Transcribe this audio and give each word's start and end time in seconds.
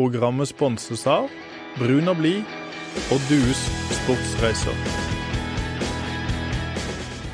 Programmet 0.00 0.48
sponses 0.48 1.02
av 1.04 1.26
Brun 1.76 2.06
og 2.08 2.22
blid 2.22 2.52
og 3.12 3.24
Dues 3.28 3.58
sportsreiser. 3.98 4.78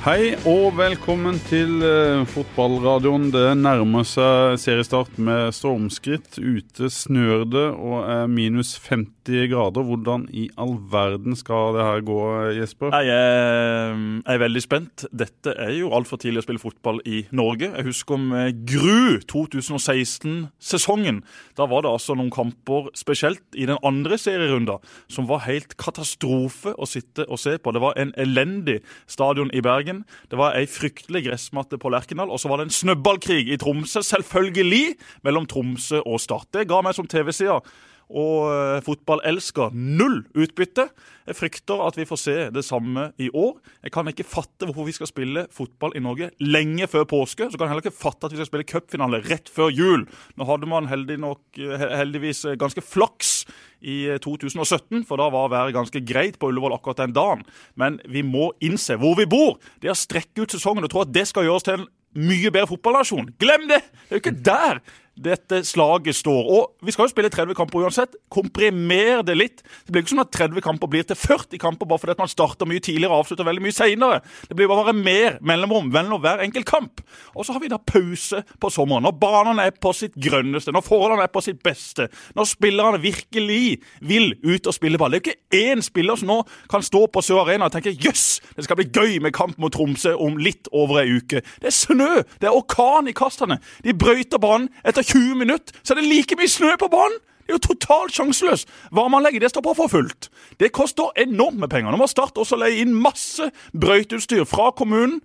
Hei 0.03 0.33
og 0.51 0.75
velkommen 0.75 1.39
til 1.47 1.77
uh, 1.85 2.25
fotballradioen. 2.27 3.29
Det 3.31 3.53
nærmer 3.61 4.03
seg 4.11 4.59
seriestart 4.59 5.15
med 5.15 5.55
stormskritt. 5.55 6.41
Ute 6.43 6.91
snør 6.91 7.47
det 7.47 7.69
og 7.71 8.03
er 8.03 8.27
minus 8.35 8.75
50 8.83 9.16
grader. 9.51 9.83
Hvordan 9.87 10.27
i 10.35 10.47
all 10.59 10.77
verden 10.91 11.37
skal 11.37 11.75
det 11.77 11.85
her 11.85 12.01
gå, 12.07 12.19
Jesper? 12.57 12.95
Jeg 12.95 13.09
er, 13.13 13.95
jeg 14.23 14.35
er 14.35 14.43
veldig 14.43 14.63
spent. 14.63 15.07
Dette 15.11 15.55
er 15.59 15.73
jo 15.77 15.91
altfor 15.97 16.21
tidlig 16.23 16.43
å 16.43 16.47
spille 16.47 16.63
fotball 16.63 17.01
i 17.09 17.25
Norge. 17.37 17.71
Jeg 17.73 17.87
husker 17.89 18.21
med 18.21 18.63
gru 18.69 19.19
2016-sesongen. 19.33 21.23
Da 21.59 21.67
var 21.71 21.85
det 21.85 21.93
altså 21.93 22.17
noen 22.17 22.33
kamper, 22.35 22.91
spesielt 22.97 23.43
i 23.57 23.67
den 23.69 23.81
andre 23.87 24.19
serierunda, 24.21 24.79
som 25.13 25.29
var 25.31 25.45
helt 25.47 25.77
katastrofe 25.81 26.75
å 26.77 26.89
sitte 26.89 27.27
og 27.27 27.41
se 27.43 27.57
på. 27.59 27.75
Det 27.75 27.83
var 27.83 27.99
en 28.01 28.15
elendig 28.21 28.81
stadion 29.11 29.51
i 29.55 29.65
Bergen. 29.65 30.05
Det 30.31 30.39
var 30.41 30.57
ei 30.59 30.67
fryktelig 30.71 31.27
gressmatte 31.29 31.81
på 31.83 31.93
Lerkendal, 31.93 32.31
og 32.31 32.41
så 32.41 32.51
var 32.53 32.61
det 32.61 32.69
en 32.69 32.79
snøballkrig 32.79 33.47
i 33.51 33.61
Tromsø, 33.61 34.03
selvfølgelig, 34.07 34.97
mellom 35.27 35.49
Tromsø 35.51 36.03
og 36.05 36.21
Start. 36.23 36.51
Det 36.55 36.69
ga 36.71 36.83
meg 36.85 36.97
som 36.97 37.09
TV-seer 37.11 37.61
og 38.07 38.47
uh, 38.47 38.79
fotballelsker 38.87 39.75
null 39.75 40.21
utbytte. 40.39 40.87
Jeg 41.27 41.39
frykter 41.39 41.83
at 41.83 41.97
vi 41.99 42.07
får 42.07 42.21
se 42.23 42.37
det 42.55 42.63
samme 42.63 43.09
i 43.19 43.27
år. 43.35 43.57
Jeg 43.83 43.95
kan 43.97 44.07
ikke 44.11 44.27
fatte 44.27 44.69
hvorfor 44.69 44.87
vi 44.87 44.95
skal 44.95 45.11
spille 45.11 45.47
fotball 45.55 45.97
i 45.99 46.03
Norge 46.05 46.31
lenge 46.39 46.87
før 46.91 47.07
påske. 47.11 47.49
Så 47.51 47.59
kan 47.59 47.67
jeg 47.67 47.75
heller 47.75 47.87
ikke 47.87 47.99
fatte 47.99 48.29
at 48.29 48.35
vi 48.35 48.39
skal 48.39 48.51
spille 48.51 48.69
cupfinale 48.71 49.23
rett 49.27 49.51
før 49.51 49.75
jul. 49.75 50.07
Nå 50.39 50.47
hadde 50.47 50.71
man 50.71 50.91
heldig 50.91 51.19
nok, 51.25 51.43
heldigvis 51.59 52.45
ganske 52.61 52.85
flaks 52.85 53.41
i 53.83 53.99
2017, 54.23 55.03
for 55.07 55.21
da 55.21 55.29
var 55.35 55.51
været 55.53 55.75
ganske 55.77 56.01
greit 56.07 56.39
på 56.39 56.51
Ullevål 56.51 56.79
akkurat 56.79 57.03
den 57.03 57.15
dagen. 57.17 57.43
Men 57.75 57.99
vi 58.09 58.23
må 58.27 58.53
innse 58.65 58.99
hvor 59.01 59.19
vi 59.19 59.27
bor. 59.31 59.59
Det 59.83 59.91
å 59.93 59.99
strekke 59.99 60.47
ut 60.47 60.55
sesongen 60.55 60.87
og 60.87 60.95
tro 60.95 61.03
at 61.05 61.15
det 61.15 61.27
skal 61.29 61.49
gjøres 61.49 61.67
til 61.67 61.81
en 61.81 61.89
mye 62.17 62.53
bedre 62.53 62.71
fotballnasjon. 62.71 63.35
Glem 63.41 63.67
det! 63.71 63.83
Det 64.07 64.15
er 64.15 64.19
jo 64.19 64.23
ikke 64.25 64.39
der 64.47 64.81
dette 65.17 65.63
slaget 65.65 66.17
står. 66.17 66.51
Og 66.53 66.87
vi 66.87 66.93
skal 66.95 67.07
jo 67.07 67.13
spille 67.13 67.31
30 67.33 67.57
kamper 67.57 67.85
uansett. 67.87 68.17
Komprimer 68.33 69.23
det 69.27 69.37
litt. 69.39 69.63
Det 69.87 69.95
blir 69.95 70.05
ikke 70.05 70.15
sånn 70.15 70.25
at 70.25 70.33
30 70.35 70.65
kamper 70.65 70.91
blir 70.93 71.07
til 71.09 71.19
40 71.19 71.61
kamper 71.63 71.89
bare 71.89 72.03
fordi 72.03 72.15
at 72.17 72.23
man 72.23 72.31
starter 72.31 72.69
mye 72.69 72.83
tidligere 72.85 73.15
og 73.15 73.25
avslutter 73.25 73.49
veldig 73.49 73.65
mye 73.65 73.77
seinere. 73.77 74.21
Det 74.49 74.59
blir 74.59 74.71
bare 74.71 74.95
mer 74.97 75.39
mellomrom 75.41 75.89
mellom 75.93 76.21
hver 76.23 76.45
enkelt 76.45 76.69
kamp. 76.69 77.03
Og 77.35 77.47
så 77.47 77.57
har 77.57 77.65
vi 77.65 77.73
da 77.73 77.81
pause 77.81 78.43
på 78.61 78.73
sommeren. 78.73 79.07
Når 79.07 79.17
banene 79.23 79.67
er 79.71 79.77
på 79.81 79.93
sitt 79.97 80.17
grønneste, 80.21 80.75
når 80.75 80.85
forholdene 80.87 81.27
er 81.27 81.33
på 81.33 81.45
sitt 81.45 81.63
beste, 81.65 82.09
når 82.37 82.51
spillerne 82.51 83.01
virkelig 83.03 83.79
vil 84.05 84.35
ut 84.45 84.69
og 84.69 84.77
spille 84.77 85.01
ball. 85.01 85.17
Det 85.17 85.23
er 85.23 85.23
jo 85.23 85.33
ikke 85.33 85.73
én 85.73 85.85
spiller 85.85 86.21
som 86.21 86.31
nå 86.31 86.41
kan 86.71 86.85
stå 86.85 87.07
på 87.13 87.23
Sør 87.25 87.45
Arena 87.45 87.71
og 87.71 87.75
tenke 87.75 87.95
jøss, 87.95 88.41
det 88.57 88.67
skal 88.67 88.79
bli 88.79 88.89
gøy 88.93 89.19
med 89.23 89.35
kamp 89.37 89.57
mot 89.63 89.73
Tromsø 89.73 90.15
om 90.23 90.37
litt 90.41 90.69
over 90.77 91.03
ei 91.03 91.19
uke. 91.19 91.43
Det 91.63 91.71
er 91.71 91.75
snø! 91.75 92.23
Det 92.41 92.49
er 92.49 92.57
orkan 92.57 93.09
i 93.09 93.15
kastene. 93.17 93.59
De 93.85 93.95
brøyter 93.97 94.41
banen 94.43 94.69
etter 94.87 95.06
20 95.07 95.39
minutter 95.39 95.81
så 95.83 95.95
er 95.95 96.01
det 96.01 96.11
like 96.11 96.39
mye 96.39 96.51
snø 96.51 96.75
på 96.81 96.91
banen! 96.93 97.19
Det 97.47 97.55
er 97.55 97.59
jo 97.61 97.67
totalt 97.69 98.15
sjanseløst! 98.17 98.71
Varmeanlegget 98.91 99.45
det 99.45 99.53
står 99.53 99.63
på 99.63 99.75
for 99.79 99.91
fullt. 99.93 100.31
Det 100.59 100.73
koster 100.75 101.15
enormt 101.23 101.61
med 101.63 101.71
penger. 101.71 101.95
Nå 101.95 102.01
må 102.01 102.09
Start 102.11 102.39
også 102.43 102.59
leie 102.59 102.83
inn 102.83 102.95
masse 102.95 103.53
brøyteutstyr 103.71 104.43
fra 104.51 104.73
kommunen 104.75 105.21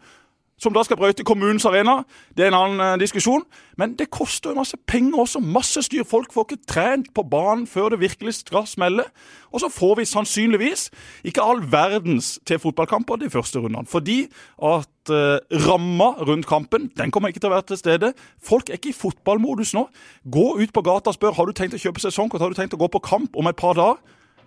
som 0.62 0.73
da 0.73 0.84
skal 0.86 1.00
brøyte 1.00 1.26
kommunens 1.26 1.66
arena. 1.66 2.04
Det 2.38 2.45
er 2.45 2.52
en 2.52 2.58
annen 2.59 2.81
uh, 2.84 3.00
diskusjon. 3.02 3.44
Men 3.81 3.95
det 3.98 4.12
koster 4.14 4.52
jo 4.52 4.59
masse 4.59 4.78
penger 4.88 5.23
også. 5.23 5.42
Masse 5.42 5.81
styr. 5.88 6.06
Folk 6.08 6.34
får 6.34 6.45
ikke 6.48 6.68
trent 6.70 7.09
på 7.16 7.23
banen 7.26 7.66
før 7.68 7.90
det 7.94 8.02
virkelig 8.03 8.36
skal 8.44 8.68
smelle. 8.70 9.08
Og 9.52 9.64
så 9.64 9.72
får 9.73 9.95
vi 9.98 10.06
sannsynligvis 10.06 10.90
ikke 11.28 11.42
all 11.42 11.64
verdens 11.72 12.36
til 12.45 12.62
fotballkamper 12.62 13.23
de 13.23 13.31
første 13.34 13.59
rundene. 13.59 13.90
Fordi 13.90 14.20
at 14.62 15.13
uh, 15.13 15.41
ramma 15.66 16.13
rundt 16.22 16.47
kampen 16.47 16.91
den 16.97 17.12
kommer 17.12 17.34
ikke 17.34 17.41
til 17.41 17.50
å 17.50 17.56
være 17.58 17.72
til 17.74 17.81
stede. 17.81 18.14
Folk 18.44 18.69
er 18.69 18.78
ikke 18.78 18.94
i 18.94 18.97
fotballmodus 19.02 19.74
nå. 19.74 19.88
Gå 20.30 20.47
ut 20.62 20.74
på 20.74 20.85
gata 20.85 21.09
og 21.09 21.18
spør 21.18 21.35
har 21.40 21.50
du 21.50 21.58
tenkt 21.58 21.80
å 21.80 21.81
kjøpe 21.81 22.06
sesongkort, 22.06 22.41
har 22.44 22.53
du 22.53 22.59
tenkt 22.62 22.78
å 22.78 22.81
gå 22.81 22.91
på 22.91 23.02
kamp 23.09 23.34
om 23.34 23.50
et 23.50 23.58
par 23.58 23.80
dager. 23.80 24.02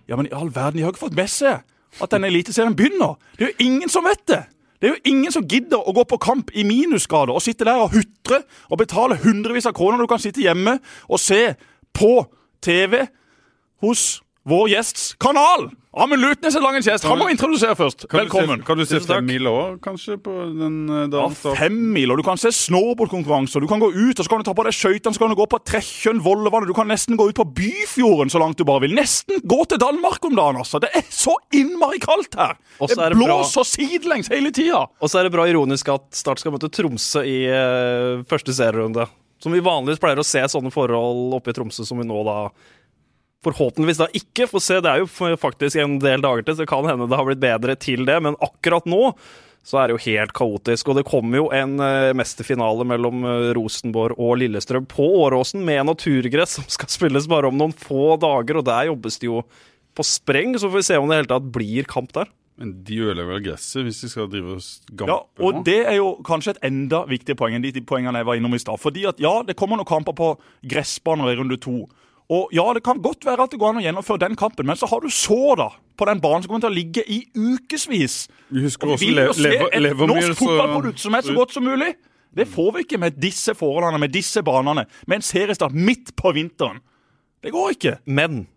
Ja, 0.07 0.15
men 0.15 0.29
i 0.29 0.35
all 0.37 0.53
verden, 0.55 0.79
de 0.79 0.85
har 0.85 0.93
ikke 0.93 1.07
fått 1.09 1.17
med 1.17 1.31
seg 1.31 1.65
at 2.01 2.11
denne 2.11 2.27
eliteserien 2.27 2.75
begynner. 2.75 3.15
Det 3.37 3.47
er 3.47 3.53
jo 3.53 3.65
ingen 3.67 3.91
som 3.91 4.05
vet 4.05 4.23
det. 4.29 4.43
Det 4.79 4.89
er 4.89 4.93
jo 4.95 5.11
ingen 5.11 5.31
som 5.31 5.45
gidder 5.47 5.79
å 5.79 5.93
gå 5.95 6.03
på 6.09 6.19
kamp 6.21 6.51
i 6.53 6.65
minusgrader 6.67 7.35
og 7.35 7.43
sitte 7.43 7.67
der 7.67 7.79
og 7.79 7.93
hutre 7.95 8.41
og 8.69 8.79
betale 8.81 9.17
hundrevis 9.23 9.67
av 9.69 9.75
kroner 9.77 10.01
du 10.01 10.09
kan 10.11 10.21
sitte 10.21 10.43
hjemme 10.43 10.77
og 11.07 11.21
se 11.21 11.55
på 11.95 12.25
TV 12.65 13.05
hos 13.85 14.05
vår 14.45 14.69
gjests 14.75 15.13
kanal. 15.21 15.69
Amund 15.95 16.19
Lutnes 16.19 16.55
er 16.57 16.59
lang 16.59 16.75
en 16.75 16.83
kjest. 16.83 17.05
Han 17.07 17.19
må 17.21 17.29
introdusere 17.31 17.71
først. 17.79 18.01
Kan 18.11 18.25
Velkommen. 18.25 18.59
Du 18.59 18.63
se, 18.63 18.67
kan 18.67 18.77
du 18.81 18.83
se 18.89 18.99
fem 18.99 19.23
mil 19.29 19.47
òg, 19.47 19.77
kanskje, 19.79 20.17
på 20.19 20.33
den 20.51 20.73
Ja, 20.91 21.05
dagen? 21.07 21.35
start? 21.39 21.55
fem 21.61 21.77
mil, 21.93 22.11
og 22.11 22.17
du 22.19 22.23
kan 22.27 22.35
se 22.41 22.51
snowboardkonkurranser. 22.51 23.63
Du 23.63 23.67
kan 23.71 23.79
gå 23.79 23.87
ut, 23.95 24.19
og 24.19 24.25
så 24.25 24.27
kan 24.27 24.39
du 24.39 24.43
ta 24.43 24.53
på 24.57 24.65
deg 24.67 24.75
skøytene, 24.75 25.15
så 25.15 25.19
kan 25.23 25.31
du 25.31 25.37
gå 25.39 25.47
på 25.47 25.59
Trekkjønn, 25.63 26.19
Vollevannet. 26.25 26.67
Du 26.67 26.73
kan 26.75 26.87
nesten 26.91 27.15
gå 27.15 27.29
ut 27.31 27.39
på 27.39 27.47
Byfjorden 27.47 28.27
så 28.29 28.39
langt 28.43 28.57
du 28.59 28.65
bare 28.67 28.83
vil. 28.83 28.91
Nesten 28.97 29.39
gå 29.47 29.61
til 29.71 29.79
Danmark 29.79 30.19
om 30.27 30.35
dagen, 30.35 30.59
altså. 30.59 30.81
Det 30.83 30.91
er 30.99 31.07
så 31.09 31.37
innmari 31.55 31.99
kaldt 32.03 32.35
her. 32.35 32.57
Også 32.79 32.95
Det 32.99 33.13
det 33.15 33.17
bra- 33.17 33.25
blåser 33.31 33.63
sidelengs 33.63 34.27
hele 34.27 34.51
tida. 34.51 34.87
Og 34.99 35.07
så 35.09 35.19
er 35.19 35.23
det 35.29 35.31
bra 35.31 35.47
ironisk 35.47 35.87
at 35.95 36.11
Start 36.11 36.39
skal 36.43 36.51
møte 36.51 36.67
Tromsø 36.69 37.23
i 37.23 37.45
eh, 37.47 38.23
første 38.27 38.51
serierunde. 38.51 39.07
Som 39.39 39.51
vi 39.51 39.59
vanligvis 39.59 39.99
pleier 39.99 40.17
å 40.19 40.25
se 40.25 40.39
sånne 40.39 40.71
forhold 40.73 41.33
oppe 41.35 41.51
i 41.51 41.53
Tromsø 41.53 41.85
som 41.85 41.97
vi 41.99 42.03
nå 42.07 42.23
da 42.25 42.49
forhåpentligvis 43.45 44.03
da 44.03 44.09
ikke 44.17 44.49
får 44.51 44.63
se. 44.65 44.81
Det 44.83 44.91
er 44.91 45.01
jo 45.03 45.37
faktisk 45.39 45.79
en 45.81 45.97
del 46.03 46.23
dager 46.25 46.45
til, 46.45 46.57
så 46.57 46.65
det 46.65 46.71
kan 46.71 46.87
hende 46.89 47.07
det 47.09 47.19
har 47.19 47.27
blitt 47.29 47.43
bedre 47.43 47.77
til 47.79 48.05
det. 48.09 48.19
Men 48.25 48.37
akkurat 48.43 48.87
nå 48.89 49.13
så 49.65 49.79
er 49.81 49.89
det 49.89 49.95
jo 49.95 50.03
helt 50.05 50.33
kaotisk. 50.37 50.91
Og 50.91 50.99
det 50.99 51.07
kommer 51.09 51.39
jo 51.39 51.45
en 51.55 51.79
eh, 51.81 52.11
mesterfinale 52.17 52.85
mellom 52.85 53.25
eh, 53.25 53.51
Rosenborg 53.57 54.19
og 54.21 54.37
Lillestrøm 54.43 54.85
på 54.91 55.07
Åråsen 55.23 55.65
med 55.65 55.87
naturgress 55.89 56.59
som 56.59 56.67
skal 56.69 56.91
spilles 56.93 57.25
bare 57.31 57.49
om 57.49 57.57
noen 57.57 57.73
få 57.73 58.13
dager, 58.21 58.61
og 58.61 58.67
der 58.69 58.91
jobbes 58.91 59.17
det 59.21 59.31
jo 59.31 59.41
på 59.97 60.05
spreng. 60.05 60.53
Så 60.59 60.69
får 60.69 60.83
vi 60.83 60.89
se 60.91 60.99
om 61.01 61.09
det 61.09 61.21
hele 61.23 61.31
tatt 61.33 61.49
blir 61.55 61.89
kamp 61.89 62.13
der. 62.13 62.29
Men 62.61 62.71
de 62.87 63.01
ødelegger 63.03 63.33
vel 63.33 63.41
gresset 63.49 63.83
hvis 63.83 63.97
de 64.05 64.09
skal 64.13 64.29
drive 64.31 64.53
og 64.55 64.67
gampe 64.95 65.09
Ja, 65.11 65.17
og 65.43 65.57
nå? 65.57 65.63
det 65.67 65.79
er 65.89 65.97
jo 65.97 66.13
kanskje 66.23 66.53
et 66.53 66.61
enda 66.69 67.01
viktigere 67.09 67.41
poeng 67.41 67.57
enn 67.57 67.65
de, 67.65 67.73
de 67.75 67.83
poengene 67.83 68.21
jeg 68.21 68.29
var 68.29 68.39
innom 68.39 68.55
i 68.55 68.61
stad. 68.61 68.79
Fordi 68.79 69.03
at 69.09 69.19
ja, 69.19 69.33
det 69.43 69.57
kommer 69.59 69.81
noen 69.81 69.89
kamper 69.89 70.15
på 70.15 70.29
gressbaner 70.71 71.33
i 71.33 71.39
runde 71.41 71.57
to. 71.59 71.81
Og 72.33 72.49
ja, 72.57 72.63
det 72.73 72.81
kan 72.83 72.97
godt 73.05 73.25
være 73.27 73.43
at 73.45 73.51
det 73.53 73.59
går 73.61 73.69
an 73.75 73.79
å 73.83 73.85
gjennomføre 73.85 74.19
den 74.23 74.35
kampen, 74.39 74.65
men 74.65 74.75
så 74.79 74.87
har 74.89 75.03
du 75.03 75.11
så, 75.13 75.37
da, 75.59 75.67
på 75.97 76.07
den 76.09 76.21
banen 76.23 76.41
som 76.41 76.49
kommer 76.49 76.63
til 76.65 76.71
å 76.73 76.77
ligge 76.79 77.03
i 77.05 77.19
ukevis. 77.37 78.15
Vi 78.49 78.63
husker 78.65 78.87
Og 78.89 78.95
også 78.95 79.05
vi 79.05 79.11
vil 79.11 79.19
le 79.19 79.27
jo 79.27 79.35
se 79.37 79.51
et 79.77 80.01
norsk 80.09 80.39
fotballprodukt 80.41 80.99
som 81.03 81.13
er 81.13 81.21
så 81.27 81.35
godt 81.37 81.53
som 81.53 81.63
mulig. 81.69 81.91
Det 82.35 82.47
får 82.51 82.73
vi 82.75 82.81
ikke 82.83 82.97
med 82.99 83.21
disse 83.21 83.53
forholdene, 83.55 83.99
med 84.01 84.11
disse 84.11 84.41
banene, 84.43 84.87
med 85.07 85.21
en 85.21 85.23
seriestart 85.23 85.71
midt 85.77 86.15
på 86.19 86.33
vinteren. 86.35 86.81
Det 87.45 87.53
går 87.53 87.75
ikke. 87.77 87.93
Men 88.09 88.47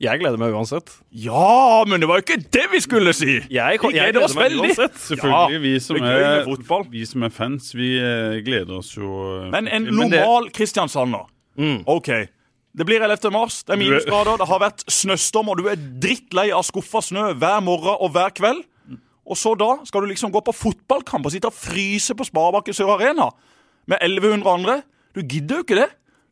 jeg 0.00 0.22
gleder 0.22 0.38
meg 0.40 0.54
uansett. 0.56 0.94
Ja, 1.12 1.82
men 1.90 2.00
det 2.00 2.06
var 2.08 2.22
jo 2.22 2.24
ikke 2.24 2.38
det 2.54 2.62
vi 2.72 2.78
skulle 2.80 3.12
si! 3.12 3.34
Jeg, 3.52 3.80
Vi 3.82 3.90
jeg 3.92 4.14
gleder 4.14 4.24
oss 4.24 4.34
meg 4.38 4.46
veldig. 4.54 4.70
uansett. 4.70 4.96
Selvfølgelig. 5.10 5.60
vi, 5.66 5.74
som 5.84 5.96
er 5.98 6.88
vi 6.94 7.04
som 7.10 7.26
er 7.26 7.34
fans, 7.34 7.74
vi 7.76 7.90
eh, 7.98 8.38
gleder 8.46 8.78
oss 8.78 8.94
jo 8.96 9.10
eh, 9.42 9.50
Men 9.52 9.68
en 9.68 9.84
det- 9.90 9.98
normal 9.98 10.48
Kristiansander 10.54 11.26
Mm. 11.58 11.82
OK. 11.90 12.08
Det 12.76 12.86
blir 12.86 13.02
11. 13.02 13.32
mars, 13.34 13.62
det 13.66 13.74
er 13.74 13.80
minusgrader, 13.80 14.36
det 14.38 14.46
har 14.46 14.60
vært 14.62 14.84
snøstorm, 14.86 15.48
og 15.50 15.58
du 15.58 15.66
er 15.72 15.80
drittlei 16.02 16.50
av 16.54 16.62
skuffa 16.68 17.02
snø 17.02 17.32
hver 17.40 17.62
morgen 17.66 17.96
og 17.98 18.12
hver 18.14 18.30
kveld. 18.36 18.62
Og 19.30 19.38
så 19.38 19.54
da 19.58 19.72
skal 19.86 20.02
du 20.02 20.10
liksom 20.10 20.32
gå 20.34 20.42
på 20.46 20.54
fotballkamp 20.54 21.26
og 21.26 21.34
sitte 21.34 21.50
og 21.50 21.54
fryse 21.54 22.14
på 22.14 22.26
Sparebanken 22.26 22.74
Sør 22.74 22.94
Arena 22.96 23.28
med 23.90 23.98
1100 23.98 24.50
andre. 24.50 24.80
Du 25.14 25.22
gidder 25.22 25.60
jo 25.60 25.66
ikke 25.66 25.78
det. 25.80 25.88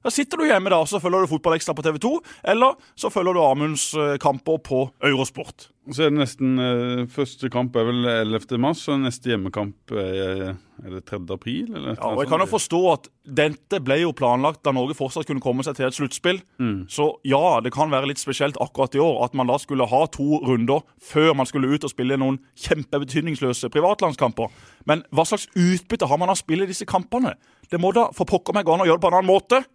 Da 0.08 0.12
sitter 0.14 0.41
du 0.41 0.46
hjemme 0.48 0.70
da, 0.72 0.78
så 0.88 0.96
følger 1.04 1.26
du 1.26 1.28
Fotballekstra 1.28 1.74
på 1.76 1.82
TV 1.84 1.98
2, 2.00 2.10
eller 2.48 2.78
så 2.96 3.10
følger 3.12 3.36
du 3.36 3.42
Amunds 3.44 3.91
eh, 3.92 4.15
kamper 4.22 4.56
på 4.65 4.86
Eurosport. 5.04 5.66
Så 5.92 6.06
er 6.06 6.12
det 6.12 6.21
nesten 6.22 6.54
eh, 6.60 7.03
Første 7.12 7.50
kamp 7.53 7.77
er 7.77 7.84
vel 7.91 8.09
11. 8.09 8.56
mars, 8.60 8.86
og 8.88 9.03
neste 9.03 9.34
hjemmekamp 9.34 9.92
er, 9.92 10.54
er 10.80 10.94
det 10.94 11.03
3. 11.10 11.21
april? 11.36 11.74
Eller 11.74 11.98
Ja, 11.98 12.09
og 12.09 12.22
jeg 12.22 12.30
kan 12.30 12.41
jo 12.41 12.48
forstå 12.48 12.80
at 12.94 13.10
dette 13.41 13.83
ble 13.84 13.98
jo 14.00 14.15
planlagt 14.16 14.62
da 14.65 14.72
Norge 14.72 14.97
fortsatt 14.97 15.28
kunne 15.28 15.44
komme 15.44 15.66
seg 15.66 15.77
til 15.77 15.91
et 15.91 15.98
sluttspill. 15.98 16.41
Mm. 16.56 16.86
Så 16.88 17.10
ja, 17.28 17.59
det 17.60 17.74
kan 17.77 17.92
være 17.92 18.09
litt 18.09 18.24
spesielt 18.24 18.56
akkurat 18.65 18.97
i 18.97 19.04
år 19.04 19.27
at 19.28 19.36
man 19.36 19.53
da 19.53 19.60
skulle 19.60 19.91
ha 19.92 20.03
to 20.16 20.41
runder 20.48 20.88
før 21.04 21.34
man 21.36 21.53
skulle 21.53 21.68
ut 21.68 21.84
og 21.84 21.92
spille 21.92 22.16
noen 22.16 22.41
kjempebetydningsløse 22.65 23.68
privatlandskamper. 23.77 24.48
Men 24.88 25.04
hva 25.12 25.28
slags 25.28 25.50
utbytte 25.53 26.09
har 26.09 26.21
man 26.21 26.33
av 26.33 26.41
å 26.41 26.44
spille 26.47 26.68
disse 26.71 26.88
kampene? 26.88 27.36
Det 27.68 27.77
må 27.77 27.92
da 27.92 28.09
for 28.16 28.28
pokker 28.28 28.56
meg 28.56 28.65
gå 28.65 28.72
an 28.72 28.86
å 28.86 28.88
gjøre 28.88 29.03
det 29.03 29.04
på 29.04 29.12
en 29.12 29.21
annen 29.21 29.28
måte. 29.28 29.66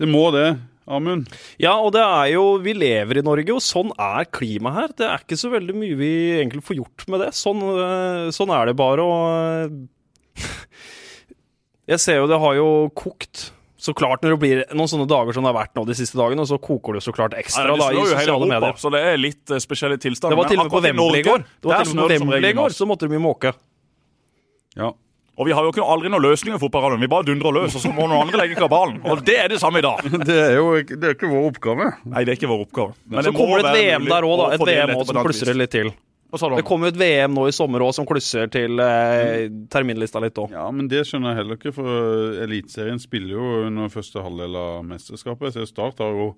Det 0.00 0.08
må 0.08 0.24
det, 0.34 0.46
Amund. 0.92 1.28
Ja, 1.62 1.76
og 1.78 1.92
det 1.94 2.02
er 2.02 2.32
jo 2.32 2.56
Vi 2.64 2.72
lever 2.74 3.20
i 3.20 3.24
Norge, 3.24 3.54
og 3.54 3.62
sånn 3.62 3.92
er 3.94 4.26
klimaet 4.34 4.78
her. 4.80 4.94
Det 4.98 5.06
er 5.08 5.22
ikke 5.22 5.38
så 5.38 5.52
veldig 5.52 5.76
mye 5.78 5.98
vi 6.00 6.12
egentlig 6.40 6.64
får 6.66 6.80
gjort 6.80 7.04
med 7.12 7.22
det. 7.22 7.30
Sånn, 7.38 7.62
øh, 7.62 8.28
sånn 8.34 8.50
er 8.56 8.70
det 8.72 8.76
bare, 8.80 9.04
og 9.06 9.72
øh, 10.42 10.46
Jeg 11.92 12.02
ser 12.02 12.22
jo 12.22 12.30
det 12.30 12.40
har 12.42 12.56
jo 12.58 12.68
kokt 12.98 13.50
så 13.82 13.90
klart, 13.98 14.22
når 14.22 14.36
det 14.36 14.38
blir 14.38 14.60
noen 14.78 14.86
sånne 14.86 15.08
dager 15.10 15.34
som 15.34 15.42
det 15.42 15.50
har 15.50 15.56
vært 15.56 15.72
nå 15.74 15.82
de 15.88 15.94
siste 15.98 16.14
dagene, 16.14 16.44
så 16.46 16.54
koker 16.62 16.94
det 16.94 17.00
så 17.02 17.10
klart 17.14 17.34
ekstra 17.34 17.64
Nei, 17.66 17.72
det 17.74 17.80
da, 17.80 17.86
i 17.88 17.90
snør 17.90 17.96
jo 17.96 18.02
hele 18.02 18.12
sosiale 18.20 18.36
Europa, 18.46 18.52
medier. 18.52 18.76
så 18.78 18.92
det 18.94 19.00
er 19.08 19.16
litt 19.18 19.50
eh, 19.50 19.62
spesielle 19.64 19.96
tilstander. 19.98 20.36
Det 20.36 20.38
var 20.38 20.52
til 20.52 20.60
og 20.62 20.68
med 20.68 20.74
på 20.76 20.82
Wembley 20.84 21.18
i 21.18 21.24
går. 21.26 21.42
Det 21.58 21.70
var 21.72 21.82
til 21.82 21.90
og 21.90 21.98
med 21.98 22.04
på 22.04 22.12
Wembley 22.12 22.52
i 22.52 22.56
går, 22.60 22.76
så 22.76 22.86
måtte 22.86 23.08
mye 23.10 23.22
måke. 23.24 23.52
Ja. 24.78 24.92
Og 25.42 25.48
vi 25.48 25.54
har 25.58 25.66
jo 25.66 25.72
ikke 25.74 25.82
aldri 25.82 26.10
noen 26.12 26.22
løsninger 26.22 26.60
i 26.60 26.62
fotballradioen. 26.62 27.02
Vi 27.02 27.10
bare 27.10 27.26
dundrer 27.26 27.56
løs, 27.56 27.74
og 27.74 27.82
så 27.82 27.90
må 27.90 28.06
noen 28.06 28.28
andre 28.28 28.44
legge 28.44 28.58
kabalen. 28.60 29.00
Og 29.02 29.24
det 29.26 29.34
er 29.42 29.50
det 29.50 29.58
samme 29.62 29.82
i 29.82 29.84
dag. 29.84 30.06
Det 30.28 30.38
er 30.38 30.54
jo 30.54 30.68
ikke, 30.78 30.96
det 31.00 31.08
er 31.08 31.16
ikke 31.16 31.28
vår 31.32 31.48
oppgave. 31.48 31.88
Nei, 32.06 32.22
det 32.22 32.32
er 32.32 32.38
ikke 32.38 32.50
vår 32.52 32.62
oppgave. 32.68 32.94
Men 33.10 33.26
Så 33.26 33.32
kommer 33.34 33.58
det 33.58 33.72
et 33.72 33.78
VM 33.80 34.06
der 34.06 34.26
òg, 34.28 34.38
da. 34.38 34.48
Et 34.54 34.64
VM 34.70 34.94
også 34.94 35.10
som 35.10 35.26
klusser 35.26 35.58
litt 35.58 35.74
til. 35.74 35.90
Det 36.32 36.62
kommer 36.64 36.88
jo 36.88 36.92
et 36.94 37.00
VM 37.00 37.34
nå 37.36 37.42
i 37.50 37.52
sommer 37.52 37.82
òg 37.84 37.90
som 37.92 38.06
klusser 38.08 38.48
til 38.52 38.80
eh, 38.80 39.50
terminlista 39.72 40.22
litt 40.22 40.38
òg. 40.40 40.54
Ja, 40.54 40.64
men 40.72 40.88
det 40.88 41.02
skjønner 41.04 41.34
jeg 41.34 41.42
heller 41.42 41.58
ikke, 41.58 41.74
for 41.76 42.38
Eliteserien 42.46 43.02
spiller 43.02 43.34
jo 43.34 43.50
under 43.66 43.92
første 43.92 44.22
halvdel 44.24 44.56
av 44.56 44.78
mesterskapet. 44.88 45.52
Så 45.58 45.66
Start 45.68 46.00
har 46.00 46.16
jo 46.16 46.30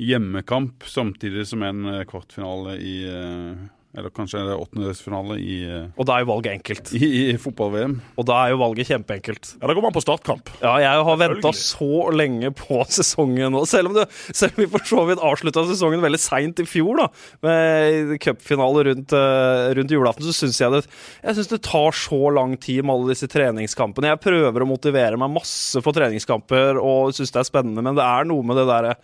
hjemmekamp 0.00 0.86
samtidig 0.88 1.44
som 1.50 1.66
en 1.68 1.84
eh, 1.98 2.04
kvartfinale 2.08 2.78
i 2.80 2.96
eh, 3.10 3.66
Eller 3.92 4.08
kanskje 4.08 4.38
er 4.40 4.46
det 4.48 4.54
åttendedelsfinale 4.56 5.34
i, 5.36 5.56
eh, 5.68 5.88
Og 6.00 6.06
da 6.08 6.14
er 6.16 6.22
jo 6.24 6.28
valget 6.30 6.54
enkelt. 6.54 6.92
i, 6.96 7.08
i 7.28 7.36
fotball-VM. 7.36 7.98
Og 8.16 8.24
da 8.24 8.38
er 8.46 8.54
jo 8.54 8.60
valget 8.62 8.88
kjempeenkelt. 8.88 9.50
Ja, 9.60 9.66
Da 9.68 9.74
går 9.76 9.84
man 9.84 9.92
på 9.92 10.00
startkamp. 10.00 10.48
Ja, 10.62 10.78
jeg 10.80 11.02
har 11.08 11.18
venta 11.20 11.52
så 11.52 11.88
lenge 12.16 12.54
på 12.56 12.78
sesongen 12.96 13.52
nå. 13.52 13.66
Selv 13.68 13.90
om, 13.90 13.98
det, 13.98 14.06
selv 14.32 14.56
om 14.56 14.62
vi 14.64 14.68
for 14.72 14.86
så 14.88 15.04
vidt 15.10 15.20
avslutta 15.20 15.66
sesongen 15.68 16.00
veldig 16.00 16.20
seint 16.24 16.62
i 16.64 16.64
fjor, 16.64 17.02
da, 17.02 17.08
med 17.44 18.14
cupfinale 18.24 18.86
rundt, 18.88 19.12
eh, 19.12 19.74
rundt 19.76 19.92
julaften, 19.92 20.24
så 20.24 20.32
syns 20.40 20.62
jeg 20.62 20.72
det 20.72 20.82
Jeg 20.88 21.36
synes 21.36 21.52
det 21.52 21.60
tar 21.68 21.92
så 21.92 22.22
lang 22.32 22.56
tid 22.56 22.80
med 22.86 22.94
alle 22.96 23.12
disse 23.12 23.28
treningskampene. 23.28 24.08
Jeg 24.14 24.22
prøver 24.24 24.64
å 24.64 24.70
motivere 24.72 25.20
meg 25.20 25.36
masse 25.36 25.84
for 25.84 25.92
treningskamper 25.92 26.80
og 26.80 27.12
syns 27.12 27.34
det 27.36 27.44
er 27.44 27.50
spennende, 27.52 27.84
men 27.84 28.00
det 28.00 28.08
er 28.08 28.24
noe 28.32 28.40
med 28.46 28.56
det 28.56 28.66
derre 28.72 28.96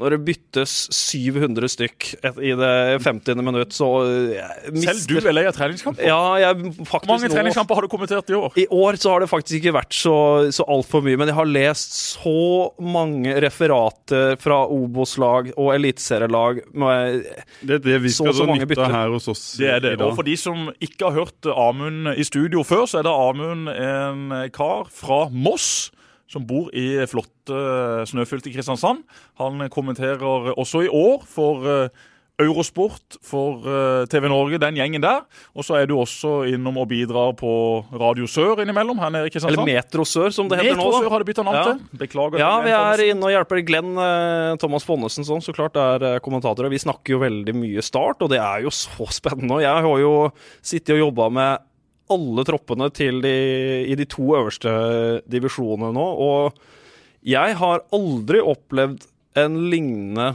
når 0.00 0.10
det 0.10 0.18
byttes 0.26 0.72
700 0.90 1.68
stykk 1.70 2.06
i 2.42 2.50
det 2.58 2.70
50. 3.04 3.36
minutt, 3.46 3.70
så 3.76 3.86
eh, 4.02 4.32
jeg 4.34 4.82
Selv 4.82 5.04
du 5.06 5.14
mister 5.14 5.28
er 5.30 5.36
lei 5.36 5.44
av 5.46 5.54
treningskamper. 5.54 6.02
Ja, 6.08 6.18
jeg 6.42 6.56
Hvor 6.56 6.88
faktisk 6.88 7.10
mange 7.12 7.28
nå 7.30 7.34
treningskamper 7.36 7.74
har 7.78 7.86
du 7.86 7.88
kommentert 7.92 8.30
i 8.30 8.34
år? 8.34 8.56
i 8.58 8.66
år 8.74 8.98
så 8.98 9.12
har 9.14 9.20
det 9.22 9.30
faktisk 9.30 9.60
ikke 9.60 9.74
vært 9.76 9.94
så, 9.94 10.14
så 10.50 10.66
altfor 10.66 11.04
mye, 11.06 11.16
men 11.20 11.30
jeg 11.30 11.38
har 11.38 11.46
lest 11.46 11.94
så 12.16 12.34
mange 12.82 13.36
referater 13.44 14.34
fra 14.42 14.64
Obos-lag 14.66 15.52
og 15.56 15.70
eliteserielag. 15.76 16.62
med- 16.74 17.22
Det 17.62 17.82
det 17.84 18.00
vi 18.02 18.08
Så 18.08 18.24
skal 18.24 18.28
og 18.28 18.34
så 18.34 18.46
mange 18.46 18.66
bytter. 18.66 18.90
her 18.90 19.08
hos 19.14 19.28
oss 19.28 19.56
Det 19.58 19.68
er 19.70 19.80
det. 19.80 19.92
i 19.92 19.96
dag. 19.96 20.06
Og 20.10 20.16
for 20.16 20.22
de 20.26 20.36
som 20.36 20.70
ikke 20.80 21.06
har 21.10 21.12
hørt 21.22 21.46
Amund 21.54 22.08
i 22.18 22.24
studio 22.24 22.62
før, 22.66 22.86
så 22.90 22.98
er 22.98 23.02
det 23.06 23.14
Amund 23.14 23.68
en 23.68 24.50
kar 24.50 24.84
fra 24.90 25.28
Moss. 25.30 25.90
Som 26.30 26.46
bor 26.48 26.70
i 26.72 26.86
flotte 27.10 27.58
snøfylte 28.08 28.50
Kristiansand. 28.54 29.04
Han 29.40 29.66
kommenterer 29.70 30.24
også 30.56 30.86
i 30.86 30.88
år 30.88 31.22
for 31.28 31.66
eh, 31.68 31.88
Eurosport, 32.42 33.14
for 33.22 33.62
eh, 33.62 34.06
TV 34.10 34.26
Norge, 34.32 34.58
den 34.58 34.74
gjengen 34.74 35.02
der. 35.04 35.20
Og 35.54 35.62
så 35.62 35.76
er 35.78 35.86
du 35.86 35.92
også 36.00 36.40
innom 36.50 36.80
og 36.82 36.88
bidrar 36.90 37.36
på 37.38 37.50
Radio 38.00 38.26
Sør 38.26 38.58
innimellom 38.64 38.98
her 38.98 39.12
nede 39.14 39.28
i 39.28 39.34
Kristiansand. 39.34 39.60
Eller 39.62 39.78
Metro 39.84 40.06
Sør, 40.08 40.32
som 40.34 40.48
det 40.50 40.58
heter 40.58 40.74
nå. 40.74 40.82
Metro 40.88 41.04
Sør 41.04 41.12
har 41.14 41.22
du 41.22 41.28
bytta 41.28 41.44
navn 41.46 41.60
Ja. 41.60 41.66
til. 41.68 42.00
Beklager. 42.02 42.40
Ja, 42.42 42.50
vi 42.64 42.72
er 42.74 43.04
inne 43.12 43.28
og 43.28 43.34
hjelper 43.36 43.62
Glenn 43.68 43.92
eh, 43.94 44.56
Thomas 44.64 44.88
Bonnesen, 44.88 45.28
som 45.28 45.44
så 45.44 45.54
klart 45.54 45.76
er 45.78 46.18
kommentator. 46.24 46.66
Vi 46.72 46.82
snakker 46.82 47.14
jo 47.14 47.20
veldig 47.22 47.54
mye 47.54 47.84
start, 47.86 48.24
og 48.26 48.32
det 48.34 48.40
er 48.42 48.64
jo 48.66 48.74
så 48.74 49.06
spennende. 49.14 49.60
Jeg 49.62 49.86
har 49.86 50.02
jo 50.02 50.16
sittet 50.64 50.96
og 50.96 51.04
jobba 51.04 51.28
med 51.30 51.70
alle 52.12 52.44
troppene 52.46 52.90
til 52.94 53.22
de, 53.24 53.34
i 53.88 53.96
de 53.98 54.06
to 54.10 54.34
øverste 54.36 54.72
divisjonene 55.30 55.92
nå, 55.96 56.06
og 56.28 57.24
jeg 57.24 57.56
har 57.56 57.86
aldri 57.96 58.42
opplevd 58.44 59.06
en 59.40 59.62
lignende 59.72 60.34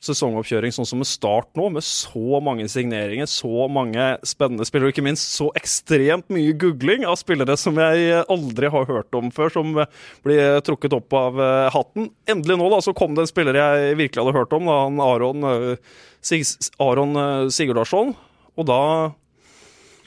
sesongoppkjøring 0.00 0.72
sånn 0.72 0.88
som 0.88 1.00
med 1.02 1.08
Start 1.08 1.50
nå, 1.58 1.66
med 1.74 1.84
så 1.84 2.40
mange 2.42 2.64
signeringer, 2.72 3.28
så 3.28 3.66
mange 3.72 4.14
spennende 4.26 4.64
spillere, 4.64 4.88
og 4.88 4.94
ikke 4.94 5.04
minst 5.04 5.34
så 5.36 5.50
ekstremt 5.58 6.30
mye 6.32 6.54
googling 6.60 7.04
av 7.08 7.18
spillere 7.20 7.56
som 7.60 7.76
jeg 7.80 8.22
aldri 8.32 8.70
har 8.72 8.88
hørt 8.88 9.18
om 9.18 9.28
før, 9.34 9.52
som 9.52 9.76
blir 10.24 10.62
trukket 10.64 10.96
opp 10.96 11.16
av 11.16 11.40
eh, 11.44 11.68
hatten. 11.74 12.08
Endelig 12.32 12.56
nå 12.60 12.70
da, 12.72 12.80
så 12.84 12.96
kom 12.96 13.16
det 13.16 13.26
en 13.26 13.32
spiller 13.32 13.60
jeg 13.60 14.00
virkelig 14.00 14.24
hadde 14.24 14.38
hørt 14.38 14.56
om, 14.56 14.70
da, 14.70 14.78
han 14.86 15.04
Aron, 15.04 15.48
eh, 15.50 15.92
eh, 16.32 17.52
Sigurdarsson. 17.52 18.16
Og 18.56 18.68
da 18.68 18.82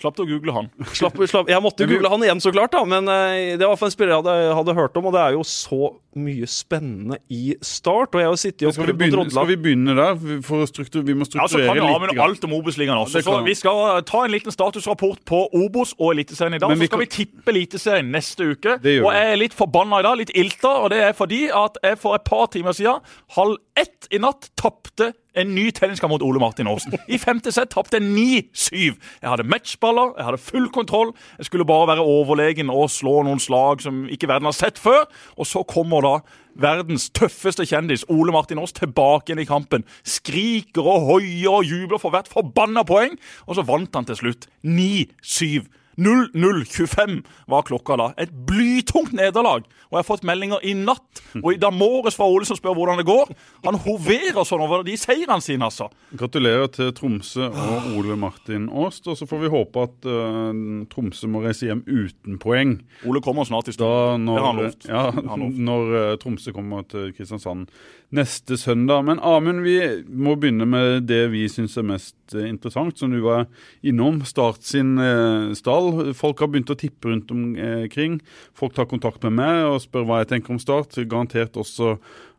Slapp 0.03 0.17
du 0.17 0.25
å 0.25 0.27
google 0.27 0.51
han. 0.51 0.65
slapp, 0.99 1.15
slapp 1.31 1.47
Jeg 1.51 1.63
måtte 1.63 1.87
google 1.87 2.09
han 2.11 2.23
igjen, 2.25 2.41
så 2.43 2.51
klart, 2.51 2.73
da, 2.75 2.83
men 2.83 3.07
eh, 3.07 3.53
det 3.55 3.63
var 3.63 3.77
for 3.79 3.87
en 3.87 3.93
spiller 3.93 4.17
jeg 4.17 4.23
hadde, 4.25 4.55
hadde 4.59 4.75
hørt 4.75 4.97
om, 4.99 5.07
og 5.07 5.15
det 5.15 5.21
er 5.23 5.37
jo 5.37 5.45
så 5.47 5.93
mye 6.19 6.47
spennende 6.49 7.17
i 7.31 7.55
Start. 7.63 8.13
Og 8.13 8.21
jeg 8.21 8.27
har 8.27 8.39
sittet 8.41 8.67
og 8.67 8.75
Skal 8.75 8.89
vi, 8.89 8.91
prøvd 8.91 8.97
å 8.97 8.99
begynne, 8.99 9.15
drodle 9.15 9.35
skal 9.37 9.47
vi 9.49 9.57
begynne 9.63 9.95
der? 9.97 10.43
For 10.45 10.65
å 10.65 10.67
struktur, 10.69 11.05
vi 11.07 11.15
må 11.17 11.27
Ja, 11.29 11.47
så 11.47 11.61
kan 11.63 11.79
vi 11.79 11.85
ha 11.85 11.93
litt. 11.95 12.11
med 12.11 12.21
alt 12.25 12.45
om 12.49 12.57
Obos-ligaen 12.59 12.99
også. 12.99 13.23
Så 13.23 13.39
vi. 13.47 13.55
skal 13.57 14.03
ta 14.09 14.25
en 14.27 14.35
liten 14.35 14.53
statusrapport 14.53 15.23
på 15.29 15.41
Obos 15.63 15.95
og 15.97 16.13
Eliteserien 16.17 16.59
i 16.59 16.61
dag. 16.61 16.75
Så 16.75 16.91
skal 16.91 17.03
vi 17.05 17.09
tippe 17.17 17.55
Eliteserien 17.55 18.11
neste 18.13 18.51
uke. 18.51 18.77
Og 18.83 19.09
jeg 19.15 19.31
er 19.31 19.39
litt 19.39 19.55
forbanna 19.57 20.03
i 20.03 20.07
dag, 20.09 20.19
litt 20.19 20.35
ilta, 20.35 20.75
og 20.83 20.91
det 20.93 21.01
er 21.07 21.17
fordi 21.17 21.45
at 21.55 21.79
jeg 21.83 22.01
for 22.03 22.19
et 22.19 22.27
par 22.27 22.49
timer 22.53 22.75
siden, 22.75 23.01
halv 23.39 23.57
ett 23.79 24.11
i 24.11 24.19
natt, 24.21 24.51
tapte 24.59 25.13
en 25.35 25.53
ny 25.55 25.71
tenniskamp 25.73 26.11
mot 26.13 26.23
Ole 26.25 26.41
Martin 26.41 26.69
Aasen. 26.69 26.95
I 27.07 27.17
femte 27.21 27.51
sett 27.53 27.71
tapte 27.73 27.99
jeg 27.99 28.05
9-7. 28.05 28.75
Jeg 29.21 29.29
hadde 29.29 29.47
matchballer, 29.49 30.13
jeg 30.17 30.27
hadde 30.27 30.41
full 30.41 30.69
kontroll. 30.73 31.13
Jeg 31.39 31.49
skulle 31.49 31.67
bare 31.67 31.89
være 31.93 32.05
overlegen 32.05 32.69
og 32.73 32.91
slå 32.93 33.21
noen 33.25 33.41
slag 33.41 33.83
som 33.85 34.03
ikke 34.11 34.29
verden 34.29 34.49
har 34.49 34.57
sett 34.57 34.81
før. 34.81 35.07
Og 35.37 35.49
så 35.49 35.65
kommer 35.67 36.05
da 36.05 36.15
verdens 36.53 37.09
tøffeste 37.09 37.65
kjendis, 37.65 38.05
Ole 38.13 38.33
Martin 38.35 38.61
Aas, 38.61 38.75
tilbake 38.77 39.31
igjen 39.31 39.41
i 39.41 39.49
kampen. 39.49 39.87
Skriker 40.05 40.85
og 40.85 41.07
hoier 41.09 41.49
og 41.49 41.65
jubler 41.65 42.01
for 42.01 42.13
hvert 42.13 42.29
forbanna 42.29 42.85
poeng. 42.87 43.17
Og 43.47 43.57
så 43.57 43.65
vant 43.65 43.95
han 43.97 44.09
til 44.09 44.21
slutt. 44.21 44.49
9-7. 44.61 45.65
00.25 45.97 47.21
var 47.47 47.65
klokka 47.67 47.97
da. 47.99 48.07
Et 48.17 48.31
blytungt 48.47 49.13
nederlag. 49.13 49.67
Og 49.89 49.97
jeg 49.97 50.01
har 50.01 50.07
fått 50.07 50.25
meldinger 50.27 50.63
i 50.65 50.73
natt 50.77 51.21
og 51.41 51.49
i 51.53 51.59
dag 51.61 51.73
morges 51.75 52.17
fra 52.17 52.27
Ole 52.29 52.47
som 52.47 52.57
spør 52.57 52.75
hvordan 52.77 53.01
det 53.01 53.07
går. 53.07 53.33
Han 53.67 53.77
hoverer 53.83 54.45
sånn 54.47 54.63
over 54.65 54.85
de 54.87 54.95
seirene 54.99 55.43
sine, 55.43 55.69
altså. 55.69 55.89
Gratulerer 56.17 56.69
til 56.73 56.91
Tromsø 56.97 57.49
og 57.49 57.89
Ole 57.97 58.17
Martin 58.19 58.69
Aast. 58.69 59.07
Og 59.09 59.17
så 59.19 59.27
får 59.29 59.43
vi 59.45 59.53
håpe 59.53 59.87
at 59.87 60.09
uh, 60.09 60.51
Tromsø 60.93 61.29
må 61.31 61.43
reise 61.45 61.69
hjem 61.69 61.83
uten 61.87 62.39
poeng. 62.41 62.77
Ole 63.09 63.21
kommer 63.23 63.47
snart 63.49 63.69
i 63.69 63.77
Da. 63.77 63.91
Det 64.17 64.37
har 64.37 64.47
han 64.47 64.61
lovt. 64.61 64.87
ja, 64.87 65.03
når 65.13 65.93
uh, 65.93 66.15
Tromsø 66.21 66.53
kommer 66.55 66.85
til 66.89 67.11
Kristiansand 67.15 67.69
neste 68.13 68.57
søndag. 68.61 69.03
Men 69.07 69.19
Amund, 69.25 69.63
vi 69.65 69.77
må 70.07 70.35
begynne 70.39 70.67
med 70.69 71.07
det 71.09 71.23
vi 71.33 71.45
syns 71.51 71.77
er 71.81 71.87
mest 71.89 72.35
eh, 72.37 72.45
interessant, 72.49 72.97
som 73.01 73.11
du 73.13 73.19
var 73.25 73.47
innom. 73.85 74.21
Start 74.29 74.61
sin 74.67 74.95
eh, 75.01 75.53
stall. 75.57 76.11
Folk 76.17 76.43
har 76.45 76.51
begynt 76.53 76.69
å 76.73 76.77
tippe 76.79 77.09
rundt 77.09 77.33
omkring. 77.33 78.19
Folk 78.57 78.75
tar 78.77 78.89
kontakt 78.91 79.23
med 79.25 79.39
meg 79.41 79.63
og 79.71 79.81
spør 79.83 80.05
hva 80.09 80.21
jeg 80.23 80.33
tenker 80.35 80.53
om 80.55 80.61
Start. 80.61 80.95
Garantert 81.09 81.57
også 81.59 81.95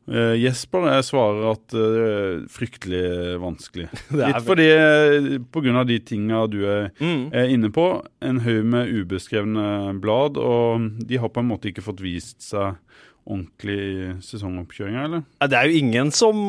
eh, 0.06 0.36
Jesper. 0.44 0.86
Jeg 0.94 1.06
svarer 1.10 1.50
at 1.52 1.66
det 1.74 2.06
er 2.06 2.38
fryktelig 2.54 3.04
vanskelig. 3.42 3.88
Litt 4.14 4.40
fordi 4.46 4.68
eh, 4.70 5.28
på 5.50 5.64
grunn 5.64 5.80
av 5.82 5.88
de 5.90 5.98
tinga 6.06 6.44
du 6.52 6.60
er 6.68 6.90
Mm. 7.02 7.26
er 7.34 7.50
inne 7.50 7.68
på. 7.74 7.88
En 8.24 8.38
haug 8.46 8.64
med 8.70 8.94
ubeskrevne 8.94 9.96
blad, 10.00 10.38
og 10.38 10.86
de 11.08 11.18
har 11.18 11.32
på 11.34 11.42
en 11.42 11.50
måte 11.50 11.72
ikke 11.72 11.82
fått 11.84 12.00
vist 12.04 12.44
seg 12.46 12.78
ordentlig 13.24 14.20
sesongoppkjøringa, 14.24 15.08
eller? 15.08 15.26
Det 15.48 15.58
er 15.58 15.68
jo 15.70 15.82
ingen 15.82 16.12
som 16.14 16.46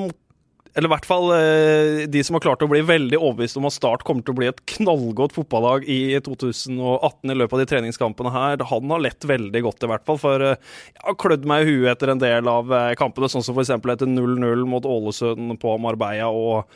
eller 0.75 0.89
i 0.89 0.91
hvert 0.91 1.05
fall 1.07 1.29
eh, 1.31 2.01
de 2.11 2.21
som 2.27 2.35
har 2.35 2.43
klart 2.43 2.63
å 2.65 2.67
bli 2.67 2.81
veldig 2.83 3.15
overbevist 3.15 3.55
om 3.55 3.67
at 3.69 3.75
Start 3.77 4.03
kommer 4.03 4.25
til 4.25 4.33
å 4.33 4.39
bli 4.41 4.49
et 4.49 4.59
knallgodt 4.73 5.31
fotballag 5.37 5.85
i 5.87 6.17
2018 6.25 7.31
i 7.31 7.37
løpet 7.39 7.55
av 7.55 7.61
de 7.61 7.67
treningskampene 7.71 8.33
her. 8.33 8.65
Han 8.73 8.91
har 8.91 9.05
lett 9.05 9.27
veldig 9.29 9.61
godt, 9.63 9.85
i 9.85 9.91
hvert 9.93 10.03
fall. 10.07 10.19
For 10.19 10.43
eh, 10.43 10.59
jeg 10.91 11.05
har 11.05 11.17
klødd 11.23 11.47
meg 11.47 11.63
i 11.63 11.69
huet 11.77 11.93
etter 11.93 12.11
en 12.11 12.19
del 12.19 12.51
av 12.51 12.75
eh, 12.75 12.91
kampene, 12.99 13.31
sånn 13.31 13.45
som 13.47 13.55
f.eks. 13.55 13.71
etter 13.71 14.11
0-0 14.11 14.67
mot 14.67 14.89
Ålesund 14.97 15.55
på 15.63 15.77
Marbella 15.79 16.27
og 16.27 16.75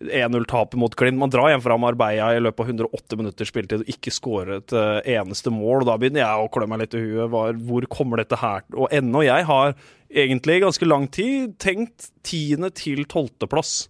1-0-tapet 0.00 0.76
mot 0.78 0.94
Glimt. 0.96 1.18
Man 1.18 1.32
drar 1.32 1.48
hjem 1.50 1.62
fra 1.64 1.76
Marbella 1.80 2.30
i 2.36 2.40
løpet 2.42 2.62
av 2.62 2.70
108 2.72 3.18
minutter 3.20 3.48
spilletid 3.48 3.84
og 3.84 3.92
ikke 3.92 4.12
skårer 4.12 4.58
et 4.58 4.74
eh, 4.76 5.12
eneste 5.16 5.52
mål. 5.54 5.82
Og 5.82 5.90
Da 5.90 5.98
begynner 6.00 6.22
jeg 6.22 6.44
å 6.44 6.50
klø 6.52 6.68
meg 6.68 6.82
litt 6.84 6.96
i 6.98 7.02
huet. 7.02 7.36
Hvor 7.68 7.88
kommer 7.92 8.20
dette 8.20 8.38
her 8.40 8.64
Og 8.76 8.92
ennå, 8.94 9.24
jeg 9.26 9.46
har 9.48 9.76
egentlig 10.06 10.58
i 10.58 10.64
ganske 10.66 10.88
lang 10.88 11.06
tid 11.12 11.56
tenkt 11.62 12.10
tiende 12.26 12.70
til 12.76 13.06
tolvteplass. 13.08 13.86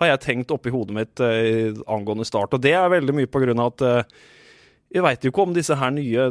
Har 0.00 0.14
jeg 0.14 0.24
tenkt 0.24 0.54
oppi 0.54 0.72
hodet 0.72 0.96
mitt 0.96 1.24
eh, 1.24 1.74
angående 1.90 2.28
start. 2.28 2.54
Og 2.54 2.62
det 2.62 2.76
er 2.78 2.92
veldig 2.92 3.16
mye 3.18 3.30
på 3.30 3.42
grunn 3.42 3.60
av 3.60 3.74
at 3.74 3.86
eh, 3.86 4.20
jeg 4.96 5.06
veit 5.06 5.24
jo 5.24 5.34
ikke 5.34 5.44
om 5.46 5.52
disse 5.54 5.76
her 5.78 5.92
nye 5.94 6.30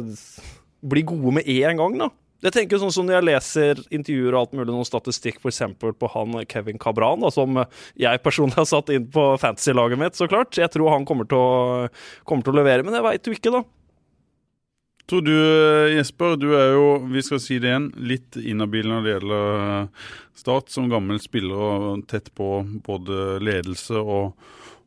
blir 0.80 1.06
gode 1.08 1.36
med 1.36 1.48
en 1.48 1.80
gang, 1.80 2.00
da. 2.00 2.08
Jeg 2.40 2.54
tenker 2.54 2.80
sånn 2.80 2.92
som 2.94 3.04
Når 3.08 3.18
jeg 3.18 3.26
leser 3.28 3.82
intervjuer 3.92 4.34
og 4.34 4.40
alt 4.40 4.54
mulig, 4.56 4.70
noen 4.72 4.88
statistikk 4.88 5.40
f.eks. 5.42 5.60
på 5.80 6.12
han 6.14 6.38
Kevin 6.48 6.80
Cabran, 6.80 7.20
da, 7.24 7.32
som 7.34 7.58
jeg 8.00 8.22
personlig 8.24 8.56
har 8.60 8.70
satt 8.70 8.92
inn 8.94 9.10
på 9.12 9.26
fantasy-laget 9.42 10.00
mitt, 10.00 10.16
så 10.16 10.28
klart. 10.30 10.56
Jeg 10.56 10.72
tror 10.72 10.94
han 10.94 11.04
kommer 11.08 11.28
til 11.28 11.40
å, 11.40 11.90
kommer 12.28 12.46
til 12.46 12.54
å 12.54 12.60
levere, 12.62 12.86
men 12.86 12.96
jeg 12.96 13.06
veit 13.06 13.28
jo 13.28 13.36
ikke, 13.36 13.52
da. 13.58 13.62
Tror 15.10 15.24
du, 15.26 15.34
Jesper, 15.90 16.36
du 16.38 16.52
er 16.54 16.68
jo, 16.76 16.84
vi 17.10 17.22
skal 17.26 17.40
si 17.42 17.58
det 17.58 17.72
igjen, 17.72 17.88
litt 17.98 18.36
inhabil 18.38 18.86
når 18.86 19.02
det 19.02 19.14
gjelder 19.16 19.62
eh, 19.64 20.10
Start, 20.38 20.70
som 20.72 20.86
gammel 20.88 21.18
spiller 21.20 21.58
og 21.60 22.04
tett 22.08 22.30
på 22.38 22.62
både 22.86 23.40
ledelse 23.44 23.98
og, 24.00 24.38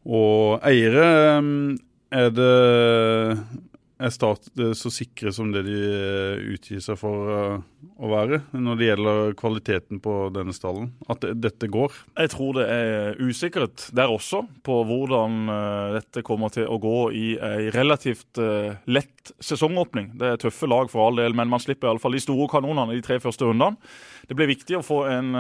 og 0.08 0.64
eiere. 0.66 1.04
Er 2.14 2.32
det 2.34 2.54
er 4.04 4.14
Start 4.14 4.50
så 4.78 4.92
sikre 4.94 5.32
som 5.36 5.52
det 5.54 5.64
de 5.68 5.78
eh, 5.78 6.42
utgir 6.54 6.82
seg 6.84 6.98
for 7.00 7.32
eh, 7.34 7.64
å 7.98 8.10
være 8.12 8.42
når 8.56 8.80
det 8.80 8.88
gjelder 8.90 9.36
kvaliteten 9.40 10.02
på 10.04 10.16
denne 10.36 10.56
stallen? 10.56 10.92
At 11.12 11.26
dette 11.40 11.70
går? 11.72 11.96
Jeg 12.20 12.34
tror 12.34 12.60
det 12.60 12.68
er 12.74 13.22
usikkerhet 13.22 13.88
der 13.96 14.14
også, 14.14 14.44
på 14.66 14.80
hvordan 14.90 15.54
eh, 15.54 15.98
dette 16.00 16.26
kommer 16.26 16.54
til 16.54 16.68
å 16.70 16.80
gå 16.84 16.98
i 17.16 17.28
ei 17.44 17.70
relativt 17.74 18.40
lett 18.90 19.32
sesongåpning. 19.44 20.14
Det 20.20 20.28
er 20.28 20.42
tøffe 20.42 20.68
lag 20.68 20.90
for 20.92 21.08
all 21.08 21.20
del, 21.20 21.36
men 21.38 21.52
man 21.52 21.62
slipper 21.64 21.90
iallfall 21.90 22.16
de 22.16 22.24
store 22.24 22.50
kanonene 22.52 22.98
de 22.98 23.04
tre 23.06 23.20
første 23.24 23.48
rundene. 23.48 23.80
Det 24.28 24.36
blir 24.40 24.50
viktig 24.52 24.78
å 24.78 24.86
få 24.86 25.02
en 25.12 25.34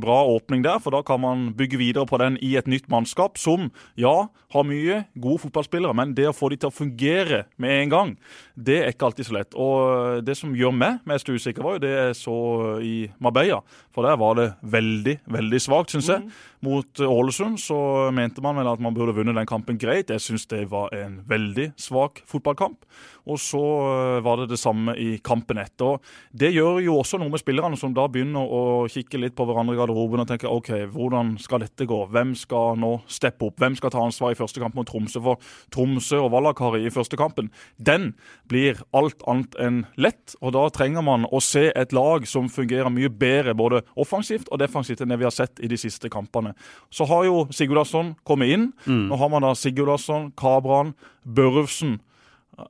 bra 0.00 0.18
åpning 0.28 0.62
der, 0.64 0.80
for 0.84 0.92
da 0.92 1.00
kan 1.06 1.20
man 1.22 1.46
bygge 1.56 1.80
videre 1.80 2.08
på 2.08 2.20
den 2.20 2.36
i 2.44 2.54
et 2.60 2.68
nytt 2.68 2.88
mannskap 2.92 3.40
som, 3.40 3.70
ja, 4.00 4.28
har 4.52 4.64
mye 4.68 5.02
gode 5.20 5.42
fotballspillere, 5.44 5.96
men 5.96 6.14
det 6.16 6.28
å 6.30 6.36
få 6.36 6.52
de 6.52 6.60
til 6.60 6.70
å 6.70 6.74
fungere 6.74 7.42
med 7.60 7.82
en 7.82 7.92
gang 7.92 7.97
gang. 7.98 8.14
Det 8.54 8.80
er 8.82 8.92
ikke 8.94 9.10
alltid 9.10 9.28
så 9.28 9.36
lett. 9.36 9.58
Og 9.58 10.22
det 10.26 10.38
som 10.38 10.54
gjør 10.56 10.74
meg 10.74 11.02
mest 11.08 11.28
usikker, 11.28 11.64
var 11.64 11.76
jo 11.76 11.84
det 11.84 11.94
jeg 11.94 12.18
så 12.22 12.38
i 12.84 12.96
Marbella. 13.22 13.60
For 13.94 14.06
der 14.06 14.18
var 14.20 14.38
det 14.38 14.48
veldig, 14.62 15.18
veldig 15.26 15.60
svakt, 15.62 15.94
syns 15.94 16.10
jeg. 16.14 16.24
Mm. 16.24 16.46
Mot 16.66 17.00
Ålesund 17.00 17.60
så 17.62 17.78
mente 18.14 18.42
man 18.42 18.58
vel 18.58 18.66
at 18.66 18.80
man 18.82 18.94
burde 18.96 19.14
vunnet 19.14 19.36
den 19.38 19.46
kampen 19.46 19.78
greit. 19.78 20.10
Jeg 20.10 20.22
syns 20.24 20.48
det 20.50 20.64
var 20.72 20.90
en 20.96 21.20
veldig 21.28 21.72
svak 21.78 22.22
fotballkamp. 22.26 22.82
Og 23.28 23.38
så 23.40 23.60
eh, 23.60 24.20
var 24.24 24.40
det 24.40 24.48
det 24.52 24.58
samme 24.60 24.94
i 24.98 25.18
kampen 25.24 25.60
etter. 25.60 26.00
Det 26.32 26.50
gjør 26.54 26.80
jo 26.82 26.96
også 26.98 27.20
noe 27.20 27.30
med 27.32 27.42
spillerne, 27.42 27.78
som 27.78 27.94
da 27.94 28.08
begynner 28.10 28.42
å 28.42 28.62
kikke 28.90 29.20
litt 29.20 29.36
på 29.38 29.46
hverandre 29.48 29.76
i 29.76 29.80
garderoben 29.80 30.24
og 30.24 30.30
tenke 30.30 30.50
OK, 30.50 30.72
hvordan 30.94 31.36
skal 31.42 31.62
dette 31.62 31.86
gå? 31.88 32.00
Hvem 32.10 32.34
skal 32.38 32.78
nå 32.80 32.94
steppe 33.10 33.50
opp? 33.50 33.58
Hvem 33.60 33.76
skal 33.78 33.92
ta 33.94 34.02
ansvar 34.02 34.34
i 34.34 34.38
første 34.38 34.62
kamp 34.62 34.78
mot 34.78 34.88
Tromsø? 34.88 35.22
For 35.24 35.50
Tromsø 35.74 36.22
og 36.24 36.32
Vallakari 36.34 36.86
i 36.86 36.94
første 36.94 37.20
kampen, 37.20 37.52
den 37.88 38.10
blir 38.48 38.80
alt 38.96 39.22
annet 39.28 39.56
enn 39.60 39.82
lett. 40.00 40.36
Og 40.42 40.54
da 40.56 40.66
trenger 40.74 41.04
man 41.04 41.26
å 41.32 41.40
se 41.44 41.68
et 41.72 41.94
lag 41.96 42.26
som 42.28 42.50
fungerer 42.52 42.92
mye 42.92 43.10
bedre 43.10 43.56
både 43.58 43.82
offensivt 43.98 44.50
og 44.52 44.60
defensivt 44.62 45.02
enn 45.02 45.12
det 45.12 45.20
vi 45.20 45.28
har 45.28 45.34
sett 45.34 45.62
i 45.64 45.70
de 45.70 45.78
siste 45.80 46.10
kampene. 46.12 46.54
Så 46.92 47.08
har 47.08 47.26
jo 47.28 47.46
Sigurdarsson 47.54 48.14
kommet 48.28 48.54
inn. 48.54 48.68
Mm. 48.84 49.08
Nå 49.10 49.20
har 49.20 49.32
man 49.32 49.46
da 49.46 49.54
Sigurdarsson, 49.56 50.32
Kabran, 50.38 50.94
Børufsen 51.24 51.98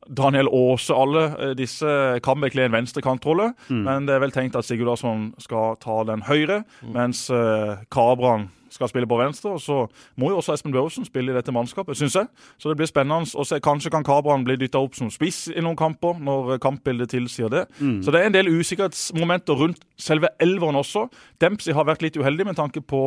Daniel 0.08 0.48
Aase, 0.52 0.92
alle 0.92 1.24
eh, 1.38 1.54
disse 1.56 1.88
kan 2.24 2.40
bekle 2.42 2.66
en 2.66 2.74
venstrekantrolle, 2.74 3.52
mm. 3.68 3.82
men 3.86 4.08
det 4.08 4.16
er 4.16 4.22
vel 4.24 4.34
tenkt 4.34 4.58
at 4.58 4.66
Sigurdarsson 4.68 5.30
skal 5.40 5.78
ta 5.82 6.02
den 6.08 6.26
høyre, 6.28 6.62
mm. 6.82 6.92
mens 6.96 7.26
uh, 7.32 7.80
Kabran 7.92 8.50
skal 8.74 8.90
spille 8.90 9.08
på 9.08 9.18
venstre. 9.20 9.54
Og 9.56 9.62
så 9.62 9.80
må 10.16 10.32
jo 10.32 10.40
også 10.40 10.54
Espen 10.56 10.74
Børresen 10.74 11.06
spille 11.08 11.32
i 11.32 11.36
dette 11.36 11.54
mannskapet, 11.54 11.98
syns 11.98 12.16
jeg. 12.18 12.28
Så 12.58 12.70
det 12.70 12.78
blir 12.80 12.90
spennende 12.90 13.28
å 13.34 13.46
se. 13.46 13.60
Kanskje 13.64 13.92
kan 13.94 14.06
Kabran 14.06 14.46
bli 14.46 14.58
dytta 14.60 14.80
opp 14.82 14.96
som 14.98 15.10
spiss 15.12 15.46
i 15.52 15.62
noen 15.64 15.78
kamper, 15.78 16.18
når 16.22 16.58
kampbildet 16.62 17.12
tilsier 17.14 17.52
det. 17.52 17.66
Mm. 17.78 18.00
Så 18.04 18.14
det 18.14 18.22
er 18.22 18.30
en 18.30 18.36
del 18.36 18.50
usikkerhetsmomenter 18.52 19.58
rundt 19.58 19.84
selve 19.98 20.30
elveren 20.42 20.78
også. 20.78 21.06
Dempsey 21.42 21.74
har 21.74 21.86
vært 21.88 22.04
litt 22.04 22.16
uheldig 22.18 22.46
med 22.48 22.58
tanke 22.58 22.82
på 22.84 23.02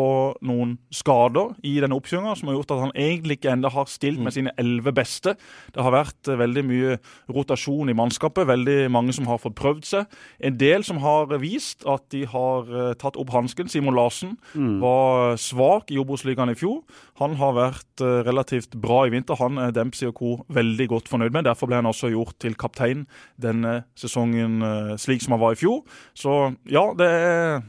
noen 0.46 0.76
skader 0.94 1.56
i 1.68 1.78
denne 1.84 1.98
oppkjøringa, 1.98 2.36
som 2.38 2.52
har 2.52 2.58
gjort 2.60 2.76
at 2.76 2.84
han 2.86 2.96
egentlig 2.96 3.40
ikke 3.40 3.54
enda 3.54 3.72
har 3.72 3.90
stilt 3.92 4.20
med 4.20 4.32
mm. 4.32 4.36
sine 4.38 4.56
elleve 4.62 4.94
beste. 4.96 5.36
Det 5.76 5.84
har 5.84 5.96
vært 5.96 6.30
eh, 6.30 6.40
veldig 6.40 6.66
mye 6.68 6.98
rotasjon 7.32 7.92
i 7.92 7.98
mannskapet, 7.98 8.48
veldig 8.50 8.80
mange 8.94 9.16
som 9.16 9.30
har 9.30 9.42
fått 9.42 9.58
prøvd 9.60 9.88
seg. 9.88 10.20
En 10.44 10.58
del 10.60 10.86
som 10.88 11.02
har 11.04 11.32
vist 11.42 11.86
at 11.90 12.08
de 12.14 12.26
har 12.30 12.72
eh, 12.72 12.94
tatt 13.00 13.20
opp 13.20 13.34
hansken. 13.36 13.72
Simon 13.72 13.98
Larsen 13.98 14.36
mm. 14.54 14.80
var 14.84 15.38
svak 15.52 15.92
i 15.94 16.00
Obos-ligaen 16.02 16.54
i 16.54 16.58
fjor. 16.58 16.82
Han 17.22 17.38
har 17.40 17.56
vært 17.58 18.04
uh, 18.04 18.22
relativt 18.28 18.76
bra 18.82 19.04
i 19.08 19.14
vinter. 19.14 19.40
Han 19.42 19.60
er 19.62 19.76
Dempsey 19.76 20.10
og 20.10 20.18
co. 20.18 20.34
veldig 20.52 20.90
godt 20.92 21.12
fornøyd 21.12 21.36
med. 21.36 21.48
Derfor 21.50 21.70
ble 21.70 21.82
han 21.82 21.90
også 21.90 22.12
gjort 22.14 22.40
til 22.42 22.58
kaptein 22.60 23.06
denne 23.42 23.82
sesongen 24.00 24.62
uh, 24.66 24.96
slik 25.02 25.24
som 25.24 25.38
han 25.38 25.44
var 25.44 25.56
i 25.56 25.62
fjor. 25.62 25.82
Så 26.18 26.54
ja, 26.72 26.88
det 26.98 27.08
er 27.08 27.64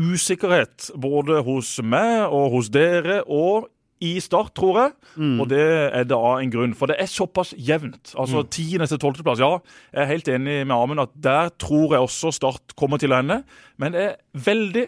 usikkerhet 0.00 0.92
både 1.00 1.42
hos 1.44 1.76
meg 1.84 2.26
og 2.28 2.56
hos 2.56 2.72
dere. 2.72 3.22
og 3.26 3.70
i 4.00 4.14
Start, 4.20 4.54
tror 4.56 4.78
jeg. 4.80 4.92
Mm. 5.20 5.40
Og 5.42 5.48
det 5.50 5.64
er 5.92 6.06
da 6.08 6.20
en 6.40 6.52
grunn. 6.52 6.72
For 6.76 6.90
det 6.90 6.96
er 7.02 7.10
såpass 7.10 7.52
jevnt. 7.56 8.14
Altså 8.16 8.42
mm. 8.42 8.48
10. 8.48 8.86
til 8.88 8.98
12. 8.98 9.22
plass. 9.22 9.42
Ja, 9.42 9.58
jeg 9.92 10.02
er 10.02 10.12
helt 10.14 10.30
enig 10.32 10.56
med 10.64 10.76
Amund 10.76 11.04
at 11.04 11.12
der 11.14 11.52
tror 11.60 11.94
jeg 11.94 12.06
også 12.06 12.32
Start 12.32 12.74
kommer 12.80 13.00
til 13.00 13.12
å 13.12 13.20
ende. 13.20 13.42
Men 13.76 13.92
det 13.96 14.06
er 14.06 14.16
veldig 14.32 14.86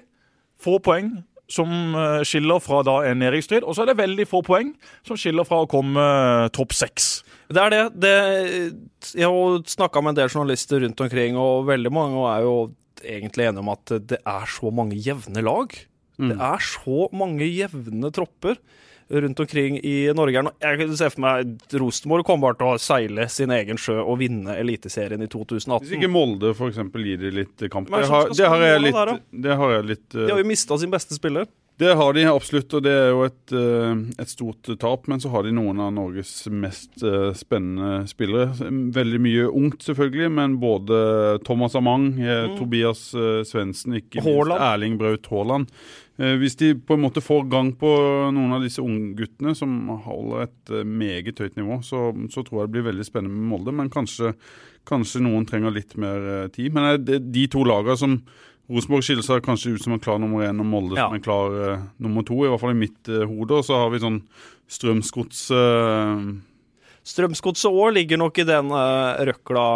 få 0.62 0.78
poeng 0.82 1.12
som 1.52 1.70
eh, 1.98 2.22
skiller 2.26 2.62
fra 2.64 2.80
da 2.86 2.98
en 3.08 3.20
nedrykksstrid, 3.22 3.66
og 3.66 3.76
så 3.76 3.84
er 3.84 3.92
det 3.92 4.00
veldig 4.00 4.26
få 4.30 4.42
poeng 4.46 4.72
som 5.06 5.18
skiller 5.20 5.46
fra 5.48 5.62
å 5.62 5.70
komme 5.70 6.00
uh, 6.00 6.48
topp 6.54 6.74
seks. 6.76 7.10
Det 7.52 7.60
er 7.60 7.74
det. 7.74 7.82
det 8.00 8.16
jeg 9.12 9.28
har 9.28 9.58
snakka 9.68 10.02
med 10.02 10.14
en 10.14 10.22
del 10.22 10.32
journalister 10.32 10.82
rundt 10.84 11.02
omkring, 11.04 11.36
og 11.40 11.68
veldig 11.68 11.92
mange 11.92 12.22
er 12.32 12.46
jo 12.46 12.56
egentlig 13.02 13.48
enige 13.48 13.64
om 13.64 13.72
at 13.72 13.96
det 14.12 14.20
er 14.20 14.46
så 14.50 14.72
mange 14.74 14.98
jevne 15.02 15.44
lag. 15.44 15.74
Mm. 16.20 16.30
Det 16.30 16.38
er 16.48 16.64
så 16.64 17.08
mange 17.16 17.48
jevne 17.48 18.12
tropper 18.14 18.58
rundt 19.12 19.40
omkring 19.40 19.78
i 19.78 19.96
Norge. 20.16 20.44
Jeg 20.62 20.78
kan 20.80 20.94
se 20.96 21.08
for 21.12 21.24
meg 21.24 21.74
Rosenborg 21.80 22.26
kommer 22.26 22.50
bare 22.50 22.58
til 22.60 22.70
å 22.70 22.80
seile 22.80 23.28
sin 23.32 23.52
egen 23.54 23.80
sjø 23.80 23.98
og 24.00 24.20
vinne 24.22 24.56
Eliteserien 24.60 25.22
i 25.22 25.28
2018. 25.30 25.84
Hvis 25.84 25.96
ikke 25.98 26.12
Molde 26.12 26.54
f.eks. 26.56 26.80
gir 26.80 27.20
de 27.20 27.34
litt 27.42 27.66
kamp. 27.72 27.92
Det 27.92 28.08
har, 28.08 28.32
det 28.32 28.48
har, 28.48 28.64
jeg 28.66 28.84
litt, 28.86 29.26
det 29.44 29.58
har 29.60 29.76
jeg 29.76 29.88
litt 29.90 30.08
uh... 30.16 30.24
De 30.24 30.30
har 30.32 30.42
jo 30.42 30.48
mista 30.48 30.78
sin 30.80 30.92
beste 30.92 31.18
spiller. 31.18 31.50
Det 31.82 31.96
har 31.98 32.14
de 32.14 32.26
absolutt, 32.30 32.76
og 32.78 32.84
det 32.84 32.92
er 32.94 33.08
jo 33.10 33.24
et, 33.26 33.54
eh, 33.58 34.02
et, 34.22 34.30
stort 34.30 34.68
tap. 34.78 35.08
Men 35.10 35.22
så 35.22 35.32
har 35.32 35.42
de 35.42 35.54
noen 35.56 35.80
av 35.82 35.90
Norges 35.96 36.46
mest 36.46 37.02
eh, 37.02 37.32
spennende 37.34 38.04
spillere. 38.10 38.52
Veldig 38.94 39.20
mye 39.24 39.48
ungt, 39.50 39.82
selvfølgelig, 39.88 40.30
men 40.38 40.60
både 40.62 41.02
Thomas 41.46 41.74
Amang, 41.78 42.12
mm. 42.20 42.54
Tobias 42.60 43.08
Svendsen, 43.48 43.98
ikke 43.98 44.22
minst 44.22 44.56
Erling 44.60 44.96
Braut 45.00 45.26
Haaland. 45.32 45.66
Eh, 46.20 46.34
hvis 46.36 46.58
de 46.60 46.74
på 46.76 46.96
en 46.96 47.02
måte 47.06 47.22
får 47.24 47.46
gang 47.50 47.70
på 47.78 47.90
noen 48.36 48.52
av 48.52 48.64
disse 48.64 48.82
ungguttene 48.84 49.54
som 49.56 49.72
holder 50.04 50.44
et 50.44 50.72
eh, 50.74 50.84
meget 50.84 51.40
høyt 51.40 51.56
nivå, 51.56 51.80
så, 51.86 52.10
så, 52.28 52.44
tror 52.44 52.62
jeg 52.62 52.68
det 52.68 52.74
blir 52.76 52.88
veldig 52.90 53.06
spennende 53.08 53.38
med 53.38 53.48
Molde. 53.54 53.74
Men 53.78 53.90
kanskje, 53.92 54.34
kanskje 54.88 55.24
noen 55.24 55.48
trenger 55.48 55.72
litt 55.74 55.96
mer 56.00 56.28
eh, 56.36 56.48
tid. 56.52 56.76
Men 56.76 57.00
de 57.06 57.46
to 57.50 57.64
lagene 57.66 57.98
som 57.98 58.18
Rosenborg 58.70 59.04
skiller 59.04 59.26
seg 59.26 59.42
kanskje 59.44 59.74
ut 59.74 59.84
som 59.84 59.96
en 59.96 60.02
klar 60.02 60.20
nummer 60.22 60.44
én, 60.46 60.60
og 60.62 60.68
Molde 60.68 60.98
ja. 60.98 61.08
som 61.08 61.16
en 61.18 61.24
klar 61.24 61.56
uh, 61.56 61.84
nummer 62.02 62.26
to. 62.26 62.38
I 62.44 62.52
hvert 62.52 62.62
fall 62.62 62.76
i 62.76 62.82
mitt 62.84 63.10
uh, 63.10 63.24
hode. 63.26 63.58
Og 63.58 63.66
så 63.66 63.80
har 63.82 63.92
vi 63.92 64.02
sånn 64.02 64.22
Strømsgodset 64.70 65.56
uh... 65.56 66.22
Strømsgodset 67.02 67.74
òg 67.74 67.96
ligger 67.96 68.20
nok 68.20 68.36
i 68.38 68.46
den 68.46 68.68
røkla 68.70 69.66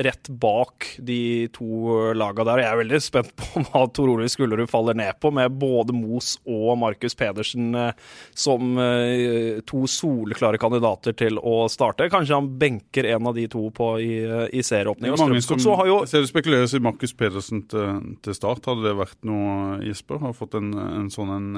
rett 0.00 0.28
bak 0.28 0.86
de 0.98 1.48
to 1.52 2.12
laga 2.16 2.44
der. 2.48 2.62
Jeg 2.62 2.72
er 2.72 2.80
veldig 2.80 3.00
spent 3.04 3.32
på 3.36 3.62
hva 3.68 3.84
Tor 3.92 4.12
Ole 4.14 4.28
Skullerud 4.32 4.70
faller 4.70 4.96
ned 4.96 5.18
på, 5.20 5.32
med 5.34 5.58
både 5.60 5.94
Mos 5.96 6.34
og 6.48 6.72
Markus 6.80 7.16
Pedersen 7.18 7.74
eh, 7.76 7.92
som 8.36 8.78
eh, 8.80 9.60
to 9.68 9.84
soleklare 9.90 10.60
kandidater 10.60 11.16
til 11.16 11.40
å 11.40 11.64
starte. 11.72 12.08
Kanskje 12.12 12.38
han 12.38 12.50
benker 12.60 13.10
en 13.12 13.30
av 13.30 13.36
de 13.36 13.46
to 13.52 13.66
på 13.76 13.92
i, 14.00 14.12
eh, 14.24 14.46
i 14.56 14.64
serieåpning. 14.66 15.14
Mange 15.20 15.44
som, 15.44 15.60
jo, 15.88 16.02
ser 16.08 16.24
det 16.24 16.32
spekuleres 16.32 16.74
i 16.76 16.82
Markus 16.84 17.14
Pedersen 17.16 17.64
til, 17.70 18.14
til, 18.24 18.36
start. 18.36 18.66
Hadde 18.70 18.88
det 18.88 18.96
vært 18.98 19.18
noe, 19.28 19.80
Jesper? 19.84 20.22
Har 20.24 20.36
fått 20.36 20.56
en, 20.58 20.72
en 20.74 21.10
sånn 21.12 21.34
en, 21.36 21.50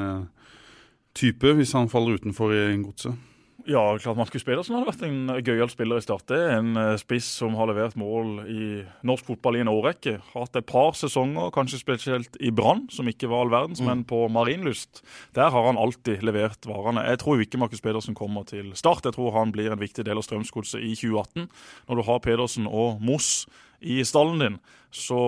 type 1.17 1.51
hvis 1.59 1.75
han 1.77 1.91
faller 1.93 2.19
utenfor 2.19 2.55
i 2.57 2.65
godset? 2.81 3.32
Ja, 3.65 3.99
klart 3.99 4.19
Markus 4.19 4.43
Pedersen 4.43 4.75
hadde 4.75 4.89
vært 4.89 5.03
en 5.07 5.31
gøyal 5.47 5.71
spiller 5.71 6.01
i 6.01 6.03
Start. 6.03 6.25
Det 6.27 6.39
er 6.39 6.57
en 6.57 6.73
eh, 6.79 6.97
spiss 6.99 7.29
som 7.39 7.55
har 7.55 7.69
levert 7.71 7.95
mål 8.01 8.41
i 8.51 8.65
norsk 9.07 9.29
fotball 9.29 9.59
i 9.59 9.63
en 9.63 9.71
årrekke. 9.71 10.17
Hatt 10.33 10.59
et 10.59 10.67
par 10.67 10.97
sesonger, 10.99 11.53
kanskje 11.55 11.79
spesielt 11.79 12.39
i 12.43 12.51
Brann, 12.51 12.89
som 12.91 13.07
ikke 13.07 13.31
var 13.31 13.45
all 13.45 13.53
verdens, 13.55 13.83
mm. 13.83 13.87
men 13.87 14.03
på 14.09 14.25
Marienlyst. 14.35 15.05
Der 15.39 15.55
har 15.55 15.69
han 15.69 15.79
alltid 15.79 16.25
levert 16.27 16.67
varene. 16.67 17.07
Jeg 17.07 17.23
tror 17.23 17.45
ikke 17.45 17.63
Markus 17.63 17.85
Pedersen 17.85 18.19
kommer 18.19 18.49
til 18.51 18.73
Start. 18.79 19.07
Jeg 19.07 19.15
tror 19.15 19.37
han 19.39 19.55
blir 19.55 19.71
en 19.71 19.83
viktig 19.83 20.09
del 20.09 20.19
av 20.19 20.27
Strømsgodset 20.27 20.83
i 20.83 20.97
2018. 20.99 21.47
Når 21.87 22.01
du 22.01 22.07
har 22.11 22.23
Pedersen 22.27 22.67
og 22.67 22.99
Moss 23.05 23.45
i 23.79 24.03
stallen 24.07 24.43
din, 24.43 24.59
så 24.93 25.19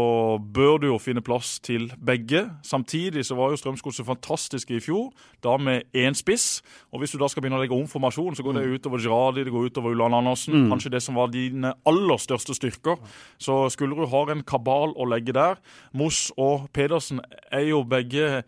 bør 0.55 0.77
du 0.83 0.87
jo 0.91 0.99
finne 1.01 1.23
plass 1.25 1.57
til 1.65 1.87
begge. 2.05 2.43
Samtidig 2.63 3.25
så 3.25 3.37
var 3.39 3.51
jo 3.51 3.57
Strømsgodset 3.57 4.05
fantastiske 4.05 4.77
i 4.77 4.83
fjor, 4.85 5.09
da 5.45 5.57
med 5.57 5.89
én 5.97 6.17
spiss. 6.17 6.61
Og 6.93 7.01
hvis 7.01 7.15
du 7.15 7.19
da 7.21 7.31
skal 7.33 7.41
begynne 7.43 7.57
å 7.57 7.63
legge 7.63 7.77
om 7.77 7.89
formasjonen, 7.89 8.37
så 8.37 8.45
går 8.45 8.59
det 8.59 8.67
mm. 8.67 8.75
utover 8.77 9.01
Girardi, 9.01 9.47
det 9.47 9.55
går 9.55 9.71
utover 9.73 9.97
Ulland 9.97 10.19
Andersen. 10.21 10.67
Mm. 10.67 10.69
Kanskje 10.75 10.93
det 10.93 11.01
som 11.05 11.17
var 11.17 11.33
dine 11.33 11.73
aller 11.89 12.21
største 12.21 12.57
styrker. 12.57 13.01
Så 13.41 13.63
skulle 13.73 13.97
du 13.97 14.05
ha 14.13 14.23
en 14.35 14.45
kabal 14.45 14.93
å 15.01 15.09
legge 15.09 15.33
der 15.33 15.57
Moss 15.97 16.29
og 16.37 16.69
Pedersen 16.77 17.25
er 17.49 17.65
jo 17.71 17.81
begge 17.89 18.45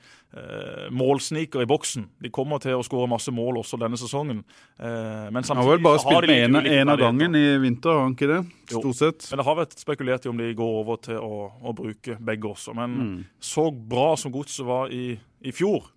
målsniker 0.92 1.62
i 1.64 1.68
boksen. 1.70 2.06
De 2.22 2.30
kommer 2.34 2.60
til 2.62 2.76
å 2.76 2.84
skåre 2.86 3.08
masse 3.10 3.32
mål 3.34 3.62
også 3.62 3.78
denne 3.80 3.96
sesongen. 4.00 4.44
Eh, 4.78 5.26
men 5.32 5.42
Han 5.48 5.56
har 5.62 5.70
vel 5.70 5.82
bare 5.84 5.98
spilt 6.02 6.28
med 6.28 6.36
én 6.36 6.44
en, 6.44 6.56
av 6.56 6.62
ferdigheter. 6.62 7.02
gangen 7.04 7.34
i 7.40 7.44
vinter, 7.62 7.90
har 7.90 8.02
han 8.06 8.14
ikke 8.16 8.30
det? 8.34 8.40
Jo. 8.72 8.80
Stort 8.84 8.96
sett. 9.00 9.28
Men 9.30 9.38
det 9.42 9.46
har 9.48 9.56
vært 9.62 9.76
spekulert 9.80 10.26
i 10.26 10.28
om 10.32 10.36
de 10.40 10.52
går 10.54 10.78
over 10.84 10.96
til 11.08 11.18
å, 11.22 11.50
å 11.62 11.74
bruke 11.76 12.18
begge 12.20 12.48
også. 12.52 12.74
Men 12.74 12.96
Mm. 12.96 13.24
så 13.40 13.70
bra 13.70 14.16
som 14.16 14.32
godset 14.32 14.66
var 14.66 14.88
i, 14.92 15.18
i 15.44 15.52
fjor, 15.52 15.90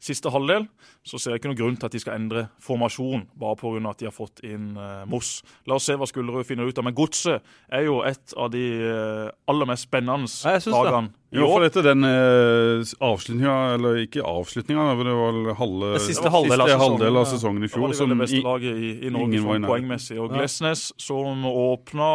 siste 0.00 0.30
halvdel, 0.32 0.64
så 1.04 1.18
ser 1.20 1.34
jeg 1.34 1.40
ikke 1.42 1.50
noen 1.50 1.58
grunn 1.58 1.76
til 1.76 1.86
at 1.86 1.92
de 1.92 2.00
skal 2.00 2.14
endre 2.16 2.46
formasjon 2.64 3.26
bare 3.36 3.56
pga. 3.60 3.90
at 3.90 3.98
de 3.98 4.06
har 4.08 4.14
fått 4.16 4.40
inn 4.48 4.70
uh, 4.78 5.04
Moss. 5.06 5.42
La 5.68 5.74
oss 5.76 5.84
se 5.84 5.92
hva 5.94 6.06
Skullerud 6.08 6.46
finner 6.48 6.64
ut 6.64 6.78
av. 6.78 6.84
Men 6.84 6.94
godset 6.96 7.42
er 7.70 7.84
jo 7.84 8.00
et 8.02 8.32
av 8.36 8.48
de 8.50 8.64
uh, 8.80 9.28
aller 9.46 9.66
mest 9.68 9.84
spennende 9.88 10.24
lagene 10.72 11.12
i 11.30 11.38
for 11.38 11.62
etter 11.62 11.84
den 11.86 12.02
eh, 12.02 12.80
avslutninga, 13.06 13.56
eller 13.76 14.00
ikke 14.02 14.22
avslutninga, 14.26 14.82
det 14.98 15.12
var 15.14 15.36
vel 15.36 15.52
halve, 15.54 15.90
Det 15.94 16.00
siste 16.02 16.26
det 16.26 16.32
var 16.34 16.48
siste 16.48 16.78
halvdel 16.80 17.18
av 17.20 17.26
sesongen 17.30 17.66
i 17.66 17.68
fjor. 17.70 17.84
fjor. 17.94 18.08
var 18.08 18.10
det 18.10 18.18
beste 18.24 18.40
laget 18.42 18.80
i, 18.82 18.90
i 19.06 19.12
Norge 19.14 19.42
sånn 19.44 19.66
poengmessig. 19.70 20.18
Og 20.18 20.34
Glesnes, 20.34 20.82
som 20.98 21.46
åpna 21.46 22.08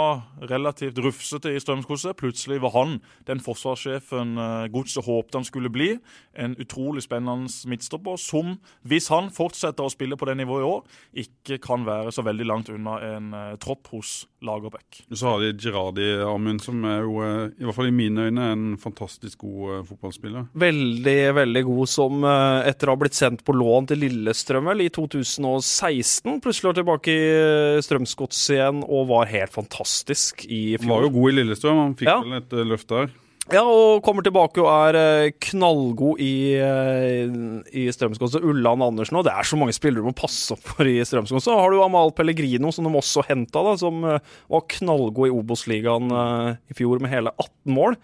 relativt 0.51 0.99
rufsete 0.99 1.53
i 1.55 1.61
Strømsgodset, 1.63 2.17
plutselig 2.19 2.59
var 2.65 2.75
han 2.75 2.97
den 3.29 3.39
forsvarssjefen 3.45 4.35
uh, 4.35 4.67
godset 4.73 5.07
håpte 5.07 5.39
han 5.39 5.47
skulle 5.47 5.71
bli. 5.71 5.93
En 6.35 6.57
utrolig 6.59 7.05
spennende 7.07 7.47
midtstopper 7.71 8.19
som, 8.19 8.57
hvis 8.83 9.07
han 9.15 9.31
fortsetter 9.31 9.87
å 9.87 9.93
spille 9.95 10.19
på 10.19 10.27
det 10.27 10.35
nivået 10.41 10.65
i 10.65 10.69
år, 10.73 10.83
ikke 11.23 11.61
kan 11.63 11.87
være 11.87 12.11
så 12.11 12.25
veldig 12.27 12.49
langt 12.51 12.73
unna 12.75 12.99
en 13.13 13.31
uh, 13.31 13.55
tropp 13.63 13.93
hos 13.95 14.25
Lagerbäck. 14.43 15.05
Så 15.07 15.31
har 15.31 15.39
de 15.39 15.55
Gerardi 15.55 16.11
Amund, 16.27 16.59
som 16.67 16.83
er 16.83 16.99
jo, 17.07 17.15
uh, 17.23 17.47
i 17.55 17.63
hvert 17.63 17.79
fall 17.79 17.93
i 17.93 17.95
mine 17.95 18.27
øyne, 18.27 18.51
en 18.51 18.67
fantastisk 18.75 19.04
god 19.37 19.73
eh, 19.79 19.83
fotballspiller. 19.87 20.47
Veldig, 20.53 21.17
veldig 21.37 21.63
god 21.67 21.89
som 21.89 22.23
eh, 22.23 22.69
etter 22.69 22.87
å 22.89 22.95
ha 22.95 23.01
blitt 23.03 23.17
sendt 23.17 23.43
på 23.47 23.55
lån 23.55 23.87
til 23.91 24.01
Lillestrøm 24.05 24.65
vel, 24.71 24.85
i 24.85 24.89
2016, 24.93 26.39
plutselig 26.43 26.71
var 26.71 26.79
tilbake 26.79 27.13
i 27.13 27.27
eh, 27.33 27.81
Strømsgodset 27.85 28.55
igjen 28.57 28.81
og 28.85 29.09
var 29.11 29.29
helt 29.31 29.53
fantastisk 29.55 30.45
i 30.47 30.77
fjor. 30.79 30.89
var 30.95 31.05
jo 31.07 31.13
god 31.19 31.29
i 31.31 31.37
Lillestrøm, 31.41 31.83
han 31.83 31.95
fikk 31.99 32.09
Ja. 32.11 32.19
vel 32.23 32.39
et 32.41 32.57
løft 32.65 32.87
der. 32.91 33.13
Ja, 33.53 33.61
og 33.61 33.99
kommer 34.01 34.23
tilbake 34.25 34.57
og 34.57 34.65
er 34.73 35.29
knallgod 35.37 36.17
i, 36.17 36.57
i 36.57 37.83
Strømsgodset. 37.93 38.41
Ulland 38.41 38.81
Andersen, 38.81 39.19
og 39.19 39.27
det 39.27 39.35
er 39.37 39.45
så 39.45 39.59
mange 39.59 39.75
spillere 39.77 40.01
du 40.01 40.09
må 40.09 40.15
passe 40.17 40.55
opp 40.55 40.63
for 40.65 40.89
i 40.89 40.95
Strømsgodset. 41.05 41.45
Så 41.45 41.53
har 41.59 41.69
du 41.69 41.77
Amal 41.85 42.09
Pellegrino, 42.17 42.71
som 42.73 42.89
de 42.89 42.97
også 42.97 43.21
henta, 43.29 43.61
som 43.77 44.01
var 44.01 44.65
knallgod 44.79 45.29
i 45.29 45.35
Obos-ligaen 45.37 46.09
i 46.57 46.73
fjor 46.73 46.97
med 47.05 47.13
hele 47.13 47.35
18 47.37 47.75
mål. 47.77 47.99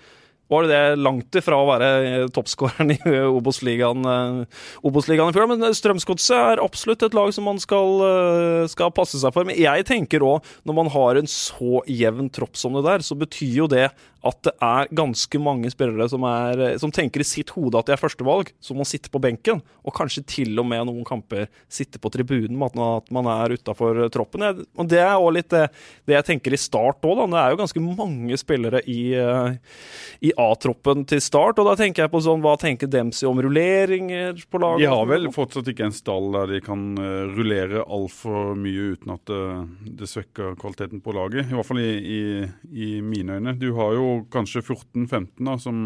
Var 0.51 0.67
det 0.67 0.72
det 0.75 1.00
langt 1.00 1.38
ifra 1.39 1.58
å 1.62 1.67
være 1.70 1.89
eh, 2.03 2.25
toppskåreren 2.36 2.91
i 2.91 2.98
eh, 3.08 3.27
Obos-ligaen 3.31 4.03
eh, 4.12 4.63
Obos-ligaen 4.88 5.31
i 5.31 5.36
fjor? 5.38 5.48
Men 5.48 5.63
Strømsgodset 5.77 6.36
er 6.36 6.63
absolutt 6.63 7.05
et 7.08 7.15
lag 7.15 7.31
som 7.36 7.48
man 7.48 7.62
skal, 7.62 8.03
skal 8.72 8.91
passe 8.96 9.22
seg 9.22 9.31
for. 9.36 9.48
Men 9.48 9.60
jeg 9.60 9.88
tenker 9.88 10.25
òg, 10.27 10.48
når 10.67 10.77
man 10.81 10.91
har 10.91 11.22
en 11.22 11.29
så 11.31 11.84
jevn 11.88 12.27
tropp 12.36 12.60
som 12.60 12.75
det 12.75 12.84
der, 12.88 13.05
så 13.05 13.15
betyr 13.20 13.62
jo 13.63 13.70
det 13.72 13.88
at 14.22 14.38
det 14.46 14.51
er 14.62 14.89
ganske 14.93 15.39
mange 15.41 15.72
spillere 15.74 16.05
som, 16.12 16.25
er, 16.27 16.75
som 16.81 16.91
tenker 16.93 17.24
i 17.24 17.25
sitt 17.25 17.50
hode 17.55 17.79
at 17.79 17.88
de 17.89 17.96
er 17.96 18.01
førstevalg, 18.01 18.51
som 18.62 18.77
må 18.77 18.86
sitte 18.86 19.10
på 19.10 19.22
benken, 19.24 19.63
og 19.81 19.96
kanskje 19.98 20.22
til 20.29 20.62
og 20.62 20.67
med 20.70 20.86
noen 20.86 21.05
kamper 21.08 21.48
sitte 21.72 21.98
på 22.01 22.12
tribunen 22.13 22.60
med 22.60 22.77
at 22.77 23.10
man- 23.10 23.29
er 23.31 23.53
utafor 23.55 24.10
troppen. 24.12 24.43
Og 24.77 24.88
Det 24.91 25.00
er 25.00 25.15
òg 25.15 25.31
litt 25.34 25.50
det, 25.50 25.70
det 26.05 26.17
jeg 26.17 26.27
tenker 26.27 26.53
i 26.53 26.60
start 26.60 27.01
òg, 27.01 27.15
da. 27.17 27.25
Det 27.31 27.39
er 27.41 27.53
jo 27.53 27.62
ganske 27.62 27.84
mange 27.86 28.38
spillere 28.38 28.81
i, 28.89 29.13
i 30.22 30.34
A-troppen 30.41 31.03
til 31.10 31.21
start, 31.24 31.60
og 31.62 31.67
da 31.69 31.75
tenker 31.79 32.05
jeg 32.05 32.12
på 32.13 32.21
sånn 32.25 32.41
Hva 32.43 32.55
tenker 32.62 32.89
Dempsey 32.91 33.27
om 33.29 33.39
rulleringer 33.43 34.41
på 34.50 34.62
laget? 34.62 34.83
De 34.86 34.91
har 34.91 35.05
vel 35.10 35.29
fortsatt 35.36 35.69
ikke 35.71 35.88
en 35.89 35.95
stall 35.95 36.31
der 36.36 36.55
de 36.55 36.62
kan 36.65 36.88
uh, 37.00 37.29
rullere 37.31 37.83
altfor 37.86 38.55
mye 38.60 38.95
uten 38.95 39.13
at 39.15 39.25
det, 39.29 39.43
det 40.01 40.10
svekker 40.12 40.57
kvaliteten 40.62 41.03
på 41.05 41.13
laget. 41.17 41.48
I 41.51 41.57
hvert 41.57 41.69
fall 41.69 41.83
i, 41.83 41.91
i, 42.01 42.21
i 42.71 42.89
mine 43.05 43.38
øyne. 43.39 43.55
Du 43.62 43.69
har 43.77 43.93
jo 43.98 44.10
kanskje 44.33 44.63
14-15 44.65 45.29
da, 45.48 45.57
som, 45.62 45.83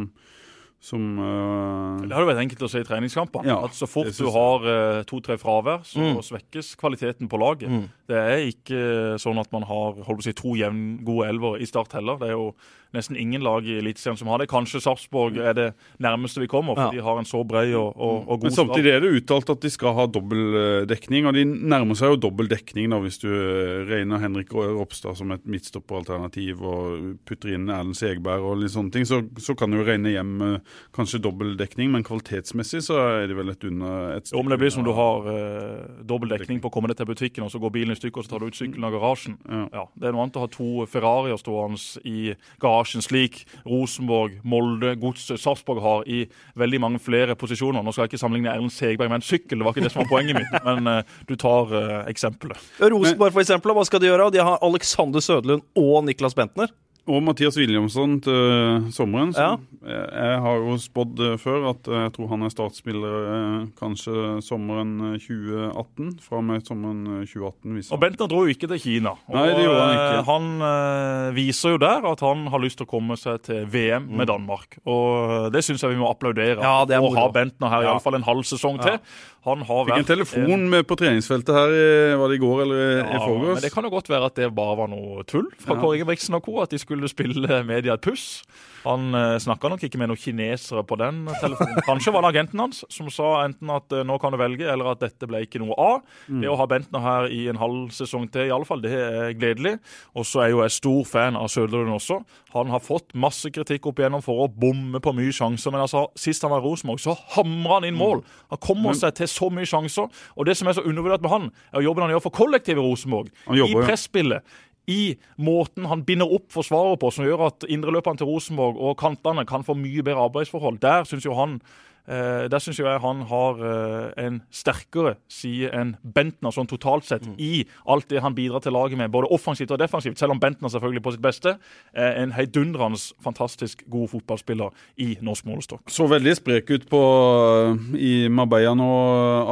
som 0.85 1.03
uh... 1.19 2.03
Det 2.05 2.13
har 2.13 2.23
jo 2.25 2.29
vært 2.29 2.43
enkelt 2.45 2.63
å 2.67 2.69
se 2.71 2.83
i 2.83 2.87
treningskampene. 2.87 3.49
Ja, 3.49 3.57
at 3.65 3.75
Så 3.77 3.87
fort 3.89 4.11
du 4.15 4.27
har 4.35 4.65
uh, 4.69 5.01
to-tre 5.09 5.37
fravær, 5.41 5.83
så 5.87 6.03
Mm. 6.05 6.21
svekkes 6.23 6.75
kvaliteten 6.79 7.29
på 7.31 7.39
laget. 7.41 7.69
Mm. 7.71 7.85
Det 8.07 8.17
er 8.21 8.43
ikke 8.51 8.81
sånn 9.21 9.39
at 9.41 9.51
man 9.55 9.65
har 9.65 9.97
holdt 10.05 10.21
på 10.21 10.23
å 10.23 10.27
si, 10.29 10.35
to 10.37 10.55
jevn 10.59 10.99
gode 11.07 11.29
elver 11.33 11.57
i 11.61 11.65
start 11.69 11.95
heller. 11.97 12.19
Det 12.21 12.29
er 12.29 12.35
jo 12.37 12.51
nesten 12.95 13.17
ingen 13.19 13.43
lag 13.45 13.65
i 13.67 13.77
Eliteserien 13.81 14.17
som 14.19 14.29
har 14.31 14.39
det. 14.41 14.47
Kanskje 14.51 14.81
Sarpsborg 14.83 15.37
er 15.37 15.53
det 15.57 15.67
nærmeste 16.01 16.41
vi 16.41 16.47
kommer, 16.51 16.75
for 16.75 16.87
Ja. 16.89 16.91
de 16.95 17.03
har 17.05 17.19
en 17.19 17.25
så 17.27 17.43
bred 17.47 17.73
og, 17.75 17.93
og, 17.95 18.23
og 18.27 18.39
god 18.39 18.47
Men 18.49 18.55
samtidig 18.55 18.91
er 18.95 18.99
det 19.03 19.13
uttalt 19.21 19.49
at 19.53 19.61
de 19.61 19.69
skal 19.73 19.93
ha 19.97 20.05
dobbel 20.07 20.55
eh, 20.55 20.85
dekning, 20.89 21.27
og 21.29 21.33
de 21.37 21.43
nærmer 21.45 21.95
seg 21.99 22.15
jo 22.15 22.21
dobbel 22.27 22.47
dekning 22.51 22.89
da, 22.93 22.99
hvis 23.03 23.19
du 23.21 23.27
eh, 23.29 23.85
regner 23.89 24.19
Henrik 24.23 24.53
Ropstad 24.55 25.17
som 25.19 25.31
et 25.35 25.45
midtstopperalternativ 25.45 26.61
og 26.65 27.15
putter 27.27 27.53
inn 27.55 27.69
Erlend 27.69 27.97
Segberg 27.97 28.43
og 28.45 28.59
litt 28.61 28.73
sånne 28.73 28.91
ting, 28.93 29.05
så, 29.07 29.21
så 29.41 29.55
kan 29.57 29.71
du 29.71 29.79
jo 29.81 29.85
regne 29.87 30.11
hjem 30.13 30.33
eh, 30.41 30.59
kanskje 30.95 31.21
dobbel 31.23 31.55
dekning, 31.59 31.91
men 31.93 32.03
kvalitetsmessig 32.05 32.81
så 32.85 32.99
er 33.21 33.27
de 33.31 33.35
vel 33.37 33.49
et 33.53 33.63
under 33.67 34.15
et 34.17 34.31
Jo, 34.31 34.41
men 34.43 34.53
det 34.55 34.59
blir 34.61 34.73
som 34.73 34.85
du 34.85 34.91
har 34.95 35.27
eh, 35.31 36.03
dobbel 36.07 36.29
dekning 36.35 36.61
på 36.63 36.69
å 36.71 36.73
komme 36.73 36.87
deg 36.91 36.97
til 36.97 37.05
butikken, 37.09 37.43
og 37.45 37.51
så 37.51 37.59
går 37.59 37.69
bilen 37.75 37.91
i 37.95 37.99
stykker, 37.99 38.21
og 38.21 38.25
så 38.27 38.35
tar 38.35 38.39
du 38.45 38.47
ut 38.51 38.55
sykkelen 38.59 38.85
av 38.87 38.93
garasjen. 38.95 39.37
Ja. 39.49 39.63
Ja, 39.75 39.85
Det 39.95 40.07
er 40.07 40.13
noe 40.15 40.23
annet 40.25 40.37
å 40.39 40.45
ha 40.45 40.47
to 40.51 40.69
Ferrarier 40.87 41.37
stående 41.41 41.79
i 42.05 42.35
garasjen, 42.61 42.84
slik 42.85 43.41
Rosenborg, 43.65 44.37
Molde, 44.43 44.95
Godset, 45.01 45.41
Sarpsborg 45.41 45.81
har 45.83 46.07
i 46.07 46.23
veldig 46.59 46.81
mange 46.83 47.01
flere 47.03 47.35
posisjoner. 47.39 47.83
Nå 47.83 47.93
skal 47.93 48.05
jeg 48.05 48.13
ikke 48.13 48.21
sammenligne 48.21 48.53
Erlend 48.53 48.73
Segberg 48.73 49.11
med 49.11 49.21
en 49.21 49.27
sykkel, 49.27 49.59
det 49.59 49.67
var 49.67 49.75
ikke 49.75 49.85
det 49.87 49.93
som 49.93 50.03
var 50.03 50.11
poenget 50.11 50.39
mitt, 50.39 50.57
men 50.67 50.89
uh, 50.89 51.19
du 51.29 51.35
tar 51.39 51.73
uh, 51.73 51.99
eksempelet. 52.11 52.71
Rosenborg, 52.81 53.33
for 53.35 53.43
eksempel, 53.43 53.75
hva 53.75 53.85
skal 53.87 54.03
de 54.03 54.11
gjøre? 54.11 54.31
De 54.35 54.43
har 54.45 54.61
Alexander 54.65 55.23
Søderlund 55.23 55.65
og 55.79 56.03
Niklas 56.07 56.37
Bentner. 56.37 56.73
Og 57.05 57.19
Mathias 57.21 57.53
Williamson 57.59 58.15
til 58.25 58.87
sommeren. 58.91 59.31
Som- 59.35 59.61
Jeg, 59.85 60.09
jeg 60.09 60.39
har 60.41 60.55
jo 60.57 60.73
spådd 60.81 61.19
eh, 61.21 61.35
før 61.37 61.69
at 61.69 61.87
eh, 61.87 61.99
jeg 62.07 62.13
tror 62.15 62.29
han 62.31 62.41
er 62.41 62.49
startspiller 62.49 63.17
eh, 63.29 63.67
kanskje 63.77 64.41
sommeren 64.41 65.13
eh, 65.13 65.19
2018. 65.21 66.07
Fra 66.25 66.39
og 66.39 66.43
med 66.47 66.65
sommeren 66.65 67.03
eh, 67.21 67.27
2018. 67.29 67.75
Hvis 67.77 67.91
Og 67.93 67.99
Bentner 68.01 68.27
dro 68.31 68.39
jo 68.47 68.55
ikke 68.55 68.65
til 68.71 68.81
Kina. 68.81 69.11
Og, 69.29 69.35
Nei, 69.37 69.43
det 69.53 69.67
gjorde 69.67 69.83
han 69.83 69.93
ikke. 69.93 70.15
eh, 70.17 70.25
Han 70.31 70.47
eh, 70.65 71.27
viser 71.37 71.75
jo 71.75 71.77
der 71.85 72.07
at 72.09 72.19
han 72.25 72.47
har 72.49 72.63
lyst 72.65 72.79
til 72.81 72.87
å 72.87 72.89
komme 72.95 73.13
seg 73.21 73.43
til 73.45 73.61
VM 73.69 74.09
med 74.17 74.25
Danmark. 74.33 74.79
Og 74.89 75.05
eh, 75.45 75.49
det 75.53 75.61
syns 75.69 75.85
jeg 75.85 75.93
vi 75.93 76.01
må 76.01 76.09
applaudere. 76.09 76.57
Ja, 76.57 76.79
det 76.89 76.97
er 76.97 77.05
og 77.05 77.13
ha 77.21 77.27
Bentner 77.37 77.69
her 77.69 77.85
i 77.85 77.91
Ja. 77.91 77.99
en 78.17 78.25
halv 78.25 78.41
sesong 78.49 78.81
Ja. 78.81 78.97
Han 79.45 79.61
har 79.67 79.85
Fikk 79.89 79.97
en 80.01 80.07
telefon 80.09 80.63
med 80.71 80.87
på 80.89 80.95
treningsfeltet 80.97 81.53
her 81.53 81.73
i, 81.77 81.87
var 82.17 82.31
det 82.31 82.37
i 82.39 82.41
går 82.41 82.61
eller 82.65 82.79
i, 82.81 82.85
i 82.95 83.01
Ja, 83.03 83.19
forgårs. 83.21 83.53
men 83.59 83.61
Det 83.67 83.73
kan 83.75 83.83
jo 83.85 83.91
godt 83.93 84.09
være 84.09 84.25
at 84.31 84.35
det 84.39 84.47
bare 84.57 84.77
var 84.79 84.89
noe 84.89 85.23
tull 85.29 85.47
fra 85.61 85.75
Ja. 85.75 85.81
Kåre 85.83 85.99
Ingebrigtsen 85.99 86.33
og 86.39 86.41
co. 86.47 86.57
At 86.63 86.73
de 86.73 86.79
skulle 86.81 87.07
spille 87.11 87.61
media 87.67 87.93
et 87.93 88.01
puss. 88.01 88.43
Han 88.85 89.17
eh, 89.17 89.35
snakka 89.41 89.69
nok 89.71 89.83
ikke 89.87 89.99
med 89.99 90.11
noen 90.11 90.21
kinesere 90.21 90.83
på 90.85 90.97
den 91.01 91.23
telefonen. 91.41 91.81
Kanskje 91.87 92.13
var 92.13 92.25
det 92.25 92.31
agenten 92.33 92.61
hans 92.61 92.83
som 92.93 93.09
sa 93.13 93.31
enten 93.45 93.71
at 93.73 93.93
eh, 93.95 94.05
nå 94.05 94.17
kan 94.21 94.33
du 94.33 94.39
velge, 94.39 94.67
eller 94.69 94.91
at 94.93 95.01
dette 95.01 95.29
ble 95.29 95.41
ikke 95.45 95.61
noe 95.63 95.77
av. 95.81 96.03
Mm. 96.29 96.43
Det 96.43 96.51
å 96.51 96.57
ha 96.59 96.67
Bentner 96.69 97.03
her 97.03 97.29
i 97.33 97.45
en 97.51 97.59
halv 97.61 97.93
sesong 97.95 98.27
til, 98.33 98.49
i 98.49 98.53
alle 98.53 98.67
fall, 98.67 98.83
det 98.83 98.93
er 98.93 99.33
gledelig. 99.37 99.77
Og 100.17 100.27
så 100.27 100.45
er 100.45 100.53
jo 100.53 100.61
jeg 100.63 100.75
stor 100.77 101.01
fan 101.09 101.39
av 101.39 101.49
Søderlund 101.53 101.95
også. 101.97 102.19
Han 102.55 102.71
har 102.73 102.83
fått 102.83 103.15
masse 103.17 103.49
kritikk 103.53 103.89
opp 103.89 104.01
igjennom 104.01 104.23
for 104.25 104.45
å 104.45 104.49
bomme 104.51 105.01
på 105.03 105.15
mye 105.17 105.33
sjanser, 105.35 105.73
men 105.73 105.83
altså, 105.85 106.05
sist 106.19 106.45
han 106.45 106.53
var 106.53 106.63
i 106.63 106.67
Rosenborg, 106.67 107.01
så 107.01 107.17
hamra 107.35 107.79
han 107.79 107.89
inn 107.89 107.99
mål. 107.99 108.21
Han 108.53 108.61
kommer 108.63 108.97
seg 108.97 109.17
til 109.17 109.31
så 109.31 109.49
mye 109.53 109.69
sjanser. 109.69 110.11
Og 110.35 110.47
det 110.47 110.57
som 110.59 110.69
er 110.69 110.77
så 110.77 110.85
undervurdert 110.85 111.25
med 111.25 111.33
han, 111.33 111.49
er 111.73 111.85
jobben 111.85 112.05
han 112.05 112.15
gjør 112.15 112.27
for 112.27 112.37
kollektivet 112.43 112.81
i 112.81 112.85
Rosenborg. 112.85 113.33
I 113.49 113.73
presspillet. 113.81 114.45
I 114.87 115.15
måten 115.41 115.87
han 115.89 116.03
binder 116.05 116.29
opp 116.29 116.51
forsvaret 116.53 116.99
på, 117.01 117.09
som 117.13 117.25
gjør 117.25 117.47
at 117.47 117.65
indreløperne 117.71 118.21
til 118.21 118.29
Rosenborg 118.29 118.77
og 118.77 118.97
kantene 119.01 119.45
kan 119.49 119.65
få 119.65 119.77
mye 119.79 120.05
bedre 120.05 120.27
arbeidsforhold. 120.29 120.81
Der 120.83 121.07
syns 121.09 121.25
jo 121.25 121.37
han 121.37 121.59
eh, 122.07 122.45
der 122.51 122.63
synes 122.63 122.79
jeg 122.79 123.03
han 123.03 123.25
har 123.29 123.61
eh, 123.71 124.25
en 124.25 124.41
sterkere 124.53 125.15
side 125.31 125.71
enn 125.75 125.95
Bentner 126.03 126.53
sånn 126.55 126.69
totalt 126.69 127.07
sett 127.07 127.25
i 127.41 127.65
alt 127.89 128.09
det 128.11 128.23
han 128.23 128.35
bidrar 128.37 128.63
til 128.63 128.75
laget 128.75 128.99
med, 128.99 129.11
både 129.13 129.31
offensivt 129.33 129.73
og 129.75 129.81
defensivt. 129.81 130.19
Selv 130.19 130.35
om 130.35 130.41
Bentner 130.41 130.71
selvfølgelig 130.71 131.03
på 131.05 131.15
sitt 131.15 131.25
beste 131.25 131.57
er 131.93 132.19
en 132.21 132.33
heidundrende 132.35 132.99
fantastisk 133.23 133.83
god 133.91 134.09
fotballspiller 134.13 134.73
i 135.01 135.15
norsk 135.25 135.47
målestokk. 135.49 135.83
Så 135.91 136.07
veldig 136.09 136.35
sprek 136.37 136.69
ut 136.71 136.87
på 136.89 137.01
eh, 137.01 137.85
i 137.99 138.13
Marbella 138.31 138.73
nå, 138.77 138.89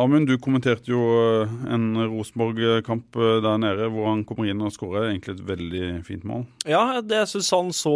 Amund. 0.01 0.29
Du 0.29 0.37
kommenterte 0.41 0.91
jo 0.91 1.01
eh, 1.43 1.55
en 1.73 1.91
Rosenborg-kamp 1.99 3.19
eh, 3.19 3.37
der 3.43 3.61
nede 3.61 3.89
hvor 3.93 4.09
han 4.11 4.23
kommer 4.27 4.49
inn 4.49 4.63
og 4.63 4.73
skårer 4.75 5.09
egentlig 5.11 5.37
et 5.37 5.45
veldig 5.47 5.87
fint 6.07 6.27
mål. 6.27 6.45
Ja, 6.69 7.01
det 7.03 7.25
syns 7.31 7.51
han 7.53 7.71
så 7.75 7.95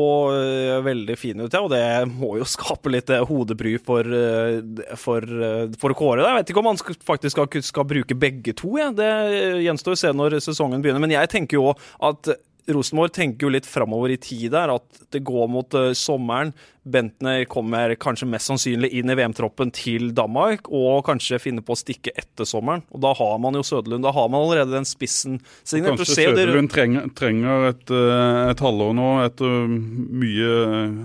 veldig 0.83 1.15
fin 1.19 1.39
ut, 1.41 1.53
ja. 1.53 1.61
Og 1.63 1.71
det 1.71 1.83
må 2.11 2.35
jo 2.39 2.47
skape 2.47 2.91
litt 2.91 3.11
hodebry 3.29 3.75
for, 3.81 4.07
for, 4.99 5.23
øh, 5.23 5.69
for 5.79 5.95
Kåre. 5.97 6.21
det. 6.21 6.27
Jeg 6.29 6.39
vet 6.39 6.51
ikke 6.53 6.63
om 6.63 6.71
han 6.71 6.81
faktisk 7.07 7.37
skal, 7.37 7.63
skal 7.63 7.87
bruke 7.89 8.17
begge 8.19 8.53
to. 8.57 8.73
Ja. 8.79 8.91
Det 8.95 9.11
gjenstår 9.65 9.95
å 9.95 10.01
se 10.03 10.13
når 10.15 10.39
sesongen 10.43 10.83
begynner. 10.83 11.03
Men 11.03 11.15
jeg 11.15 11.31
tenker 11.33 11.59
jo 11.59 11.73
at 12.03 12.31
Rosenborg 12.67 13.13
tenker 13.15 13.47
jo 13.47 13.51
litt 13.53 13.67
framover 13.67 14.11
i 14.11 14.17
tid 14.19 14.51
der, 14.51 14.73
at 14.75 15.05
det 15.13 15.21
går 15.27 15.47
mot 15.51 15.75
uh, 15.77 15.93
sommeren. 15.95 16.51
Bentner 16.87 17.45
kommer 17.51 17.93
kanskje 17.99 18.27
mest 18.27 18.47
sannsynlig 18.49 18.89
inn 18.95 19.11
i 19.11 19.15
VM-troppen 19.15 19.71
til 19.75 20.11
Danmark, 20.15 20.67
og 20.67 21.05
kanskje 21.07 21.39
finner 21.43 21.63
på 21.63 21.75
å 21.75 21.79
stikke 21.79 22.11
etter 22.15 22.47
sommeren. 22.47 22.83
Og 22.95 23.03
da 23.03 23.13
har 23.17 23.35
man 23.43 23.55
jo 23.59 23.63
Søderlund. 23.67 24.03
Da 24.07 24.13
har 24.15 24.27
man 24.31 24.43
allerede 24.43 24.75
den 24.75 24.87
spissen 24.87 25.39
signert. 25.67 25.97
Kanskje 25.97 26.19
Søderlund 26.21 26.71
trenger, 26.71 27.07
trenger 27.15 27.69
et, 27.73 27.85
eh, 27.91 28.41
et, 28.51 28.63
halvår 28.63 28.95
nå 28.97 29.09
etter 29.25 29.67
mye 29.67 30.53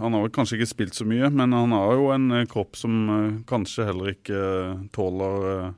Han 0.03 0.17
har 0.17 0.33
kanskje 0.35 0.59
ikke 0.59 0.71
spilt 0.71 0.99
så 0.99 1.07
mye, 1.07 1.31
men 1.31 1.55
han 1.55 1.75
har 1.75 1.95
jo 1.99 2.11
en 2.15 2.31
eh, 2.39 2.49
kropp 2.51 2.79
som 2.79 3.43
kanskje 3.51 3.87
heller 3.91 4.15
ikke 4.15 4.43
tåler 4.95 5.73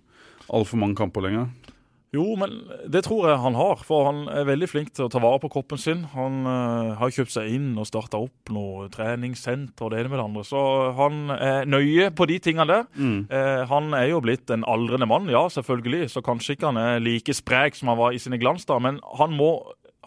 altfor 0.53 0.81
mange 0.81 0.97
kamper 1.01 1.25
lenger. 1.25 1.49
Jo, 2.15 2.25
men 2.39 2.57
det 2.91 3.05
tror 3.07 3.29
jeg 3.29 3.43
han 3.43 3.57
har. 3.59 3.83
For 3.87 4.07
han 4.09 4.25
er 4.31 4.47
veldig 4.49 4.69
flink 4.71 4.93
til 4.95 5.07
å 5.07 5.11
ta 5.13 5.23
vare 5.23 5.41
på 5.43 5.51
kroppen 5.57 5.81
sin. 5.81 6.05
Han 6.15 6.45
uh, 6.47 6.95
har 7.01 7.15
kjøpt 7.15 7.35
seg 7.35 7.51
inn 7.57 7.73
og 7.81 7.89
starta 7.91 8.21
opp 8.23 8.53
noe 8.55 8.89
treningssenter 8.95 9.87
og 9.87 9.95
det 9.95 10.03
ene 10.03 10.13
med 10.13 10.21
det 10.21 10.27
andre. 10.29 10.47
Så 10.47 10.65
han 10.99 11.23
er 11.35 11.71
nøye 11.71 12.11
på 12.15 12.29
de 12.31 12.41
tingene 12.45 12.69
der. 12.71 12.85
Mm. 12.95 13.25
Uh, 13.33 13.63
han 13.71 13.95
er 13.99 14.11
jo 14.13 14.23
blitt 14.25 14.53
en 14.55 14.67
aldrende 14.71 15.09
mann, 15.11 15.31
ja, 15.33 15.47
selvfølgelig. 15.51 16.13
Så 16.15 16.25
kanskje 16.25 16.57
ikke 16.57 16.71
han 16.71 16.81
er 16.81 17.03
like 17.03 17.35
sprek 17.35 17.79
som 17.79 17.91
han 17.93 18.01
var 18.01 18.15
i 18.15 18.23
sine 18.23 18.39
glansdager, 18.41 18.85
men 18.85 19.03
han 19.19 19.35
må 19.35 19.57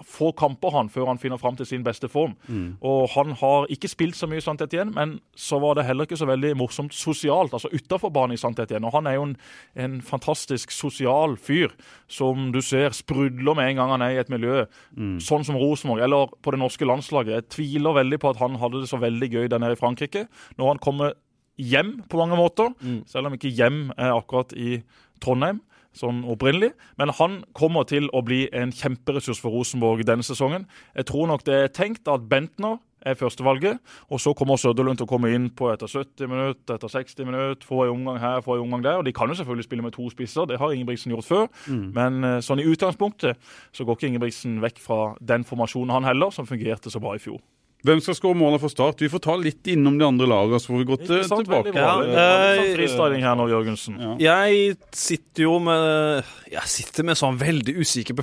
få 0.05 0.31
kamper 0.37 0.73
han 0.75 0.89
før 0.91 1.09
han 1.11 1.19
finner 1.21 1.39
fram 1.41 1.57
til 1.57 1.67
sin 1.69 1.83
beste 1.85 2.09
form. 2.11 2.35
Mm. 2.47 2.77
Og 2.81 3.09
Han 3.15 3.31
har 3.39 3.67
ikke 3.73 3.89
spilt 3.89 4.15
så 4.15 4.27
mye 4.27 4.43
Santet 4.43 4.73
igjen, 4.73 4.93
men 4.95 5.19
så 5.35 5.59
var 5.59 5.75
det 5.75 5.85
heller 5.87 6.07
ikke 6.07 6.19
så 6.19 6.27
veldig 6.29 6.55
morsomt 6.57 6.93
sosialt, 6.93 7.53
altså 7.53 7.71
utafor 7.73 8.11
banen 8.13 8.35
i 8.35 8.41
Santet 8.41 8.71
igjen. 8.71 8.85
Og 8.85 8.93
han 8.93 9.07
er 9.07 9.17
jo 9.17 9.27
en, 9.29 9.35
en, 9.75 10.01
fantastisk 10.01 10.71
sosial 10.71 11.37
fyr 11.37 11.73
som 12.07 12.51
du 12.53 12.61
ser 12.61 12.93
sprudler 12.95 13.57
med 13.57 13.71
en 13.71 13.81
gang 13.81 13.93
han 13.95 14.05
er 14.05 14.15
i 14.15 14.19
et 14.21 14.29
miljø, 14.29 14.65
mm. 14.95 15.17
sånn 15.23 15.45
som 15.47 15.57
Rosenborg 15.57 16.03
eller 16.05 16.33
på 16.41 16.53
det 16.53 16.61
norske 16.61 16.85
landslaget. 16.85 17.33
Jeg 17.33 17.49
tviler 17.55 17.97
veldig 17.97 18.19
på 18.21 18.33
at 18.33 18.41
han 18.41 18.59
hadde 18.61 18.83
det 18.83 18.91
så 18.91 19.01
veldig 19.01 19.31
gøy 19.33 19.47
der 19.49 19.63
nede 19.63 19.77
i 19.77 19.79
Frankrike. 19.79 20.27
Når 20.57 20.73
han 20.73 20.83
kommer 20.83 21.17
hjem 21.57 21.97
på 22.09 22.19
mange 22.21 22.37
måter, 22.37 22.73
mm. 22.81 23.01
selv 23.09 23.29
om 23.29 23.37
ikke 23.37 23.53
hjem 23.53 23.87
er 23.97 24.13
akkurat 24.13 24.53
i 24.53 24.81
Trondheim 25.23 25.63
sånn 25.95 26.23
opprinnelig. 26.29 26.73
Men 26.97 27.13
han 27.19 27.39
kommer 27.57 27.87
til 27.89 28.09
å 28.13 28.23
bli 28.25 28.45
en 28.55 28.73
kjemperessurs 28.75 29.41
for 29.43 29.55
Rosenborg 29.55 30.05
denne 30.07 30.25
sesongen. 30.25 30.67
Jeg 30.95 31.09
tror 31.11 31.31
nok 31.31 31.45
det 31.47 31.61
er 31.63 31.73
tenkt 31.73 32.09
at 32.11 32.27
Bentner 32.29 32.79
er 33.05 33.15
førstevalget, 33.17 33.77
og 34.09 34.21
så 34.21 34.33
kommer 34.37 34.59
Søderlund 34.59 34.99
til 34.99 35.07
å 35.07 35.11
komme 35.11 35.29
inn 35.35 35.49
på 35.53 35.69
etter 35.71 35.89
70 35.91 36.31
minutter, 36.31 36.77
etter 36.77 36.91
60 36.91 37.27
minutter, 37.29 37.67
få 37.67 37.85
en 37.85 37.93
omgang 37.93 38.19
her, 38.21 38.41
få 38.45 38.57
en 38.57 38.65
omgang 38.65 38.83
der. 38.83 39.01
og 39.01 39.05
De 39.05 39.13
kan 39.15 39.29
jo 39.29 39.37
selvfølgelig 39.37 39.67
spille 39.67 39.85
med 39.85 39.95
to 39.95 40.09
spisser, 40.09 40.47
det 40.49 40.59
har 40.59 40.73
Ingebrigtsen 40.73 41.13
gjort 41.13 41.27
før. 41.27 41.45
Mm. 41.67 41.85
Men 41.95 42.23
eh, 42.23 42.39
sånn 42.45 42.63
i 42.63 42.67
utgangspunktet 42.67 43.37
så 43.71 43.85
går 43.85 43.99
ikke 43.99 44.11
Ingebrigtsen 44.11 44.57
vekk 44.63 44.81
fra 44.83 45.01
den 45.21 45.45
formasjonen 45.47 45.93
han 45.93 46.09
heller, 46.09 46.33
som 46.33 46.49
fungerte 46.49 46.91
så 46.93 47.03
bra 47.03 47.15
i 47.15 47.21
fjor. 47.21 47.39
Hvem 47.85 47.99
skal 48.01 48.15
skåre 48.17 48.37
målene 48.37 48.57
for 48.57 48.73
Start? 48.73 49.01
Vi 49.03 49.09
får 49.11 49.21
ta 49.21 49.35
litt 49.37 49.67
innom 49.69 49.99
de 49.99 50.05
andre 50.07 50.25
lagene, 50.29 50.57
så 50.59 50.71
får 50.71 50.79
vi 50.79 50.87
gå 50.89 50.95
tilbake. 51.03 51.73
Ja, 51.77 51.91
sånn 52.01 52.71
freestyling 52.73 53.21
her 53.21 53.37
nå, 53.37 53.45
Jørgensen. 53.51 53.99
Ja. 54.01 54.13
Jeg 54.41 54.77
sitter 54.97 55.45
jo 55.45 55.59
med 55.61 56.25
Jeg 56.49 56.71
sitter 56.73 57.05
med 57.05 57.19
sånn 57.19 57.37
veldig 57.37 57.75
usikker, 57.77 58.17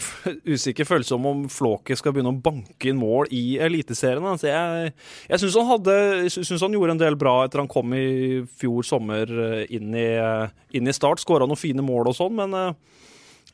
usikker 0.48 0.88
følelse 0.88 1.14
om 1.14 1.28
om 1.30 1.44
Flåke 1.52 1.94
skal 1.96 2.16
begynne 2.16 2.34
å 2.34 2.42
banke 2.44 2.90
inn 2.90 2.98
mål 2.98 3.30
i 3.34 3.44
Eliteserien. 3.62 4.26
Altså 4.26 4.50
jeg 4.50 4.92
jeg 5.30 5.40
syns 5.44 5.56
han, 5.56 6.66
han, 6.66 6.76
gjorde 6.76 6.96
en 6.96 7.04
del 7.04 7.16
bra 7.20 7.36
etter 7.44 7.62
han 7.62 7.70
kom 7.70 7.94
i 7.96 8.42
fjor 8.58 8.84
sommer 8.86 9.30
eh, 9.30 9.62
inn 9.76 9.94
i, 9.94 10.08
eh, 10.18 10.50
inn 10.74 10.90
i 10.90 10.96
Start. 10.96 11.22
Skåra 11.22 11.46
noen 11.46 11.60
fine 11.60 11.84
mål 11.84 12.10
og 12.10 12.18
sånn, 12.18 12.34
men 12.42 12.58
eh, 12.58 12.74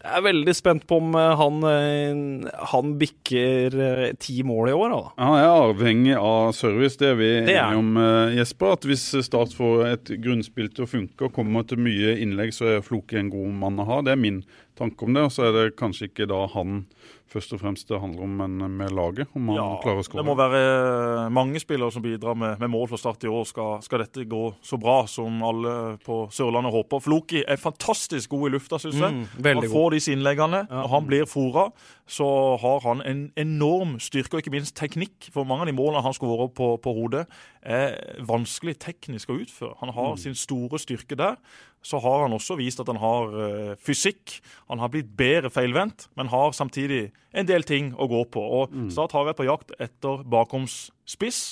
jeg 0.01 0.17
er 0.17 0.23
veldig 0.25 0.53
spent 0.57 0.87
på 0.89 0.97
om 0.97 1.17
eh, 1.19 1.33
han, 1.37 1.59
eh, 1.69 2.53
han 2.73 2.95
bikker 3.01 3.75
eh, 3.85 4.05
ti 4.17 4.39
mål 4.49 4.71
i 4.71 4.77
år. 4.77 4.95
Da. 4.95 5.01
Han 5.21 5.37
er 5.37 5.49
avhengig 5.51 6.15
av 6.17 6.55
service, 6.57 6.97
det 7.01 7.11
er 7.11 7.19
vi 7.19 7.29
enige 7.43 7.83
om, 7.83 8.01
Jesper. 8.33 8.79
At 8.79 8.89
hvis 8.89 9.05
Start 9.27 9.53
får 9.57 9.85
et 9.91 10.13
grunnspill 10.25 10.71
til 10.73 10.87
å 10.87 10.91
funke 10.91 11.29
og 11.29 11.37
kommer 11.37 11.69
til 11.69 11.83
mye 11.85 12.17
innlegg, 12.25 12.55
så 12.57 12.71
er 12.73 12.87
Floke 12.87 13.21
en 13.21 13.29
god 13.33 13.53
mann 13.61 13.83
å 13.83 13.89
ha. 13.91 14.01
Det 14.07 14.15
er 14.15 14.23
min 14.23 14.41
tanke 14.81 15.05
om 15.05 15.17
det. 15.17 15.27
Og 15.29 15.37
så 15.37 15.51
er 15.51 15.57
det 15.59 15.67
kanskje 15.81 16.09
ikke 16.09 16.31
da 16.31 16.47
han 16.55 16.85
først 17.31 17.55
og 17.55 17.61
fremst 17.63 17.89
det 17.91 18.01
handler 18.01 18.25
om, 18.27 18.33
men 18.43 18.77
med 18.77 18.93
laget. 18.95 19.29
om 19.35 19.49
han 19.51 19.59
ja, 19.59 19.67
klarer 19.83 20.03
å 20.03 20.07
skåre. 20.07 20.21
Det 20.21 20.27
må 20.27 20.37
være 20.39 21.29
mange 21.35 21.63
spillere 21.63 21.95
som 21.95 22.05
bidrar 22.05 22.39
med, 22.39 22.59
med 22.61 22.73
mål 22.73 22.89
for 22.91 23.01
Start 23.01 23.25
i 23.25 23.31
år. 23.31 23.47
Skal, 23.49 23.79
skal, 23.87 24.05
dette 24.05 24.27
gå 24.29 24.43
så 24.67 24.79
bra 24.81 24.99
som 25.11 25.41
alle 25.47 25.75
på 26.05 26.23
Sørlandet 26.35 26.75
håper. 26.75 27.03
Floki 27.05 27.45
er 27.47 27.61
fantastisk 27.61 28.35
god 28.35 28.49
i 28.49 28.53
lufta, 28.57 28.81
syns 28.83 28.99
jeg. 28.99 29.23
Mm, 29.23 29.47
han 29.47 29.71
får 29.73 29.97
disse 29.97 30.15
innleggene. 30.15 30.65
Ja. 30.67 30.83
Når 30.83 30.93
han 30.95 31.09
blir 31.09 31.31
fora, 31.31 31.69
så 32.11 32.29
har 32.61 32.85
han 32.89 33.05
en 33.07 33.25
enorm 33.39 33.99
styrke 34.03 34.37
og 34.37 34.45
ikke 34.45 34.55
minst 34.57 34.77
teknikk. 34.79 35.31
For 35.35 35.49
mange 35.49 35.67
av 35.67 35.71
de 35.71 35.77
målene 35.79 36.05
han 36.05 36.17
skårer 36.17 36.51
på, 36.57 36.75
på 36.83 36.95
hodet, 36.97 37.27
er 37.61 37.99
vanskelig 38.27 38.79
teknisk 38.83 39.31
å 39.31 39.39
utføre. 39.43 39.77
Han 39.83 39.95
har 39.95 40.15
mm. 40.15 40.23
sin 40.23 40.39
store 40.39 40.81
styrke 40.83 41.19
der 41.19 41.39
så 41.83 41.99
har 42.05 42.25
han 42.27 42.35
også 42.37 42.59
vist 42.61 42.81
at 42.83 42.91
han 42.93 43.01
har 43.01 43.33
uh, 43.33 43.75
fysikk. 43.81 44.39
Han 44.69 44.83
har 44.83 44.93
blitt 44.93 45.15
bedre 45.17 45.51
feilvendt, 45.53 46.09
men 46.19 46.33
har 46.33 46.53
samtidig 46.57 47.09
en 47.33 47.49
del 47.49 47.65
ting 47.65 47.95
å 47.97 48.09
gå 48.11 48.25
på. 48.33 48.43
Og 48.43 48.75
mm. 48.75 48.91
Start 48.93 49.15
har 49.17 49.29
vært 49.31 49.41
på 49.41 49.49
jakt 49.49 49.73
etter 49.81 50.25
bakomspiss. 50.29 51.43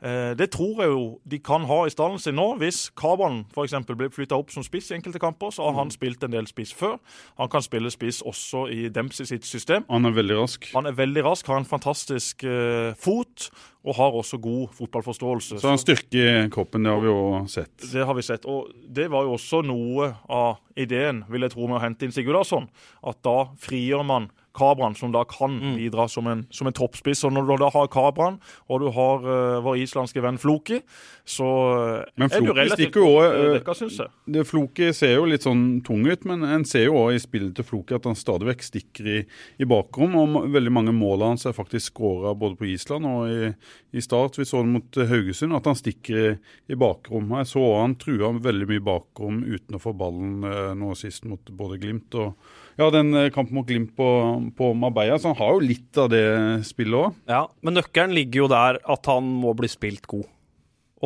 Eh, 0.00 0.32
det 0.38 0.50
tror 0.54 0.80
jeg 0.80 0.92
jo 0.94 1.02
de 1.28 1.38
kan 1.44 1.66
ha 1.68 1.82
i 1.84 1.92
stallen 1.92 2.20
sin 2.22 2.38
nå. 2.38 2.54
Hvis 2.60 2.88
Kaban 2.96 3.42
f.eks. 3.52 3.74
blir 3.88 4.12
flytta 4.12 4.38
opp 4.40 4.52
som 4.54 4.64
spiss 4.64 4.90
i 4.90 4.96
enkelte 4.96 5.20
kamper, 5.20 5.52
så 5.52 5.66
har 5.68 5.76
han 5.76 5.90
mm. 5.90 5.96
spilt 5.96 6.24
en 6.24 6.32
del 6.32 6.48
spiss 6.48 6.72
før. 6.76 6.96
Han 7.40 7.50
kan 7.52 7.64
spille 7.64 7.92
spiss 7.92 8.22
også 8.26 8.66
i 8.72 8.88
Dempsey 8.88 9.28
sitt 9.28 9.48
system. 9.48 9.84
Han 9.90 10.08
er 10.08 10.16
veldig 10.16 10.38
rask. 10.40 10.70
Han 10.74 10.88
er 10.88 10.96
veldig 10.96 11.24
rask, 11.28 11.46
har 11.52 11.60
en 11.60 11.68
fantastisk 11.68 12.46
uh, 12.48 12.96
fot 12.96 13.50
og 13.84 13.96
har 13.96 14.16
også 14.16 14.40
god 14.40 14.74
fotballforståelse. 14.76 15.60
Så 15.60 15.68
han 15.68 15.80
styrker 15.80 16.48
kroppen, 16.52 16.84
det 16.84 16.92
har 16.92 17.00
vi 17.00 17.08
jo 17.08 17.44
sett. 17.48 17.72
Det 17.92 18.04
har 18.04 18.16
vi 18.16 18.24
sett. 18.24 18.44
Og 18.44 18.68
det 18.88 19.08
var 19.12 19.24
jo 19.24 19.36
også 19.36 19.62
noe 19.64 20.10
av 20.28 20.60
ideen, 20.76 21.24
vil 21.32 21.46
jeg 21.46 21.54
tro, 21.54 21.68
med 21.68 21.80
å 21.80 21.84
hente 21.84 22.04
inn 22.04 22.12
Sigurdarsson. 22.12 22.68
At 23.08 23.22
da 23.24 23.38
frigjør 23.60 24.04
man 24.04 24.28
Kabran, 24.56 24.94
som 24.94 25.12
da 25.14 25.22
kan 25.28 25.52
mm. 25.58 25.76
bidra 25.78 26.08
som 26.08 26.26
en, 26.26 26.42
som 26.50 26.66
en 26.66 26.74
toppspiss. 26.74 27.22
Og 27.26 27.34
når 27.34 27.46
du 27.46 27.52
da 27.62 27.70
har 27.70 27.90
Kabran, 27.92 28.40
og 28.66 28.82
du 28.82 28.88
har 28.96 29.22
uh, 29.26 29.58
vår 29.62 29.82
islandske 29.84 30.22
venn 30.24 30.40
Floki, 30.42 30.80
så 31.28 31.46
uh, 31.46 32.08
men 32.18 32.32
Floki 32.32 32.42
er 32.42 32.48
du 32.48 32.58
relativt 32.58 32.96
godt 32.96 33.36
uh, 33.36 33.46
dekka, 33.54 33.76
syns 33.78 33.98
jeg. 34.02 34.12
Det, 34.34 34.44
Floki 34.48 34.90
ser 34.96 35.14
jo 35.14 35.28
litt 35.30 35.46
sånn 35.46 35.64
tung 35.86 36.02
ut, 36.08 36.26
men 36.26 36.42
en 36.46 36.66
ser 36.66 36.88
jo 36.88 36.98
òg 37.04 37.14
i 37.14 37.22
spillet 37.22 37.54
til 37.56 37.68
Floki 37.68 37.94
at 37.94 38.08
han 38.10 38.18
stadig 38.18 38.50
vekk 38.50 38.66
stikker 38.66 39.10
i, 39.10 39.18
i 39.62 39.68
bakrom. 39.70 40.16
Og 40.18 40.50
veldig 40.50 40.74
mange 40.74 40.94
mål 40.96 41.28
hans 41.28 41.46
er 41.46 41.56
faktisk 41.56 41.94
skåra 41.94 42.34
både 42.38 42.58
på 42.58 42.70
Island 42.72 43.06
og 43.06 43.30
i, 43.30 43.52
i 43.94 44.02
Start. 44.02 44.40
Vi 44.40 44.48
så 44.48 44.64
det 44.64 44.74
mot 44.74 45.02
Haugesund, 45.12 45.54
at 45.56 45.70
han 45.70 45.78
stikker 45.78 46.24
i, 46.24 46.32
i 46.70 46.80
bakrom. 46.80 47.30
Jeg 47.38 47.52
så 47.52 47.68
han 47.78 47.94
trua 48.00 48.34
veldig 48.42 48.66
mye 48.72 48.82
bakrom 48.90 49.44
uten 49.46 49.78
å 49.78 49.82
få 49.82 49.94
ballen 49.94 50.42
nå 50.80 50.90
sist 50.98 51.26
mot 51.28 51.54
både 51.54 51.78
Glimt 51.80 52.18
og 52.18 52.34
ja, 52.78 52.90
den 52.94 53.14
eh, 53.16 53.30
kampen 53.34 53.56
mot 53.58 53.66
Glimt 53.68 53.94
på, 53.98 54.08
på 54.56 54.72
Marbella, 54.78 55.18
så 55.18 55.32
han 55.32 55.40
har 55.40 55.56
jo 55.56 55.64
litt 55.64 56.00
av 56.00 56.10
det 56.12 56.24
spillet 56.68 56.98
òg. 57.00 57.16
Ja, 57.30 57.44
men 57.64 57.78
nøkkelen 57.78 58.14
ligger 58.16 58.44
jo 58.44 58.50
der 58.52 58.80
at 58.94 59.10
han 59.10 59.26
må 59.42 59.54
bli 59.58 59.70
spilt 59.70 60.06
god. 60.10 60.28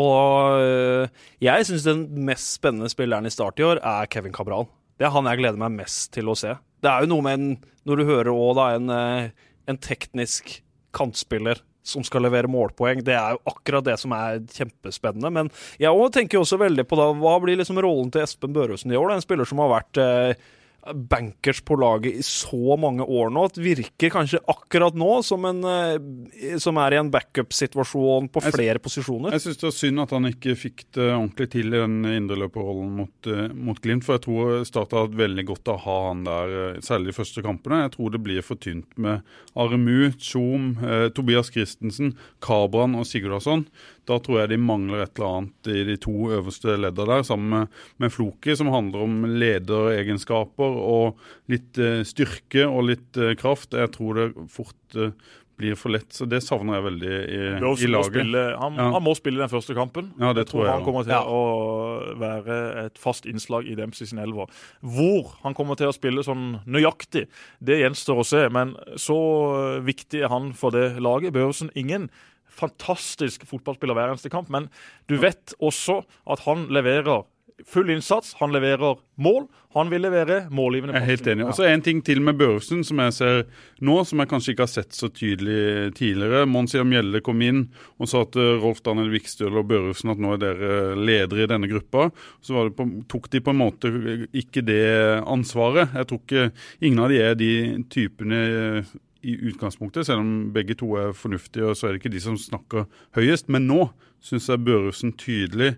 Og 0.01 0.59
øh, 0.59 1.11
jeg 1.43 1.67
syns 1.69 1.87
den 1.87 2.07
mest 2.27 2.57
spennende 2.57 2.91
spilleren 2.91 3.29
i 3.29 3.33
start 3.33 3.61
i 3.63 3.67
år 3.67 3.79
er 3.79 4.11
Kevin 4.11 4.35
Cabral. 4.35 4.67
Det 4.99 5.07
er 5.07 5.15
han 5.15 5.29
jeg 5.31 5.41
gleder 5.43 5.61
meg 5.61 5.77
mest 5.77 6.11
til 6.15 6.31
å 6.31 6.39
se. 6.39 6.57
Det 6.83 6.91
er 6.91 7.05
jo 7.05 7.13
noe 7.15 7.25
med 7.25 7.39
en, 7.39 7.53
når 7.87 8.01
du 8.01 8.09
hører 8.09 8.33
òg 8.33 8.57
da, 8.59 8.67
en, 8.77 8.91
eh, 8.91 9.47
en 9.71 9.79
teknisk 9.81 10.59
kantspiller 10.95 11.63
som 11.85 12.05
skal 12.07 12.25
levere 12.25 12.51
målpoeng. 12.51 13.03
Det 13.05 13.15
er 13.15 13.37
jo 13.37 13.43
akkurat 13.51 13.85
det 13.87 13.97
som 14.01 14.15
er 14.17 14.41
kjempespennende. 14.49 15.31
Men 15.31 15.51
jeg 15.81 16.11
tenker 16.17 16.41
også 16.41 16.59
veldig 16.63 16.87
på 16.89 16.99
da, 16.99 17.11
hva 17.21 17.37
blir 17.43 17.61
liksom 17.61 17.81
rollen 17.85 18.11
til 18.13 18.25
Espen 18.25 18.55
Børhusen 18.57 18.93
i 18.93 18.99
år? 18.99 19.11
Det 19.11 19.19
en 19.19 19.27
spiller 19.27 19.51
som 19.51 19.61
har 19.63 19.73
vært 19.77 20.01
eh, 20.01 20.47
bankers 20.93 21.61
på 21.65 21.77
laget 21.81 22.19
i 22.21 22.23
så 22.27 22.77
mange 22.81 23.05
år 23.05 23.31
nå. 23.33 23.47
Det 23.55 23.63
virker 23.65 24.13
kanskje 24.13 24.41
akkurat 24.51 24.97
nå 24.99 25.11
som, 25.27 25.45
en, 25.49 25.63
eh, 25.65 26.59
som 26.61 26.79
er 26.83 26.97
i 26.97 27.01
en 27.01 27.11
backup-situasjon 27.13 28.29
på 28.33 28.43
flere 28.45 28.77
jeg, 28.77 28.85
posisjoner. 28.85 29.35
Jeg 29.37 29.45
syns 29.47 29.61
det 29.63 29.69
var 29.69 29.77
synd 29.79 30.05
at 30.05 30.15
han 30.17 30.31
ikke 30.31 30.57
fikk 30.59 30.87
det 30.99 31.09
ordentlig 31.11 31.49
til 31.55 31.73
i 31.73 31.81
den 31.81 32.11
indreløperrollen 32.11 32.93
mot, 33.01 33.31
uh, 33.31 33.47
mot 33.55 33.81
Glimt. 33.85 34.07
For 34.07 34.19
jeg 34.19 34.27
tror 34.27 34.69
Start 34.69 34.95
har 34.97 35.09
hatt 35.09 35.19
veldig 35.19 35.47
godt 35.51 35.73
av 35.73 35.81
å 35.81 35.85
ha 35.87 35.99
han 36.11 36.25
der, 36.29 36.55
uh, 36.75 36.83
særlig 36.85 37.13
de 37.13 37.19
første 37.19 37.45
kampene. 37.45 37.83
Jeg 37.85 37.97
tror 37.97 38.15
det 38.15 38.23
blir 38.25 38.45
for 38.45 38.61
tynt 38.61 38.99
med 39.01 39.25
Aremu, 39.55 40.13
Tjom, 40.19 40.77
eh, 40.83 41.09
Tobias 41.15 41.51
Christensen, 41.55 42.15
Kabran 42.43 42.97
og 42.99 43.07
Sigurdarsson. 43.07 43.67
Da 44.07 44.19
tror 44.21 44.41
jeg 44.43 44.51
de 44.55 44.59
mangler 44.61 45.05
et 45.07 45.15
eller 45.19 45.37
annet 45.39 45.71
i 45.73 45.85
de 45.89 45.97
to 45.97 46.13
øverste 46.37 46.75
leddene 46.77 47.07
der, 47.15 47.23
sammen 47.25 47.49
med, 47.55 47.79
med 48.03 48.13
Floki, 48.13 48.57
som 48.57 48.69
handler 48.73 49.05
om 49.07 49.23
lederegenskaper 49.25 50.77
og 50.85 51.23
litt 51.53 51.79
eh, 51.81 52.03
styrke 52.07 52.67
og 52.69 52.85
litt 52.91 53.17
eh, 53.21 53.35
kraft. 53.41 53.73
Jeg 53.77 53.93
tror 53.95 54.19
det 54.21 54.27
fort 54.53 54.99
eh, 55.01 55.15
blir 55.55 55.77
for 55.79 55.95
lett. 55.95 56.11
Så 56.11 56.27
det 56.27 56.41
savner 56.43 56.81
jeg 56.81 56.85
veldig 56.89 57.11
i, 57.15 57.41
i 57.87 57.89
laget. 57.89 58.09
spille, 58.11 58.41
han, 58.59 58.75
Ja. 58.75 58.89
han 58.97 59.05
må 59.07 59.13
spille 59.15 59.39
den 59.39 59.53
første 59.53 59.77
kampen. 59.77 60.09
Ja, 60.19 60.33
det 60.35 60.45
Jeg 60.45 60.51
tror 60.51 60.65
jeg 60.67 60.73
han 60.75 60.85
kommer 60.85 61.05
til 61.07 61.15
Ja. 61.15 61.23
å 61.23 62.19
være 62.19 62.57
et 62.87 62.99
fast 62.99 63.25
innslag 63.31 63.69
i 63.71 63.77
Dempsey 63.79 64.07
sin 64.11 64.19
elver. 64.19 64.51
Hvor 64.83 65.37
han 65.45 65.55
kommer 65.55 65.79
til 65.79 65.87
å 65.93 65.95
spille 65.95 66.25
sånn 66.27 66.59
nøyaktig, 66.67 67.29
det 67.63 67.79
gjenstår 67.85 68.19
å 68.19 68.27
se. 68.27 68.49
Men 68.51 68.75
så 68.99 69.81
viktig 69.87 70.25
er 70.25 70.29
han 70.35 70.53
for 70.59 70.75
det 70.75 70.97
laget. 70.99 71.33
Børsen 71.33 71.71
ingen 71.79 72.11
fantastisk 72.55 73.47
fotballspiller 73.51 73.97
hver 73.97 74.15
eneste 74.15 74.33
kamp, 74.33 74.51
men 74.53 74.71
du 75.11 75.19
vet 75.23 75.57
også 75.61 76.01
at 76.31 76.45
han 76.47 76.69
leverer 76.73 77.25
full 77.67 77.91
innsats. 77.91 78.35
Han 78.39 78.53
leverer 78.53 78.99
mål. 79.15 79.47
Han 79.75 79.91
vil 79.91 80.05
levere 80.05 80.45
målgivende 80.55 80.95
Jeg 80.95 81.03
er 81.03 81.09
helt 81.09 81.29
enig. 81.33 81.47
Og 81.49 81.57
så 81.59 81.67
en 81.67 81.83
ting 81.83 82.01
til 82.07 82.21
med 82.23 82.39
Børresen 82.39 82.85
som 82.87 83.01
jeg 83.03 83.15
ser 83.17 83.41
nå, 83.83 83.97
som 84.07 84.23
jeg 84.23 84.31
kanskje 84.31 84.55
ikke 84.55 84.67
har 84.67 84.71
sett 84.71 84.95
så 84.95 85.11
tydelig 85.11 85.95
tidligere. 85.99 86.45
Monsia 86.51 86.85
Mjelde 86.87 87.23
kom 87.27 87.43
inn 87.43 87.65
og 87.99 88.11
sa 88.11 88.23
til 88.31 88.61
Rolf 88.63 88.85
Daniel 88.87 89.11
Vikstøl 89.15 89.59
og 89.59 89.67
Børresen 89.71 90.15
at 90.15 90.23
nå 90.23 90.37
er 90.37 90.45
dere 90.45 90.99
ledere 90.99 91.47
i 91.47 91.51
denne 91.51 91.71
gruppa. 91.71 92.09
Så 92.45 92.55
var 92.55 92.71
det 92.71 92.77
på, 92.79 92.87
tok 93.11 93.31
de 93.33 93.43
på 93.43 93.55
en 93.55 93.63
måte 93.65 93.93
ikke 94.31 94.63
det 94.67 94.85
ansvaret. 95.23 95.95
Jeg 95.95 96.11
tror 96.11 96.23
ikke 96.23 96.47
ingen 96.85 97.03
av 97.03 97.11
de 97.11 97.23
er 97.23 97.39
de 97.39 97.53
typene 97.91 98.45
i 99.25 99.35
utgangspunktet, 99.51 100.07
selv 100.07 100.23
om 100.23 100.33
begge 100.55 100.77
to 100.79 100.93
er 101.01 101.15
fornuftige, 101.17 101.67
og 101.71 101.77
så 101.77 101.89
er 101.89 101.95
det 101.95 102.03
ikke 102.03 102.15
de 102.15 102.23
som 102.23 102.39
snakker 102.41 102.89
høyest. 103.17 103.49
Men 103.53 103.69
nå 103.71 103.89
syns 104.25 104.49
jeg 104.51 104.65
Børresen 104.67 105.15
tydelig 105.21 105.75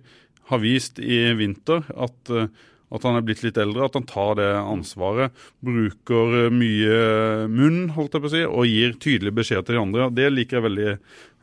har 0.51 0.63
vist 0.63 1.01
i 1.03 1.21
vinter 1.39 1.87
at, 1.91 2.19
eh, 2.31 2.51
at 2.93 3.03
han 3.03 3.17
er 3.19 3.23
blitt 3.27 3.43
litt 3.43 3.57
eldre, 3.59 3.85
at 3.89 3.95
han 3.99 4.05
tar 4.07 4.35
det 4.39 4.51
ansvaret. 4.63 5.33
Bruker 5.65 6.47
eh, 6.47 6.51
mye 6.55 7.49
munn, 7.51 7.89
holdt 7.97 8.15
jeg 8.15 8.23
på 8.23 8.29
å 8.31 8.35
si, 8.35 8.43
og 8.47 8.67
gir 8.71 8.93
tydelig 9.03 9.33
beskjed 9.35 9.67
til 9.67 9.75
de 9.75 9.81
andre. 9.83 10.11
Det 10.15 10.29
liker 10.33 10.61
jeg 10.61 10.67
veldig. 10.69 10.93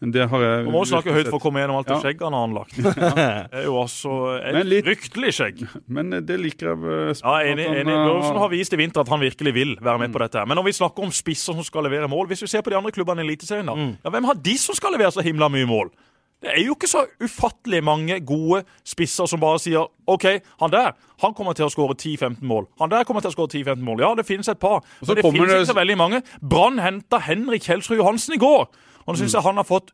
Det 0.04 0.26
har 0.28 0.42
jeg 0.44 0.64
Man 0.68 0.74
må 0.76 0.82
snakke 0.88 1.14
høyt 1.16 1.30
for 1.32 1.38
å 1.40 1.44
komme 1.46 1.62
gjennom 1.62 1.78
alt 1.80 1.88
det 1.88 1.96
Ja. 1.96 2.02
skjegget 2.04 2.24
han 2.28 2.34
har 2.36 2.48
anlagt. 2.48 2.74
Det 3.52 3.60
er 3.62 3.68
jo 3.70 3.76
altså 3.80 4.16
et 4.36 4.54
Men 4.58 4.68
litt- 4.68 4.84
fryktelig 4.90 5.32
skjegg. 5.38 5.62
Men 5.88 6.14
eh, 6.18 6.20
det 6.28 6.40
liker 6.44 6.74
jeg. 6.74 6.80
eh, 6.84 7.14
Ja, 7.24 7.36
enig. 7.54 7.68
enig. 7.72 7.88
eh, 7.88 8.04
Børresen 8.08 8.40
har 8.44 8.50
vist 8.52 8.74
i 8.74 8.80
vinter 8.82 9.02
at 9.06 9.12
han 9.14 9.20
virkelig 9.24 9.54
vil 9.56 9.76
være 9.80 10.00
med 10.00 10.12
på 10.12 10.20
Mm. 10.20 10.26
dette. 10.26 10.40
her. 10.40 10.46
Men 10.46 10.58
når 10.60 10.66
vi 10.66 10.72
snakker 10.80 11.04
om 11.04 11.12
spisser 11.12 11.54
som 11.56 11.64
skal 11.64 11.84
levere 11.84 12.10
mål 12.12 12.28
Hvis 12.28 12.42
vi 12.44 12.48
ser 12.48 12.62
på 12.62 12.70
de 12.72 12.76
andre 12.80 12.92
klubbene 12.92 13.20
i 13.24 13.28
Eliteserien, 13.28 13.66
da. 13.66 13.76
Mm. 13.76 13.98
Ja, 14.04 14.10
hvem 14.12 14.26
har 14.26 14.36
de 14.36 14.58
som 14.58 14.76
skal 14.76 14.92
levere 14.92 15.12
så 15.12 15.24
himla 15.24 15.48
mye 15.50 15.66
mål? 15.68 15.92
Det 16.44 16.52
er 16.52 16.66
jo 16.66 16.74
ikke 16.76 16.90
så 16.92 17.06
ufattelig 17.24 17.80
mange 17.88 18.18
gode 18.28 18.64
spisser 18.84 19.26
som 19.32 19.40
bare 19.40 19.62
sier 19.64 19.86
OK, 20.12 20.26
han 20.60 20.72
der 20.74 20.92
han 21.24 21.34
kommer 21.34 21.56
til 21.56 21.66
å 21.66 21.72
skåre 21.72 21.96
10-15 21.96 22.42
mål. 22.44 22.66
Han 22.82 22.90
der 22.92 23.06
kommer 23.08 23.24
til 23.24 23.32
å 23.32 23.36
skåre 23.38 23.48
10-15 23.54 23.80
mål. 23.88 24.02
Ja, 24.04 24.14
det 24.20 24.26
finnes 24.28 24.50
et 24.52 24.60
par. 24.60 24.82
så 25.02 25.08
Men 25.14 25.16
det 25.16 25.24
finnes 25.32 25.48
det- 25.48 25.62
ikke 25.62 25.72
så 25.72 25.80
veldig 25.80 25.98
mange. 25.98 26.22
Brann 26.42 26.78
henta 26.84 27.20
Henrik 27.24 27.64
Kjelsrud 27.64 27.98
Johansen 27.98 28.34
i 28.36 28.38
går. 28.38 28.68
Og 29.08 29.08
nå 29.08 29.14
Mm. 29.16 29.22
syns 29.24 29.34
jeg 29.34 29.42
han 29.44 29.56
har 29.56 29.64
fått 29.64 29.92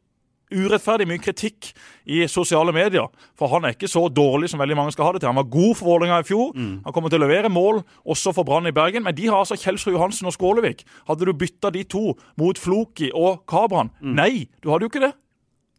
urettferdig 0.52 1.06
mye 1.08 1.22
kritikk 1.22 1.74
i 2.08 2.24
sosiale 2.26 2.74
medier. 2.74 3.06
For 3.38 3.48
han 3.50 3.66
er 3.66 3.76
ikke 3.76 3.88
så 3.88 4.08
dårlig 4.10 4.50
som 4.50 4.60
veldig 4.60 4.76
mange 4.76 4.92
skal 4.96 5.06
ha 5.06 5.12
det 5.14 5.22
til. 5.22 5.30
Han 5.30 5.36
var 5.36 5.44
god 5.44 5.78
for 5.78 5.86
Vålerenga 5.86 6.20
i 6.20 6.24
fjor. 6.24 6.54
Mm. 6.56 6.82
Han 6.84 6.94
kommer 6.94 7.10
til 7.14 7.20
å 7.20 7.28
levere 7.28 7.50
mål 7.54 7.84
også 8.08 8.34
for 8.34 8.44
Brann 8.44 8.66
i 8.66 8.72
Bergen. 8.72 9.04
Men 9.04 9.14
de 9.14 9.28
har 9.28 9.38
altså 9.44 9.56
Kjelsrud 9.62 9.94
Johansen 9.94 10.26
og 10.26 10.34
Skålevik. 10.34 10.84
Hadde 11.08 11.26
du 11.26 11.34
bytta 11.34 11.72
de 11.72 11.84
to 11.84 12.16
mot 12.38 12.58
Floki 12.58 13.12
og 13.14 13.46
Kabran? 13.46 13.92
Mm. 14.02 14.16
Nei, 14.16 14.48
du 14.64 14.70
hadde 14.72 14.82
jo 14.82 14.90
ikke 14.90 15.06
det. 15.06 15.14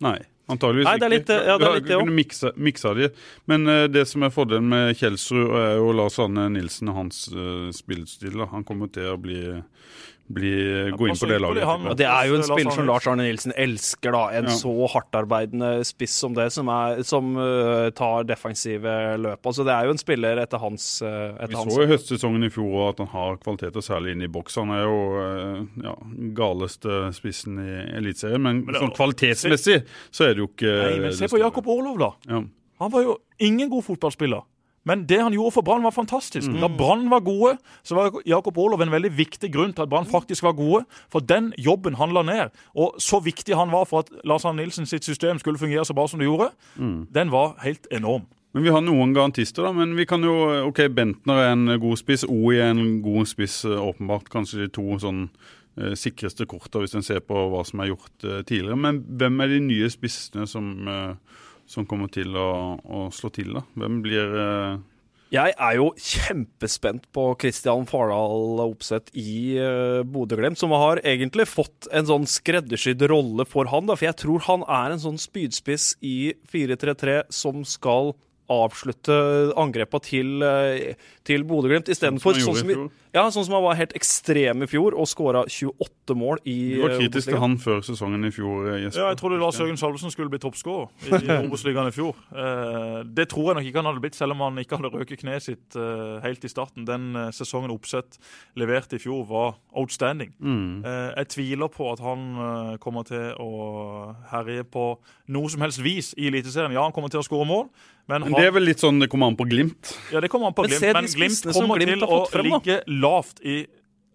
Nei, 0.01 0.19
antageligvis 0.55 0.89
Nei, 0.89 0.97
det 0.99 1.07
er 1.09 1.13
litt- 1.15 1.29
ikke. 1.31 1.39
ja, 1.49 1.57
det 1.61 1.69
er 1.69 1.77
litt 1.79 1.91
ja. 1.93 1.99
Kunne 2.03 2.17
miksa, 2.19 2.53
miksa 2.57 2.95
de. 2.99 3.09
Men 3.51 3.67
uh, 3.71 3.85
det 3.89 4.05
som 4.11 4.23
er 4.27 4.35
fordelen 4.35 4.69
med 4.73 4.97
Kjelsrud, 5.01 5.51
er 5.61 5.77
jo 5.81 5.93
Lars 5.97 6.19
Anne 6.23 6.49
Nilsen 6.55 6.91
og 6.93 6.99
hans 7.01 7.23
uh, 7.35 7.71
spillestil. 7.77 8.37
da. 8.43 8.51
Han 8.55 8.67
kommer 8.69 8.91
til 8.93 9.11
å 9.13 9.19
bli, 9.21 9.41
bli 10.31 10.51
gå 10.95 11.09
inn 11.11 11.17
på 11.19 11.27
det 11.29 11.39
laget. 11.43 11.65
han- 11.67 11.81
etterpå. 11.83 11.97
Det 11.99 12.07
er 12.07 12.27
jo 12.31 12.35
en 12.39 12.43
spiller 12.47 12.71
som 12.77 12.87
Lars 12.87 13.07
Arne 13.11 13.25
Nilsen 13.27 13.53
elsker, 13.57 14.13
da. 14.15 14.29
En 14.39 14.45
Ja. 14.45 14.51
så 14.51 14.73
hardtarbeidende 14.93 15.85
spiss 15.85 16.13
som 16.23 16.35
det, 16.35 16.53
som, 16.53 16.69
er, 16.69 17.03
som 17.03 17.33
uh, 17.37 17.91
tar 17.91 18.25
defensive 18.25 18.95
løp. 19.19 19.43
Altså, 19.45 19.65
det 19.67 19.75
er 19.75 19.85
jo 19.89 19.91
en 19.97 19.99
spiller 19.99 20.39
etter 20.39 20.59
hans, 20.63 21.03
øh, 21.03 21.35
Vi 21.49 21.55
hans. 21.55 21.75
så 21.75 21.83
i 21.83 21.91
høstsesongen 21.91 22.45
i 22.47 22.51
fjor 22.51 22.91
at 22.91 22.99
han 22.99 23.09
har 23.09 23.37
kvaliteter, 23.43 23.81
særlig 23.83 24.13
inne 24.15 24.25
i 24.25 24.33
boks. 24.33 24.55
Han 24.57 24.71
er 24.71 24.83
jo 24.85 24.99
uh, 25.19 25.67
ja, 25.83 25.95
galeste 26.35 27.13
spissen 27.17 27.59
i 27.59 27.97
Eliteserien, 27.99 28.41
men, 28.43 28.65
Men 28.65 28.75
det- 28.75 28.83
sånn 28.83 28.95
kvalitetsmessig 28.97 29.83
så 30.11 30.25
er 30.31 30.35
det 30.35 30.39
jo 30.45 30.49
ikke 30.49 30.71
Nei, 30.91 30.99
men 31.01 31.13
Se 31.13 31.27
på. 31.27 31.39
Jakob 31.39 31.67
Orlov, 31.67 31.99
da. 31.99 32.11
Ja. 32.29 32.43
Han 32.81 32.91
var 32.91 33.03
jo 33.03 33.19
ingen 33.41 33.69
god 33.69 33.85
fotballspiller. 33.85 34.43
Men 34.91 35.05
det 35.07 35.21
han 35.23 35.37
gjorde 35.37 35.55
for 35.55 35.67
Brann, 35.67 35.85
var 35.87 35.95
fantastisk. 35.95 36.51
Mm. 36.51 36.59
Da 36.65 36.71
Brann 36.81 37.07
var 37.13 37.23
gode, 37.27 37.53
så 37.87 37.95
var 37.99 38.11
Jakob 38.27 38.59
Olof 38.59 38.83
en 38.83 38.91
veldig 38.91 39.13
viktig 39.21 39.53
grunn 39.55 39.73
til 39.77 39.87
at 39.87 39.93
Brann 39.93 40.09
faktisk 40.11 40.43
var 40.49 40.57
gode. 40.59 40.83
For 41.13 41.23
den 41.23 41.53
jobben 41.63 41.95
han 42.01 42.11
la 42.17 42.25
ned, 42.27 42.51
og 42.75 42.99
så 42.99 43.23
viktig 43.23 43.55
han 43.59 43.71
var 43.71 43.87
for 43.87 44.03
at 44.03 44.11
Lars 44.27 44.45
Arne 44.49 44.65
Nilsen 44.65 44.89
sitt 44.91 45.07
system 45.07 45.39
skulle 45.39 45.61
fungere 45.63 45.87
så 45.87 45.95
bra 45.95 46.09
som 46.11 46.19
det 46.21 46.27
gjorde, 46.27 46.51
Mm. 46.77 47.07
den 47.15 47.31
var 47.31 47.55
helt 47.63 47.87
enorm. 47.95 48.27
Men 48.53 48.65
vi 48.67 48.71
har 48.75 48.81
noen 48.83 49.13
garantister, 49.15 49.63
da. 49.63 49.71
Men 49.73 49.93
vi 49.95 50.05
kan 50.11 50.23
jo 50.27 50.33
OK, 50.67 50.81
Bentner 50.91 51.39
er 51.39 51.53
en 51.53 51.69
god 51.81 51.97
spiss. 52.01 52.25
OI 52.27 52.57
er 52.59 52.73
en 52.75 52.99
god 53.03 53.29
spiss, 53.31 53.61
eh, 53.65 53.79
åpenbart. 53.79 54.27
Kanskje 54.33 54.65
de 54.65 54.69
to 54.75 54.83
sånn 54.99 55.29
eh, 55.79 55.95
sikreste 55.95 56.47
korta, 56.51 56.81
hvis 56.83 56.97
en 56.99 57.03
ser 57.07 57.21
på 57.23 57.35
hva 57.53 57.63
som 57.65 57.79
er 57.85 57.93
gjort 57.93 58.25
eh, 58.27 58.43
tidligere. 58.43 58.77
Men 58.77 58.99
hvem 59.07 59.39
er 59.45 59.53
de 59.55 59.61
nye 59.69 59.87
spissene 59.95 60.49
som, 60.51 60.67
eh, 60.89 61.15
som 61.71 61.87
kommer 61.87 62.11
til 62.13 62.35
å, 62.39 62.51
å 62.83 63.09
slå 63.15 63.31
til, 63.35 63.53
da? 63.55 63.63
Hvem 63.79 64.01
blir 64.05 64.33
eh, 64.43 64.79
Jeg 65.37 65.55
er 65.55 65.77
jo 65.79 65.91
kjempespent 65.95 67.07
på 67.15 67.29
Kristian 67.41 67.87
Fardal 67.87 68.63
Opseth 68.65 69.15
i 69.15 69.55
uh, 69.63 70.01
Bodø-Glimt, 70.03 70.59
som 70.59 70.75
har 70.75 71.03
egentlig 71.07 71.47
fått 71.51 71.87
en 71.95 72.09
sånn 72.09 72.27
skreddersydd 72.31 73.07
rolle 73.13 73.47
for 73.47 73.71
han. 73.71 73.87
da, 73.87 73.95
For 73.99 74.11
jeg 74.11 74.19
tror 74.25 74.43
han 74.49 74.67
er 74.67 74.97
en 74.97 75.05
sånn 75.05 75.21
spydspiss 75.23 75.95
i 76.03 76.35
4-3-3 76.51 77.23
som 77.35 77.63
skal 77.63 78.17
avslutte 78.51 79.15
angrepa 79.55 80.03
til, 80.03 80.41
uh, 80.43 80.99
til 81.31 81.47
Bodø-Glimt, 81.47 81.89
istedenfor 81.95 82.35
sånn, 82.37 82.59
som 82.59 82.71
fjor. 82.75 82.89
ja, 83.15 83.23
sånn 83.31 83.47
som 83.47 83.55
han 83.57 83.65
var 83.65 83.79
helt 83.79 83.95
ekstrem 83.99 84.65
i 84.67 84.69
fjor 84.71 84.97
og 84.99 85.07
skåra 85.11 85.45
28 85.47 86.17
mål 86.19 86.41
i 86.51 86.57
Du 86.75 86.83
var 86.83 86.95
eh, 86.97 87.01
kritisk 87.05 87.31
til 87.31 87.39
han 87.43 87.55
før 87.63 87.81
sesongen 87.87 88.27
i 88.27 88.33
fjor, 88.35 88.67
eh, 88.73 88.81
Jesper. 88.85 89.05
Ja, 89.05 89.13
jeg 89.15 89.21
trodde 89.23 89.39
Lars 89.41 89.61
Jørgen 89.63 89.79
Salvesen 89.81 90.11
skulle 90.11 90.33
bli 90.33 90.41
toppskårer 90.43 90.91
i, 91.07 91.13
i 91.23 91.37
Obos-ligaen 91.47 91.91
i 91.93 91.95
fjor. 91.95 92.19
Eh, 92.35 92.99
det 93.07 93.29
tror 93.31 93.53
jeg 93.53 93.61
nok 93.61 93.71
ikke 93.71 93.83
han 93.83 93.91
hadde 93.93 94.05
blitt, 94.05 94.19
selv 94.19 94.35
om 94.37 94.43
han 94.49 94.59
ikke 94.65 94.81
hadde 94.81 94.93
røket 94.97 95.23
kneet 95.23 95.47
sitt 95.47 95.79
eh, 95.79 96.17
helt 96.27 96.45
i 96.45 96.51
starten. 96.51 96.89
Den 96.89 97.11
eh, 97.17 97.31
sesongen 97.37 97.71
Oppsett 97.75 98.19
leverte 98.59 98.99
i 98.99 99.03
fjor, 99.05 99.23
var 99.31 99.55
outstanding. 99.79 100.35
Mm. 100.43 100.83
Eh, 100.83 101.07
jeg 101.21 101.31
tviler 101.37 101.71
på 101.71 101.93
at 101.95 102.03
han 102.05 102.27
eh, 102.49 102.75
kommer 102.83 103.07
til 103.09 103.31
å 103.39 103.51
herje 104.33 104.67
på 104.67 104.91
noe 105.31 105.53
som 105.53 105.63
helst 105.63 105.79
vis 105.85 106.11
i 106.19 106.27
Eliteserien. 106.33 106.75
Ja, 106.75 106.83
han 106.89 106.95
kommer 106.97 107.13
til 107.13 107.23
å 107.23 107.27
skåre 107.27 107.47
mål, 107.47 107.69
men, 108.11 108.25
Men 108.27 108.35
det 108.35 108.47
er 108.49 108.55
vel 108.57 108.65
litt 108.67 108.81
sånn 108.83 108.97
det 108.99 109.07
kommer 109.13 109.29
an 109.31 109.37
på 109.39 109.45
Glimt. 109.47 109.93
ja, 110.11 110.19
det 110.19 110.27
kommer 110.33 110.51
an 110.51 110.55
på 110.57 110.65
Glimt. 110.67 110.83
Men, 110.83 110.97
Men 111.05 111.07
Glimt 111.21 111.55
kommer 111.55 111.81
Glimt 111.81 112.03
til 112.03 112.09
å 112.09 112.21
frem, 112.33 112.51
ligge 112.51 112.81
lavt 112.89 113.41
i 113.47 113.63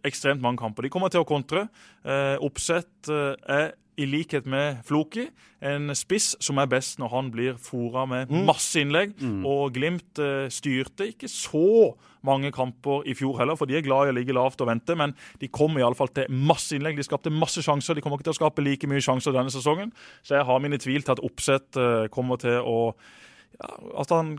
ekstremt 0.05 0.43
mange 0.43 0.61
kamper. 0.61 0.85
De 0.85 0.93
kommer 0.93 1.09
til 1.13 1.23
å 1.23 1.27
kontre. 1.29 1.67
Eh, 2.05 2.35
Oppsett 2.45 3.09
eh, 3.09 3.33
er 3.49 3.73
i 3.97 4.03
likhet 4.05 4.43
med 4.45 4.81
Floki 4.83 5.23
en 5.63 5.87
spiss 5.95 6.33
som 6.43 6.57
er 6.59 6.67
best 6.67 6.97
når 6.99 7.09
han 7.13 7.29
blir 7.31 7.55
fora 7.63 8.03
med 8.05 8.27
Mm. 8.29 8.41
masse 8.45 8.75
innlegg. 8.81 9.13
Og 9.47 9.71
Glimt 9.73 10.19
eh, 10.19 10.49
styrte 10.51 11.07
ikke 11.13 11.29
så 11.31 11.95
mange 12.25 12.51
kamper 12.51 13.05
i 13.07 13.13
fjor 13.15 13.37
heller, 13.39 13.55
for 13.55 13.65
de 13.69 13.77
er 13.77 13.85
glad 13.85 14.09
i 14.09 14.11
å 14.11 14.17
ligge 14.17 14.33
lavt 14.35 14.59
og 14.61 14.67
vente. 14.67 14.97
Men 14.99 15.15
de 15.39 15.47
kom 15.47 15.77
iallfall 15.79 16.11
til 16.13 16.27
masse 16.29 16.75
innlegg. 16.75 16.97
De 16.99 17.07
skapte 17.07 17.31
masse 17.31 17.63
sjanser. 17.63 17.95
De 17.95 18.01
kommer 18.03 18.17
ikke 18.19 18.27
til 18.29 18.35
å 18.35 18.41
skape 18.41 18.61
like 18.65 18.89
mye 18.91 19.01
sjanser 19.01 19.31
denne 19.31 19.53
sesongen. 19.53 19.93
Så 20.25 20.35
jeg 20.35 20.45
har 20.45 20.59
mine 20.59 20.77
tvil 20.77 21.01
til 21.05 21.15
at 21.15 21.23
Oppsett 21.23 21.77
eh, 21.79 22.07
kommer 22.11 22.37
til 22.41 22.59
å 22.61 22.93
ja, 23.55 23.71
At 24.01 24.09
han 24.11 24.35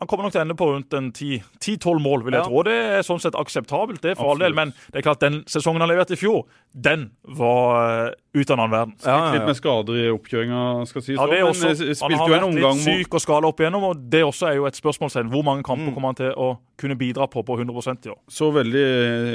han 0.00 0.08
kommer 0.08 0.24
nok 0.24 0.32
til 0.32 0.40
å 0.40 0.44
ende 0.46 0.56
på 0.56 0.66
rundt 0.72 0.94
en 0.96 1.10
10-12 1.12 2.00
mål, 2.00 2.22
vil 2.24 2.32
jeg 2.32 2.40
Ja. 2.40 2.48
tro. 2.48 2.62
Det 2.64 2.72
er 2.72 3.02
sånn 3.04 3.20
sett 3.20 3.34
akseptabelt, 3.36 4.00
det 4.00 4.16
for 4.16 4.30
all 4.32 4.38
del. 4.40 4.54
Men 4.56 4.72
det 4.92 5.00
er 5.00 5.02
klart, 5.04 5.20
den 5.20 5.42
sesongen 5.44 5.80
han 5.84 5.90
leverte 5.90 6.16
i 6.16 6.16
fjor, 6.16 6.46
den 6.74 7.10
var 7.28 8.08
uh, 8.08 8.12
ut 8.34 8.50
av 8.50 8.58
en 8.58 8.64
annen 8.64 8.70
verden. 8.72 8.94
Ja, 9.04 9.16
ja, 9.26 9.32
Litt 9.36 9.46
med 9.46 9.56
skader 9.58 9.94
i 10.00 10.08
oppkjøringa, 10.10 10.86
skal 10.88 11.02
sies. 11.02 11.18
Ja, 11.18 11.26
det 11.26 11.38
er 11.38 11.44
men 11.44 11.52
også, 11.52 11.70
eh, 11.70 11.94
han 12.00 12.18
har 12.18 12.28
vært 12.32 12.54
litt 12.56 12.82
syk 12.86 13.14
og 13.14 13.20
skala 13.20 13.46
opp 13.52 13.60
igjennom, 13.60 13.84
og 13.90 14.10
det 14.10 14.22
også 14.24 14.48
er 14.50 14.54
jo 14.56 14.66
et 14.66 14.74
spørsmålstegn. 14.80 15.28
Hvor 15.30 15.44
mange 15.44 15.62
kamper 15.62 15.90
Mm. 15.90 15.94
kommer 15.94 16.08
han 16.08 16.14
til 16.14 16.32
å 16.32 16.58
kunne 16.78 16.96
bidra 16.96 17.28
på 17.28 17.44
på 17.44 17.58
100 17.60 18.06
i 18.06 18.10
år? 18.10 18.18
Så 18.28 18.50
veldig 18.52 18.86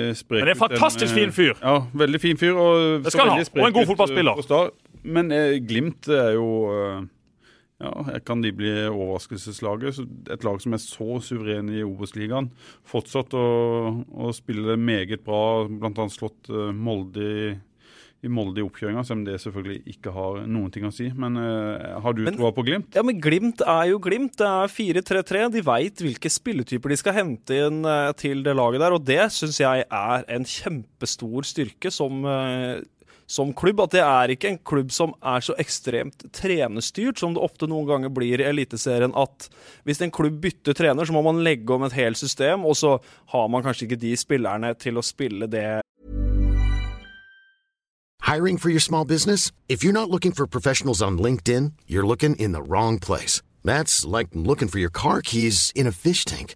eh, 0.10 0.14
sprek 0.18 0.42
Men 0.42 0.48
det 0.50 0.58
er 0.58 0.64
en 0.64 0.70
fantastisk 0.70 1.14
den, 1.14 1.30
eh, 1.30 1.32
fin 1.32 1.32
fyr. 1.32 1.54
Ja, 1.62 1.80
veldig 1.94 2.20
fin 2.22 2.38
fyr. 2.38 2.56
Og, 2.58 3.04
Det 3.04 3.12
så 3.14 3.18
skal 3.20 3.30
han 3.30 3.38
ha, 3.38 3.44
og 3.62 3.68
en 3.68 3.74
god 3.74 3.86
fotballspiller. 3.86 4.66
eh. 4.66 4.70
Men 5.04 5.32
eh, 5.32 5.60
Glimt 5.60 6.08
er 6.10 6.34
jo 6.34 6.48
eh, 6.74 7.02
Ja, 7.84 8.20
kan 8.24 8.40
de 8.40 8.54
bli 8.56 8.72
overraskelseslaget. 8.88 10.00
Et 10.32 10.46
lag 10.48 10.62
som 10.64 10.76
er 10.78 10.80
så 10.80 11.18
suveren 11.20 11.68
i 11.76 11.84
Obos-ligaen. 11.84 12.48
Fortsatt 12.88 13.36
å, 13.36 13.46
å 14.16 14.32
spille 14.36 14.78
meget 14.80 15.26
bra, 15.26 15.66
bl.a. 15.68 16.08
slått 16.14 16.52
eh, 16.54 16.72
Molde 16.72 17.26
i 17.26 17.48
i 18.26 18.32
Molde 18.32 18.62
i 18.62 18.66
oppkjøringa, 18.66 19.04
selv 19.06 19.20
om 19.22 19.26
det 19.28 19.38
selvfølgelig 19.44 19.94
ikke 19.96 20.14
har 20.16 20.40
noen 20.50 20.72
ting 20.74 20.88
å 20.88 20.94
si. 20.94 21.08
Men 21.14 21.38
uh, 21.38 22.00
har 22.02 22.16
du 22.18 22.24
Men- 22.26 22.38
troa 22.40 22.52
på 22.56 22.66
Glimt? 22.66 22.96
Ja, 22.98 23.04
men 23.06 23.20
Glimt 23.22 23.62
er 23.62 23.92
jo 23.92 24.00
Glimt. 24.02 24.38
Det 24.40 24.48
er 24.50 24.72
4-3-3. 24.72 25.44
De 25.54 25.64
veit 25.66 26.04
hvilke 26.04 26.32
spilletyper 26.32 26.94
de 26.94 27.00
skal 27.00 27.18
hente 27.20 27.60
inn 27.68 27.84
eh, 27.86 28.12
til 28.20 28.42
det 28.46 28.56
laget 28.58 28.82
der, 28.84 28.96
og 28.96 29.06
det 29.06 29.22
syns 29.36 29.60
jeg 29.62 29.86
er 29.86 30.26
en 30.36 30.48
kjempestor 30.50 31.46
styrke 31.48 31.92
som, 31.94 32.24
eh, 32.30 32.82
som 33.28 33.54
klubb. 33.54 33.82
At 33.86 33.96
det 33.96 34.04
er 34.04 34.34
ikke 34.34 34.52
en 34.54 34.62
klubb 34.66 34.94
som 34.96 35.16
er 35.22 35.46
så 35.46 35.56
ekstremt 35.62 36.28
trenerstyrt 36.36 37.22
som 37.22 37.36
det 37.36 37.44
ofte 37.44 37.70
noen 37.70 37.88
ganger 37.90 38.14
blir 38.14 38.42
i 38.42 38.50
Eliteserien. 38.50 39.16
At 39.16 39.50
hvis 39.88 40.04
en 40.06 40.14
klubb 40.14 40.42
bytter 40.44 40.78
trener, 40.78 41.06
så 41.06 41.16
må 41.16 41.24
man 41.26 41.44
legge 41.46 41.74
om 41.74 41.86
et 41.88 41.98
helt 41.98 42.20
system, 42.20 42.66
og 42.66 42.78
så 42.80 42.98
har 43.34 43.50
man 43.52 43.66
kanskje 43.66 43.90
ikke 43.90 44.04
de 44.04 44.16
spillerne 44.20 44.74
til 44.80 45.00
å 45.00 45.06
spille 45.06 45.50
det 45.52 45.82
Hiring 48.26 48.58
for 48.58 48.72
your 48.72 48.80
small 48.80 49.06
business? 49.06 49.52
If 49.70 49.84
you're 49.84 49.94
not 49.94 50.10
looking 50.10 50.32
for 50.32 50.48
professionals 50.48 51.00
on 51.00 51.20
LinkedIn, 51.20 51.74
you're 51.86 52.08
looking 52.08 52.36
in 52.36 52.54
the 52.54 52.64
wrong 52.64 52.98
place. 52.98 53.44
That's 53.64 54.04
like 54.04 54.30
looking 54.34 54.68
for 54.68 54.80
your 54.80 54.90
car 54.90 55.22
keys 55.22 55.72
in 55.76 55.86
a 55.86 55.92
fish 55.92 56.26
tank. 56.26 56.56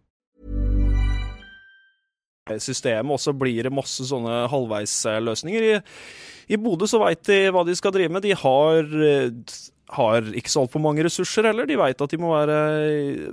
Systemet, 2.59 3.13
og 3.15 3.21
så 3.21 3.33
blir 3.37 3.63
det 3.67 3.73
masse 3.73 4.03
sånne 4.09 4.43
halvveisløsninger. 4.51 5.69
I, 5.69 5.79
i 6.51 6.57
Bodø 6.59 6.87
så 6.89 6.99
veit 7.01 7.23
de 7.29 7.45
hva 7.53 7.63
de 7.67 7.75
skal 7.77 7.93
drive 7.95 8.11
med. 8.11 8.25
De 8.25 8.33
har, 8.35 8.81
eh, 9.07 9.29
har 9.95 10.27
ikke 10.35 10.51
så 10.51 10.63
altfor 10.65 10.83
mange 10.83 11.05
ressurser 11.05 11.47
heller. 11.47 11.67
De 11.67 11.77
veit 11.79 12.01
at 12.03 12.11
de 12.11 12.19
må 12.19 12.33
være, 12.33 12.57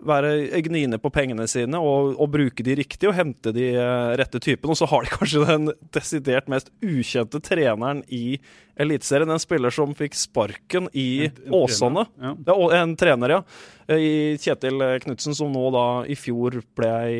være 0.06 0.62
gniene 0.66 1.00
på 1.02 1.10
pengene 1.14 1.48
sine 1.50 1.80
og, 1.82 2.12
og, 2.14 2.28
bruke 2.34 2.66
de 2.66 2.76
riktig 2.78 3.10
og 3.10 3.16
hente 3.18 3.54
de 3.56 3.72
eh, 3.74 4.12
rette 4.20 4.38
typene. 4.42 4.74
Og 4.74 4.78
så 4.78 4.88
har 4.90 5.04
de 5.04 5.14
kanskje 5.16 5.44
den 5.48 5.72
desidert 5.96 6.50
mest 6.52 6.70
ukjente 6.84 7.42
treneren 7.42 8.04
i 8.06 8.38
Eliteserien. 8.78 9.34
En 9.34 9.42
spiller 9.42 9.74
som 9.74 9.96
fikk 9.98 10.14
sparken 10.14 10.86
i 10.94 11.26
en, 11.26 11.44
en 11.48 11.58
Åsane. 11.58 12.06
Ja. 12.22 12.34
Ja, 12.46 12.58
en 12.78 12.94
trener, 13.00 13.38
ja. 13.38 13.98
I 13.98 14.36
Kjetil 14.38 14.84
Knutsen, 15.02 15.34
som 15.34 15.50
nå 15.50 15.70
da 15.74 15.86
i 16.06 16.14
fjor 16.18 16.60
ble 16.78 16.92
ei 17.08 17.18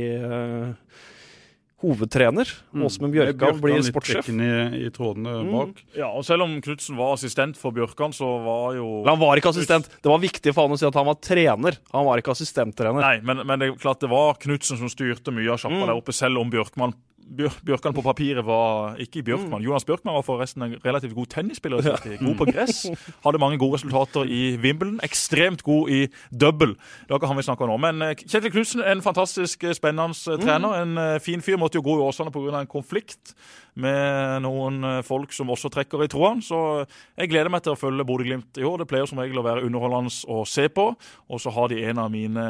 hovedtrener. 1.83 2.51
Mm. 2.75 2.85
Åsmund 2.89 3.15
Bjørkan 3.15 3.61
blir 3.63 3.83
sportssjef. 3.87 4.31
I, 4.33 4.51
i 4.83 4.91
trådene 4.95 5.37
mm. 5.47 5.75
Ja, 5.99 6.11
og 6.11 6.25
Selv 6.27 6.47
om 6.49 6.57
Knutsen 6.65 6.99
var 6.99 7.15
assistent 7.15 7.59
for 7.61 7.75
Bjørkan, 7.75 8.15
så 8.17 8.27
var 8.43 8.75
jo 8.79 8.89
Han 9.07 9.21
var 9.21 9.39
ikke 9.39 9.53
assistent. 9.55 9.91
Det 10.03 10.11
var 10.11 10.23
viktig 10.23 10.55
for 10.55 10.67
han 10.67 10.75
å 10.75 10.81
si 10.81 10.89
at 10.89 10.99
han 10.99 11.07
var 11.09 11.21
trener. 11.23 11.79
Han 11.95 12.09
var 12.09 12.23
ikke 12.23 12.35
assistenttrener. 12.35 13.05
Nei, 13.05 13.19
men, 13.23 13.45
men 13.47 13.63
det 13.63 13.71
er 13.71 13.79
klart 13.79 14.03
det 14.03 14.11
var 14.11 14.41
Knutsen 14.43 14.81
som 14.81 14.91
styrte 14.91 15.35
mye 15.35 15.55
av 15.55 15.63
sjappa 15.63 15.79
mm. 15.79 15.87
der 15.87 16.01
oppe, 16.01 16.17
selv 16.17 16.43
om 16.43 16.51
Bjørkman 16.53 16.97
Bjørkan 17.37 17.95
på 17.95 18.03
papiret 18.03 18.45
var 18.47 18.97
ikke 19.03 19.23
Bjørkman. 19.23 19.61
Mm. 19.61 19.67
Jonas 19.69 19.85
Bjørkman 19.85 20.17
var 20.17 20.25
forresten 20.27 20.65
en 20.65 20.77
relativt 20.85 21.15
god 21.15 21.27
tennisspiller. 21.27 21.85
God 22.19 22.35
på 22.41 22.49
gress. 22.49 22.87
Hadde 23.25 23.41
mange 23.43 23.59
gode 23.61 23.79
resultater 23.79 24.25
i 24.25 24.57
Wimbledon. 24.57 25.01
Ekstremt 25.05 25.63
god 25.63 25.91
i 25.91 26.01
double. 26.33 26.75
Det 27.05 27.13
er 27.13 27.21
ikke 27.21 27.31
han 27.31 27.41
vi 27.41 27.47
snakker 27.47 27.69
om 27.69 27.75
nå. 27.75 27.79
Men 27.85 28.03
eh, 28.03 28.17
Kjetil 28.25 28.53
Knutsen, 28.55 28.83
en 28.83 29.05
fantastisk 29.05 29.65
eh, 29.65 29.77
spennende 29.77 30.17
eh, 30.17 30.39
mm. 30.39 30.45
trener. 30.45 30.79
En 30.83 31.21
fin 31.25 31.45
fyr. 31.45 31.59
Måtte 31.61 31.81
jo 31.81 31.85
gå 31.87 31.99
i 31.99 32.07
Åsane 32.07 32.33
pga. 32.33 32.61
en 32.61 32.71
konflikt 32.71 33.35
med 33.79 34.43
noen 34.43 34.83
folk 35.07 35.33
som 35.35 35.51
også 35.55 35.71
trekker 35.71 36.03
i 36.03 36.11
trådene. 36.11 36.43
Så 36.43 36.87
jeg 37.19 37.31
gleder 37.31 37.53
meg 37.53 37.63
til 37.63 37.77
å 37.77 37.79
følge 37.79 38.07
Bodø-Glimt 38.09 38.59
i 38.59 38.67
år. 38.67 38.81
Det 38.81 38.89
pleier 38.91 39.07
som 39.07 39.21
regel 39.21 39.39
å 39.39 39.47
være 39.47 39.67
underholdende 39.69 40.11
å 40.27 40.43
se 40.49 40.69
på. 40.73 40.91
Og 41.29 41.43
så 41.43 41.53
har 41.55 41.71
de 41.71 41.85
en 41.85 42.03
av 42.03 42.11
mine 42.11 42.49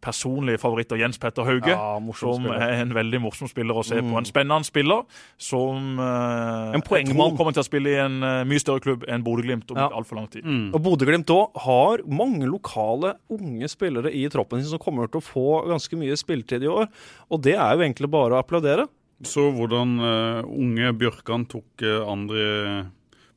personlige 0.00 0.60
favoritter, 0.60 0.98
Jens 1.00 1.18
Petter 1.20 1.46
Hauge. 1.46 1.72
Ja, 1.72 1.96
som 2.16 2.44
spiller. 2.44 2.62
er 2.64 2.82
en 2.82 2.94
veldig 2.96 3.20
morsom 3.22 3.50
spiller 3.50 3.76
å 3.76 3.84
se 3.86 4.00
mm. 4.00 4.10
på. 4.10 4.18
En 4.20 4.28
spennende 4.28 4.68
spiller 4.68 5.02
som 5.40 6.00
eh, 6.00 6.76
en 6.76 6.80
jeg 6.80 7.10
tror 7.12 7.34
kommer 7.38 7.56
til 7.56 7.62
å 7.62 7.66
spille 7.66 7.92
i 7.92 7.98
en 8.00 8.20
uh, 8.24 8.42
mye 8.48 8.62
større 8.62 8.82
klubb 8.84 9.04
enn 9.10 9.24
Bodø-Glimt 9.26 9.72
om 9.74 9.80
ja. 9.80 9.88
altfor 9.96 10.20
lang 10.20 10.30
tid. 10.32 10.46
Mm. 10.46 10.70
Og 10.76 10.84
Bodø-Glimt 10.84 11.32
òg 11.34 11.60
har 11.66 12.04
mange 12.08 12.48
lokale 12.48 13.14
unge 13.32 13.68
spillere 13.70 14.12
i 14.16 14.24
troppen 14.32 14.62
sin 14.62 14.72
som 14.72 14.82
kommer 14.82 15.10
til 15.10 15.20
å 15.20 15.26
få 15.26 15.48
ganske 15.70 16.00
mye 16.00 16.16
spilletid 16.18 16.64
i 16.64 16.72
år. 16.72 16.88
Og 17.30 17.44
det 17.44 17.56
er 17.58 17.76
jo 17.76 17.84
egentlig 17.84 18.10
bare 18.12 18.36
å 18.36 18.40
applaudere. 18.40 18.88
Så 19.26 19.50
hvordan 19.52 19.98
uh, 20.00 20.48
unge 20.48 20.94
Bjørkan 20.96 21.44
tok 21.50 21.84
andre 22.08 22.46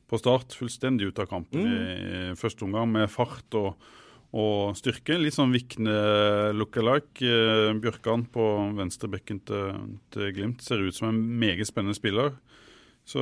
på 0.08 0.20
start 0.20 0.54
fullstendig 0.56 1.10
ut 1.10 1.20
av 1.20 1.28
kampen 1.28 1.64
mm. 1.64 1.74
i, 1.74 1.92
i 2.32 2.38
første 2.38 2.66
omgang, 2.66 2.90
med 2.92 3.12
fart 3.12 3.56
og 3.58 3.74
og 4.34 4.74
styrke. 4.78 5.16
Litt 5.20 5.36
sånn 5.36 5.54
Vikne 5.54 5.94
lookalike. 6.58 7.22
Eh, 7.22 7.70
Bjørkan 7.78 8.26
på 8.34 8.48
venstrebekken 8.78 9.40
til, 9.46 9.84
til 10.14 10.32
Glimt 10.34 10.64
ser 10.64 10.82
ut 10.82 10.96
som 10.96 11.12
en 11.12 11.20
meget 11.38 11.70
spennende 11.70 11.96
spiller. 11.96 12.34
Så, 13.04 13.20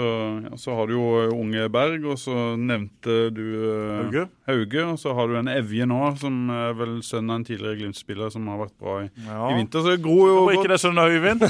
ja, 0.50 0.56
så, 0.56 0.74
har 0.78 0.86
du 0.86 0.92
jo 0.94 1.06
unge 1.34 1.64
Berg, 1.74 2.04
og 2.06 2.18
så 2.22 2.54
nevnte 2.54 3.32
du 3.34 3.42
uh, 3.42 3.96
Hauge. 3.98 4.22
Hauge. 4.46 4.84
Og 4.92 4.98
så 5.02 5.10
har 5.18 5.26
du 5.26 5.34
en 5.40 5.50
Evje 5.50 5.88
nå, 5.90 5.98
som 6.20 6.36
er 6.54 6.76
vel 6.78 6.92
sønnen 7.02 7.32
av 7.34 7.40
en 7.40 7.46
tidligere 7.48 7.80
Glimt-spiller 7.80 8.30
som 8.30 8.46
har 8.52 8.60
vært 8.60 8.76
bra 8.78 9.00
i, 9.02 9.08
ja. 9.26 9.40
i 9.50 9.56
vinter. 9.58 9.82
Så 9.82 9.96
det 9.96 10.04
gror 10.04 10.22
jo 10.30 10.36
Hvorfor 10.36 10.60
ikke 10.60 10.70
det 10.70 10.78
sønnen 10.84 11.02
av 11.02 11.16
Øyvind? 11.16 11.42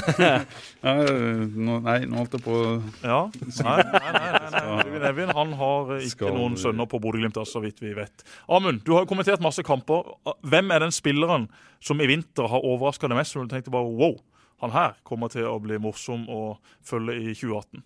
nei, 1.85 1.99
nå 2.09 2.23
holdt 2.23 2.39
jeg 2.39 2.45
på 2.47 2.57
Ja, 3.05 3.21
nei, 3.29 3.77
nei, 3.93 4.01
nei, 4.17 4.25
nei, 4.57 4.65
Øyvind 4.87 5.07
Evjen 5.11 5.35
han 5.37 5.55
har 5.61 5.93
ikke 5.99 6.15
skal... 6.15 6.33
noen 6.41 6.57
sønner 6.65 6.89
på 6.89 7.03
Bodø-Glimt, 7.05 7.37
så 7.45 7.61
vidt 7.61 7.85
vi 7.85 7.93
vet. 8.01 8.25
Amund, 8.49 8.81
du 8.81 8.95
har 8.97 9.05
jo 9.05 9.13
kommentert 9.13 9.45
masse 9.45 9.61
kamper. 9.67 10.09
Hvem 10.41 10.73
er 10.73 10.87
den 10.87 10.95
spilleren 10.95 11.51
som 11.85 12.01
i 12.01 12.09
vinter 12.09 12.49
har 12.49 12.65
overraska 12.65 13.13
deg 13.13 13.21
mest, 13.21 13.37
som 13.37 13.45
du 13.45 13.53
tenkte 13.53 13.73
bare 13.73 13.93
wow, 13.93 14.17
han 14.65 14.73
her 14.73 14.97
kommer 15.05 15.29
til 15.29 15.45
å 15.45 15.59
bli 15.61 15.77
morsom 15.77 16.25
å 16.33 16.55
følge 16.81 17.21
i 17.21 17.33
2018? 17.37 17.85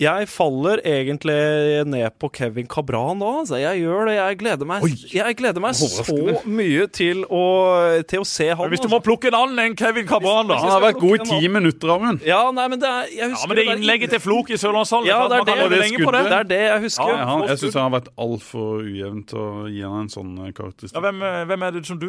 Jeg 0.00 0.28
faller 0.32 0.80
egentlig 0.86 1.36
ned 1.90 2.14
på 2.20 2.30
Kevin 2.32 2.68
Cabran 2.70 3.20
da. 3.20 3.32
Altså. 3.42 3.58
Jeg 3.60 3.82
gjør 3.82 4.08
det. 4.08 4.14
Jeg 4.16 4.38
gleder 4.40 4.68
meg, 4.68 4.86
jeg 5.12 5.36
gleder 5.36 5.60
meg 5.60 5.76
så 5.76 6.14
mye 6.48 6.86
til 6.88 7.24
å, 7.28 7.44
til 8.08 8.24
å 8.24 8.28
se 8.28 8.48
han. 8.48 8.62
Men 8.64 8.72
hvis 8.72 8.84
du 8.84 8.88
må 8.92 9.02
plukke 9.04 9.28
en 9.28 9.36
annen 9.42 9.60
enn 9.66 9.76
Kevin 9.76 10.08
Cabran, 10.08 10.48
da. 10.48 10.56
Han 10.62 10.72
har 10.72 10.84
vært 10.86 11.00
god 11.02 11.16
i 11.18 11.28
ti 11.28 11.50
minutter, 11.52 11.92
Amund. 11.92 12.24
Ja, 12.24 12.40
nei, 12.54 12.66
men 12.72 12.80
det 12.80 12.88
er, 12.88 13.10
jeg 13.12 13.34
ja, 13.34 13.42
men 13.50 13.60
det 13.60 13.66
innlegget 13.74 14.14
til 14.14 14.22
Flok 14.24 14.52
i 14.54 14.58
Sørlandshallen 14.60 15.08
ja, 15.10 15.18
det, 15.28 15.40
er 15.40 15.44
det, 15.44 15.56
det, 15.58 15.80
det, 15.92 16.22
det, 16.30 16.38
er 16.38 16.48
det 16.48 16.60
jeg 16.62 16.84
husker. 16.86 17.12
Ja, 17.12 17.28
han, 17.30 17.44
jeg 17.50 17.60
syns 17.60 17.78
han 17.78 17.86
har 17.88 17.94
vært 17.98 18.10
altfor 18.24 18.80
ujevnt 18.86 19.36
å 19.36 19.46
gi 19.68 19.84
han 19.84 19.98
en 20.06 20.10
sånn 20.12 20.32
eh, 20.46 20.52
karakteristikk. 20.56 20.96
Ja, 20.96 21.04
hvem, 21.04 21.20
eh, 21.26 21.38
hvem, 21.50 21.66
er 21.66 21.76
det 21.76 21.84
som 21.88 22.00
du 22.00 22.08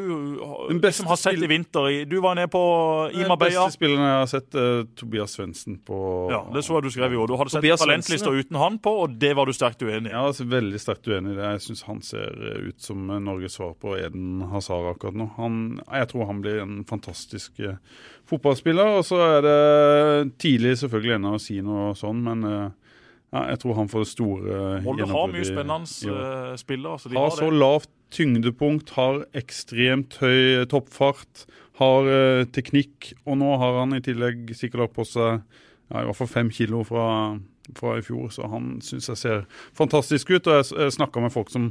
som 0.95 1.11
har 1.11 1.19
sett 1.19 1.43
i 1.43 1.51
vinter? 1.51 1.89
Du 2.07 2.17
var 2.23 2.39
nede 2.39 2.51
på 2.51 2.63
Ima 3.11 3.35
Beia. 3.35 3.51
Den 3.51 3.67
beste 3.67 3.77
spilleren 3.77 4.07
jeg 4.07 4.17
har 4.21 4.31
sett, 4.31 4.49
uh, 4.55 4.83
Tobias 4.97 5.35
Svendsen 5.35 5.79
på 5.87 5.99
Ja, 6.31 6.43
det 6.55 6.63
så 6.67 6.77
jeg 6.79 6.87
du 6.87 6.93
skrev 6.93 7.15
i 7.15 7.19
år. 7.19 7.27
Du 7.27 7.37
hadde 7.39 7.55
sett 7.55 7.80
talentlista 7.81 8.33
uten 8.33 8.59
han 8.61 8.77
på, 8.83 8.93
og 9.03 9.15
det 9.21 9.33
var 9.37 9.49
du 9.49 9.55
sterkt 9.55 9.83
uenig 9.83 10.11
i? 10.11 10.13
Ja, 10.13 10.23
altså, 10.29 10.47
veldig 10.51 10.81
sterkt 10.81 11.09
uenig 11.09 11.35
i 11.35 11.39
det. 11.39 11.53
Jeg 11.55 11.63
syns 11.67 11.85
han 11.87 12.01
ser 12.05 12.37
ut 12.67 12.81
som 12.83 13.11
Norges 13.25 13.57
svar 13.59 13.73
på 13.81 13.95
Eden 13.99 14.43
Hazar 14.51 14.91
akkurat 14.93 15.17
nå. 15.17 15.29
Han, 15.37 15.61
jeg 15.85 16.11
tror 16.11 16.29
han 16.29 16.43
blir 16.43 16.61
en 16.63 16.81
fantastisk 16.89 17.61
uh, 17.65 17.79
fotballspiller. 18.29 18.99
Og 18.99 19.07
så 19.07 19.21
er 19.25 19.41
det 19.47 19.57
tidlig 20.41 20.77
selvfølgelig 20.83 21.17
ennå 21.17 21.35
å 21.37 21.41
si 21.41 21.59
noe 21.65 21.91
sånn, 21.97 22.21
men 22.25 22.45
ja, 23.31 23.45
jeg 23.53 23.61
tror 23.61 23.77
han 23.77 23.89
får 23.91 24.03
det 24.03 24.11
store 24.11 24.61
Molde 24.83 25.07
har 25.07 25.31
mye 25.31 25.47
spennende 25.47 26.55
spillere. 26.59 26.99
Så 26.99 27.11
har 27.15 27.33
så 27.35 27.49
lavt 27.53 27.91
tyngdepunkt, 28.11 28.91
har 28.97 29.21
ekstremt 29.39 30.17
høy 30.19 30.65
toppfart, 30.71 31.45
har 31.79 32.09
uh, 32.11 32.43
teknikk, 32.53 33.13
og 33.23 33.39
nå 33.41 33.53
har 33.61 33.79
han 33.79 33.95
i 33.95 34.03
tillegg 34.03 34.51
sikkert 34.57 34.85
lagt 34.85 34.97
på 34.97 35.07
seg 35.07 35.39
ja, 35.39 36.01
i 36.01 36.05
hvert 36.07 36.19
fall 36.19 36.31
fem 36.31 36.51
kilo 36.53 36.83
fra 36.87 37.05
fra 37.77 37.97
i 37.97 38.05
fjor, 38.05 38.29
så 38.33 38.47
han 38.51 38.77
syns 38.85 39.09
jeg 39.11 39.19
ser 39.19 39.43
fantastisk 39.77 40.31
ut. 40.33 40.47
Og 40.47 40.59
jeg, 40.59 40.71
jeg 40.75 40.95
snakka 40.97 41.23
med 41.23 41.33
folk 41.33 41.51
som, 41.53 41.69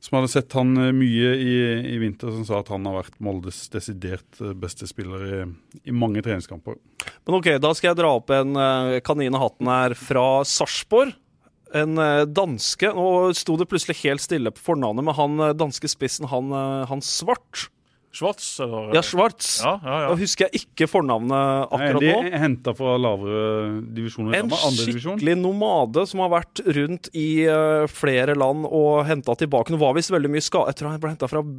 som, 0.00 0.18
hadde 0.18 0.32
sett 0.32 0.56
han 0.58 0.72
eh, 0.80 0.94
mye 0.96 1.34
i, 1.36 1.52
i, 1.94 1.98
vinter, 2.02 2.32
som 2.34 2.46
sa 2.48 2.62
at 2.62 2.72
han 2.72 2.86
har 2.88 3.00
vært 3.00 3.20
Moldes 3.22 3.66
desidert 3.72 4.40
eh, 4.42 4.56
beste 4.56 4.88
spiller 4.90 5.26
i, 5.26 5.44
i 5.84 5.94
mange 5.94 6.24
treningskamper. 6.24 6.80
Men 7.28 7.38
ok, 7.38 7.52
da 7.62 7.72
skal 7.76 7.92
jeg 7.92 8.00
dra 8.00 8.16
opp 8.18 8.32
en 8.34 8.58
kanin 9.06 9.34
i 9.36 9.44
hatten 9.44 9.70
her 9.70 9.96
fra 9.98 10.26
Sarpsborg. 10.48 11.14
En 11.76 11.98
danske 12.30 12.88
Nå 12.94 13.34
sto 13.34 13.56
det 13.58 13.66
plutselig 13.68 13.98
helt 14.04 14.22
stille 14.22 14.52
på 14.54 14.62
fornavnet, 14.68 15.04
men 15.04 15.16
han 15.18 15.56
danske 15.58 15.90
spissen, 15.90 16.28
han, 16.30 16.54
han 16.88 17.02
Svart 17.04 17.66
Schwartz? 18.14 18.60
Eller? 18.64 18.94
Ja, 18.96 19.02
Schwartz. 19.04 19.60
Ja, 19.64 19.74
ja, 19.82 19.96
ja. 20.04 20.08
Da 20.10 20.16
husker 20.20 20.48
jeg 20.48 20.62
ikke 20.64 20.88
fornavnet 20.88 21.68
akkurat 21.68 22.00
nå. 22.00 22.14
De 22.26 22.40
henta 22.40 22.74
fra 22.76 22.96
lavere 23.00 23.82
divisjoner. 23.96 24.38
En 24.38 24.52
skikkelig 24.52 25.36
nomade 25.40 26.06
som 26.08 26.22
har 26.24 26.32
vært 26.38 26.62
rundt 26.78 27.10
i 27.16 27.44
uh, 27.44 27.84
flere 27.90 28.36
land 28.38 28.68
og 28.68 29.04
henta 29.08 29.36
tilbake. 29.38 29.74
Nå 29.74 29.80
var 29.82 29.96
visst 29.98 30.14
veldig 30.14 30.32
mye 30.32 30.44
skade 30.44 30.72
Jeg 30.72 30.80
tror 30.80 30.94
han 30.94 31.02
ble 31.02 31.12
henta 31.12 31.28
fra 31.30 31.42
eh, 31.44 31.56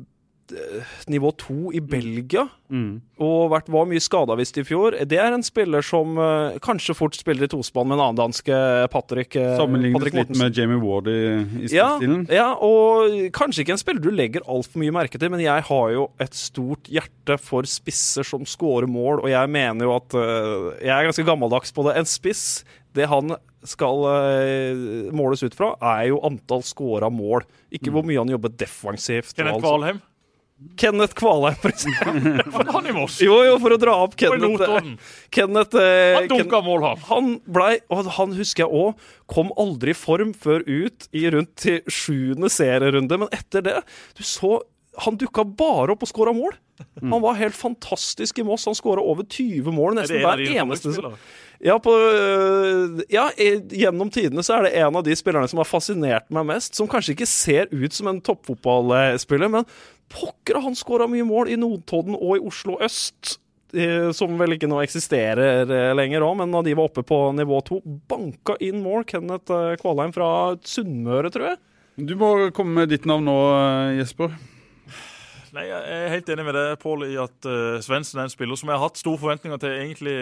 nivå 1.07 1.31
to 1.39 1.71
i 1.75 1.81
Belgia. 1.83 2.47
Mm. 2.71 2.99
Og 3.23 3.49
vært, 3.51 3.69
var 3.71 3.87
mye 3.89 4.01
skada 4.03 4.35
visst 4.39 4.57
i 4.59 4.63
fjor. 4.67 4.95
Det 5.07 5.19
er 5.19 5.35
en 5.35 5.45
spiller 5.45 5.85
som 5.85 6.17
uh, 6.19 6.57
kanskje 6.63 6.95
fort 6.97 7.17
spiller 7.17 7.47
i 7.47 7.51
tospann 7.51 7.87
med 7.89 7.97
en 7.97 8.03
annen 8.05 8.19
danske, 8.19 8.59
Patrick, 8.93 9.37
eh, 9.39 9.55
Sammenlignet 9.59 9.97
Patrick 9.97 10.17
litt 10.19 10.33
med 10.39 10.57
Jamie 10.57 10.79
Ward 10.81 11.09
i, 11.11 11.17
i 11.63 11.71
Ja, 11.73 11.93
stilen. 11.97 12.25
ja, 12.33 12.49
og 12.53 13.15
kanskje 13.35 13.63
ikke 13.63 13.77
en 13.77 13.81
spiller 13.81 14.03
du 14.03 14.11
legger 14.13 14.45
altfor 14.47 14.83
mye 14.83 14.95
merke 14.95 15.19
til, 15.19 15.31
men 15.33 15.43
jeg 15.43 15.67
har 15.69 15.93
jo 15.93 16.09
et 16.23 16.37
stort 16.37 16.91
hjerte 16.91 17.39
for 17.41 17.67
spisser 17.67 18.27
som 18.27 18.47
scorer 18.47 18.89
mål, 18.91 19.23
og 19.23 19.31
jeg 19.31 19.53
mener 19.53 19.87
jo 19.87 19.95
at 19.97 20.17
uh, 20.17 20.73
Jeg 20.81 20.93
er 20.93 21.07
ganske 21.07 21.27
gammeldags 21.27 21.73
på 21.75 21.87
det. 21.87 21.97
En 21.99 22.07
spiss, 22.07 22.63
det 22.95 23.07
han 23.11 23.35
skal 23.67 24.03
eh, 24.07 25.09
måles 25.15 25.41
ut 25.43 25.55
fra, 25.57 25.73
er 25.97 26.11
jo 26.11 26.21
antall 26.25 26.63
scora 26.65 27.09
mål, 27.11 27.43
ikke 27.73 27.91
hvor 27.91 28.05
mye 28.07 28.21
han 28.21 28.31
jobber 28.31 28.53
defensivt. 28.53 29.33
Kenneth 29.35 29.63
Valheim 29.65 29.99
sånt. 29.99 30.13
Kenneth 30.77 31.13
Kvalheim, 31.13 31.55
for 31.61 31.69
eksempel. 31.69 32.41
Han 32.73 32.87
i 32.87 32.93
Moss. 32.95 33.19
Jo, 33.21 33.35
jo, 33.45 33.57
for 33.61 33.75
å 33.75 33.79
dra 33.81 33.93
opp 34.07 34.15
Kenneth. 34.17 34.93
Kenneth 35.33 35.77
eh, 35.77 36.17
Han 36.17 36.29
dunka 36.31 36.61
mål, 36.65 36.85
han. 36.85 37.03
han 37.09 37.33
blei, 37.45 37.75
og 37.93 38.09
han 38.17 38.33
husker 38.37 38.65
jeg 38.65 38.73
òg, 38.73 39.09
kom 39.29 39.51
aldri 39.59 39.93
i 39.93 39.97
form 39.97 40.33
før 40.37 40.65
ut 40.65 41.09
i 41.13 41.27
rundt 41.33 41.53
til 41.61 41.83
sjuende 41.85 42.49
serierunde. 42.53 43.21
Men 43.21 43.29
etter 43.35 43.65
det, 43.69 43.77
du 44.17 44.25
så 44.25 44.59
Han 45.05 45.13
dukka 45.13 45.43
bare 45.45 45.93
opp 45.93 46.01
og 46.01 46.09
skåra 46.09 46.31
mål. 46.33 46.55
Han 47.03 47.21
var 47.21 47.35
helt 47.37 47.53
fantastisk 47.53 48.39
i 48.41 48.45
Moss. 48.45 48.65
Han 48.65 48.73
skåra 48.73 49.01
over 49.01 49.27
20 49.29 49.69
mål 49.69 49.99
nesten 49.99 50.23
hver 50.23 50.41
eneste 50.41 51.11
ja, 51.59 51.79
på, 51.79 51.89
øh, 51.89 52.99
ja, 53.09 53.29
gjennom 53.71 54.11
tidene 54.13 54.43
så 54.45 54.59
er 54.59 54.67
det 54.67 54.73
en 54.77 54.97
av 54.99 55.05
de 55.05 55.15
spillerne 55.17 55.49
som 55.49 55.57
har 55.57 55.65
fascinert 55.69 56.27
meg 56.33 56.45
mest. 56.51 56.77
Som 56.77 56.89
kanskje 56.89 57.15
ikke 57.15 57.29
ser 57.29 57.71
ut 57.73 57.93
som 57.93 58.11
en 58.11 58.21
toppfotballspiller, 58.21 59.49
men 59.49 59.65
pokker 60.13 60.61
han 60.63 60.75
skåra 60.77 61.07
mye 61.11 61.25
mål 61.27 61.51
i 61.53 61.57
Notodden 61.59 62.15
og 62.17 62.37
i 62.37 62.43
Oslo 62.47 62.77
øst. 62.83 63.37
eh, 63.75 64.11
Som 64.15 64.37
vel 64.39 64.55
ikke 64.55 64.69
nå 64.71 64.79
eksisterer 64.83 65.67
eh, 65.67 65.93
lenger 65.97 66.23
òg, 66.23 66.37
men 66.41 66.51
da 66.55 66.61
de 66.63 66.75
var 66.77 66.89
oppe 66.89 67.03
på 67.03 67.21
nivå 67.35 67.61
to, 67.67 67.81
banka 67.83 68.55
inn 68.63 68.79
mål. 68.83 69.03
Kenneth 69.09 69.51
eh, 69.51 69.75
Kvalheim 69.81 70.13
fra 70.15 70.29
Sunnmøre, 70.63 71.31
tror 71.33 71.51
jeg. 71.51 71.57
Du 71.97 72.13
må 72.15 72.29
komme 72.53 72.83
med 72.83 72.93
ditt 72.93 73.07
navn 73.09 73.25
nå, 73.25 73.37
Jesper. 73.97 74.35
Nei, 75.55 75.63
Jeg 75.69 75.79
er 75.95 76.09
helt 76.11 76.29
enig 76.33 76.43
med 76.43 76.55
deg, 76.57 76.73
Pål, 76.81 77.05
i 77.07 77.17
at 77.21 77.47
uh, 77.47 77.77
Svendsen 77.83 78.19
er 78.19 78.27
en 78.27 78.33
spiller 78.33 78.59
som 78.59 78.67
jeg 78.67 78.75
har 78.75 78.83
hatt 78.83 78.99
store 78.99 79.19
forventninger 79.21 79.61
til 79.61 79.75
egentlig 79.77 80.15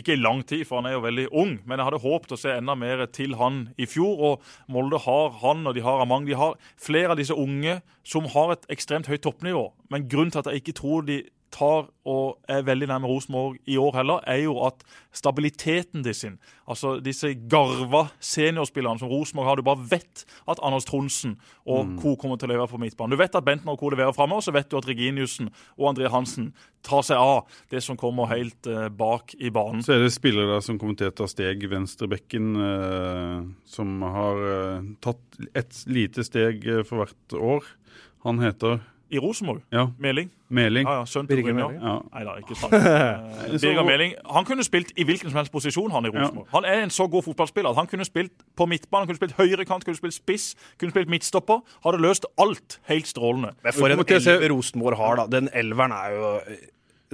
ikke 0.00 0.14
i 0.14 0.20
lang 0.20 0.44
tid, 0.46 0.62
for 0.68 0.78
han 0.78 0.86
er 0.86 0.94
jo 0.94 1.02
veldig 1.02 1.26
ung. 1.32 1.56
Men 1.64 1.80
jeg 1.80 1.88
hadde 1.88 2.02
håpet 2.04 2.36
å 2.36 2.38
se 2.38 2.54
enda 2.54 2.76
mer 2.78 3.02
til 3.10 3.34
han 3.40 3.64
i 3.74 3.88
fjor. 3.90 4.22
Og 4.28 4.70
Molde 4.70 5.00
har 5.02 5.34
han, 5.42 5.66
og 5.66 5.74
de 5.74 5.82
har 5.82 6.04
Amang. 6.04 6.28
De 6.28 6.38
har 6.38 6.54
flere 6.78 7.14
av 7.14 7.18
disse 7.18 7.34
unge 7.34 7.80
som 8.06 8.28
har 8.30 8.54
et 8.54 8.68
ekstremt 8.70 9.10
høyt 9.10 9.24
toppnivå. 9.26 9.66
Men 9.90 10.06
grunnen 10.10 10.34
til 10.34 10.44
at 10.44 10.52
jeg 10.52 10.62
ikke 10.62 10.78
tror 10.78 11.08
de 11.08 11.22
tar 11.54 11.88
og 12.04 12.50
er 12.50 12.64
veldig 12.66 12.88
nærme 12.90 13.08
Rosenborg 13.08 13.56
i 13.70 13.76
år 13.80 13.94
heller, 14.00 14.20
er 14.28 14.42
jo 14.42 14.56
at 14.66 14.82
stabiliteten 15.14 16.02
de 16.04 16.12
sin, 16.16 16.36
altså 16.68 16.96
disse 17.00 17.30
garva 17.50 18.08
seniorspillerne 18.18 19.00
som 19.00 19.10
Rosenborg 19.12 19.48
har, 19.48 19.56
du 19.60 19.66
bare 19.66 19.86
vet 19.92 20.24
at 20.50 20.60
Anders 20.62 20.86
Tronsen 20.88 21.36
og 21.64 21.94
co. 22.02 22.16
kommer 22.20 22.40
til 22.40 22.50
å 22.50 22.54
levere 22.54 22.70
på 22.70 22.80
midtbanen. 22.82 23.14
Du 23.14 23.20
vet 23.20 23.36
at 23.38 23.46
Benten 23.46 23.70
og 23.72 23.78
co. 23.80 23.92
leverer 23.94 24.16
framover, 24.16 24.44
så 24.44 24.54
vet 24.54 24.70
du 24.70 24.78
at 24.80 24.88
Reginiussen 24.88 25.52
og 25.78 25.92
André 25.92 26.10
Hansen 26.12 26.50
tar 26.84 27.04
seg 27.06 27.20
av 27.20 27.60
det 27.72 27.80
som 27.84 27.96
kommer 28.00 28.28
helt 28.32 28.68
uh, 28.68 28.90
bak 28.92 29.36
i 29.38 29.52
banen. 29.54 29.84
Så 29.84 29.94
er 29.94 30.04
det 30.04 30.12
spillere 30.12 30.60
som 30.64 30.80
å 30.80 30.96
ta 31.16 31.28
steg 31.30 31.64
venstrebekken, 31.70 32.50
uh, 32.58 33.38
som 33.64 34.02
har 34.04 34.42
uh, 34.44 34.90
tatt 35.04 35.40
et 35.54 35.80
lite 35.88 36.26
steg 36.26 36.66
for 36.84 37.04
hvert 37.04 37.38
år. 37.38 37.70
Han 38.24 38.40
heter 38.40 38.82
I 39.14 39.20
Rosenborg. 39.22 39.62
ja, 39.72 39.86
Meling. 39.98 40.30
Meling. 40.54 40.88
Ja, 40.88 40.98
ja, 41.00 41.04
sønnen 41.08 41.28
til 41.30 41.38
Birger 41.40 41.54
Meling. 41.54 41.78
Ja. 41.82 41.94
Nei 42.14 42.24
da, 42.26 42.34
ikke 42.42 42.56
sant. 42.58 42.74
Eh, 43.44 43.54
Birger 43.60 43.86
Meling 43.86 44.14
han 44.34 44.46
kunne 44.48 44.64
spilt 44.66 44.90
i 44.98 45.06
hvilken 45.06 45.30
som 45.30 45.38
helst 45.38 45.52
posisjon. 45.54 45.90
Han 45.94 46.06
i 46.08 46.12
Rosenborg. 46.12 46.48
Han 46.54 46.66
er 46.68 46.82
en 46.84 46.92
så 46.94 47.06
god 47.10 47.22
fotballspiller 47.26 47.70
at 47.70 47.78
han 47.78 47.90
kunne 47.90 48.06
spilt 48.06 48.32
på 48.58 48.66
midtbanen, 48.70 49.04
han 49.04 49.12
kunne 49.12 49.20
spilt 49.22 49.38
høyrekant, 49.38 49.86
kunne 49.86 49.98
spilt 49.98 50.16
spiss, 50.16 50.52
kunne 50.80 50.94
spilt 50.94 51.12
midtstopper. 51.12 51.62
Hadde 51.86 52.02
løst 52.02 52.26
alt 52.38 52.78
helt 52.90 53.10
strålende. 53.10 53.54
Men 53.64 53.76
for 53.78 53.94
en 53.94 54.04
elver 54.04 54.50
Rosenborg 54.52 54.98
har, 54.98 55.22
da. 55.22 55.26
Den 55.38 55.50
elveren 55.54 55.94
er 55.94 56.16
jo 56.18 56.32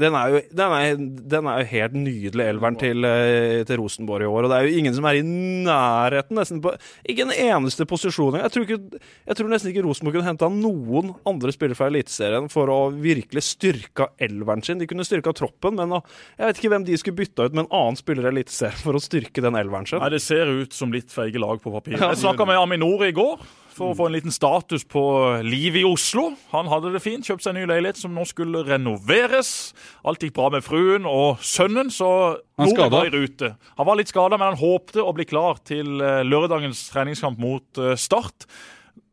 den 0.00 0.14
er, 0.16 0.32
jo, 0.32 0.40
den, 0.56 0.72
er, 0.76 0.96
den 1.34 1.48
er 1.50 1.60
jo 1.62 1.68
helt 1.70 1.94
nydelig, 2.00 2.44
elveren 2.54 2.78
til, 2.80 3.04
eh, 3.06 3.60
til 3.68 3.78
Rosenborg 3.82 4.24
i 4.24 4.28
år. 4.30 4.46
Og 4.46 4.50
det 4.52 4.56
er 4.58 4.66
jo 4.68 4.80
ingen 4.80 4.96
som 4.96 5.06
er 5.10 5.18
i 5.20 5.24
nærheten 5.26 6.38
nesten 6.40 6.62
på 6.64 6.72
Ikke 7.08 7.26
en 7.26 7.34
eneste 7.36 7.86
posisjon. 7.90 8.38
Jeg 8.40 8.52
tror, 8.54 8.66
ikke, 8.66 9.00
jeg 9.30 9.38
tror 9.38 9.50
nesten 9.52 9.72
ikke 9.72 9.84
Rosenborg 9.86 10.16
kunne 10.18 10.30
henta 10.30 10.48
noen 10.52 11.12
andre 11.28 11.54
spillere 11.54 11.78
fra 11.78 11.90
Eliteserien 11.92 12.48
for 12.52 12.72
å 12.72 12.80
virkelig 12.94 13.44
styrka 13.52 14.10
elveren 14.22 14.64
sin. 14.66 14.80
De 14.82 14.88
kunne 14.90 15.06
styrka 15.06 15.34
troppen, 15.36 15.76
men 15.78 15.96
å- 15.98 16.02
jeg 16.38 16.46
vet 16.50 16.60
ikke 16.62 16.72
hvem 16.74 16.86
de 16.88 16.96
skulle 17.00 17.20
bytta 17.22 17.46
ut 17.48 17.54
med 17.56 17.66
en 17.66 17.72
annen 17.80 17.96
spiller 18.00 18.28
i 18.28 18.32
Eliteserien 18.34 18.80
for 18.82 18.98
å 18.98 19.02
styrke 19.04 19.42
den 19.44 19.58
elveren 19.60 19.86
sin. 19.88 20.00
Nei, 20.02 20.08
Det 20.16 20.22
ser 20.24 20.46
ut 20.50 20.72
som 20.76 20.92
litt 20.92 21.08
feige 21.14 21.38
lag 21.40 21.60
på 21.62 21.72
papir. 21.72 21.98
Jeg 22.00 22.22
snakka 22.24 22.46
med 22.48 22.56
Aminor 22.60 23.04
i 23.06 23.12
går 23.12 23.38
for 23.74 23.90
å 23.92 23.96
få 23.98 24.08
en 24.08 24.14
liten 24.16 24.34
status 24.34 24.84
på 24.88 25.02
livet 25.46 25.82
i 25.82 25.86
Oslo. 25.88 26.30
Han 26.52 26.70
hadde 26.70 26.92
det 26.94 27.02
fint, 27.04 27.26
kjøpt 27.26 27.44
seg 27.44 27.54
en 27.54 27.60
ny 27.60 27.68
leilighet 27.70 28.00
som 28.00 28.14
nå 28.16 28.24
skulle 28.28 28.64
renoveres. 28.66 29.72
Alt 30.06 30.24
gikk 30.26 30.34
bra 30.36 30.50
med 30.54 30.66
fruen 30.66 31.08
og 31.08 31.40
sønnen, 31.44 31.92
så 31.94 32.10
Han 32.60 32.74
var 32.92 33.08
i 33.08 33.14
rute. 33.14 33.54
Han 33.78 33.88
var 33.88 33.96
litt 34.00 34.12
skada, 34.12 34.36
men 34.36 34.52
han 34.52 34.60
håpte 34.60 35.00
å 35.00 35.14
bli 35.16 35.24
klar 35.24 35.62
til 35.64 36.02
eh, 36.04 36.20
lørdagens 36.26 36.82
treningskamp 36.92 37.40
mot 37.40 37.80
eh, 37.80 37.96
Start. 37.96 38.44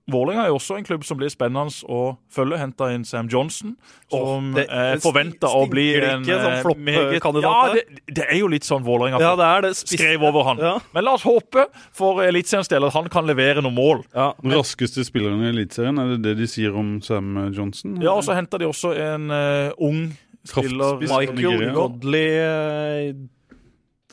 Vålerenga 0.08 0.45
er 0.45 0.51
jo 0.53 0.55
også 0.55 0.78
en 0.80 0.86
klubb 0.88 1.03
som 1.03 1.18
blir 1.20 1.28
spennende 1.28 1.68
å 1.91 2.18
følge. 2.32 2.58
Henta 2.62 2.88
inn 2.95 3.03
Sam 3.05 3.28
Johnson, 3.28 3.76
som 4.10 4.53
det- 4.55 4.68
er 4.72 5.01
forventa 5.03 5.49
å 5.51 5.66
bli 5.70 5.95
en 5.99 6.24
som 6.24 6.34
eh, 6.34 6.62
flopp-kandidat 6.64 7.43
Ja, 7.43 7.74
det, 7.74 8.14
det 8.16 8.26
er 8.30 8.38
jo 8.39 8.47
litt 8.47 8.64
sånn 8.64 8.86
Vålerenga 8.88 9.20
Ja, 9.20 9.36
det 9.36 9.43
er 9.43 9.62
det. 9.68 9.74
Skrev 9.76 10.24
over 10.24 10.43
han. 10.47 10.58
Ja. 10.64 10.80
Men 10.93 11.03
la 11.03 11.14
oss 11.20 11.24
håpe 11.28 11.68
for 11.91 12.24
Eliteseriens 12.24 12.72
del 12.72 12.88
at 12.88 12.93
han 12.93 13.10
kan 13.10 13.28
levere 13.28 13.62
noen 13.62 13.76
mål. 13.76 14.05
Ja. 14.16 14.32
Den 14.41 14.55
raskeste 14.55 15.03
spilleren 15.03 15.43
i 15.43 15.51
Eliteserien, 15.51 15.99
er 15.99 16.16
det 16.16 16.22
det 16.24 16.38
de 16.38 16.47
sier 16.47 16.76
om 16.78 17.01
Sam 17.01 17.51
Johnson? 17.51 17.99
Ja, 18.01 18.16
og 18.16 18.24
så 18.24 18.34
henta 18.38 18.58
de 18.58 18.66
også 18.66 18.95
en 18.95 19.30
uh, 19.30 19.72
ung 19.78 20.18
spiller. 20.47 21.01
Michael. 21.03 21.74
Godley 21.76 22.30
eh, 22.39 23.14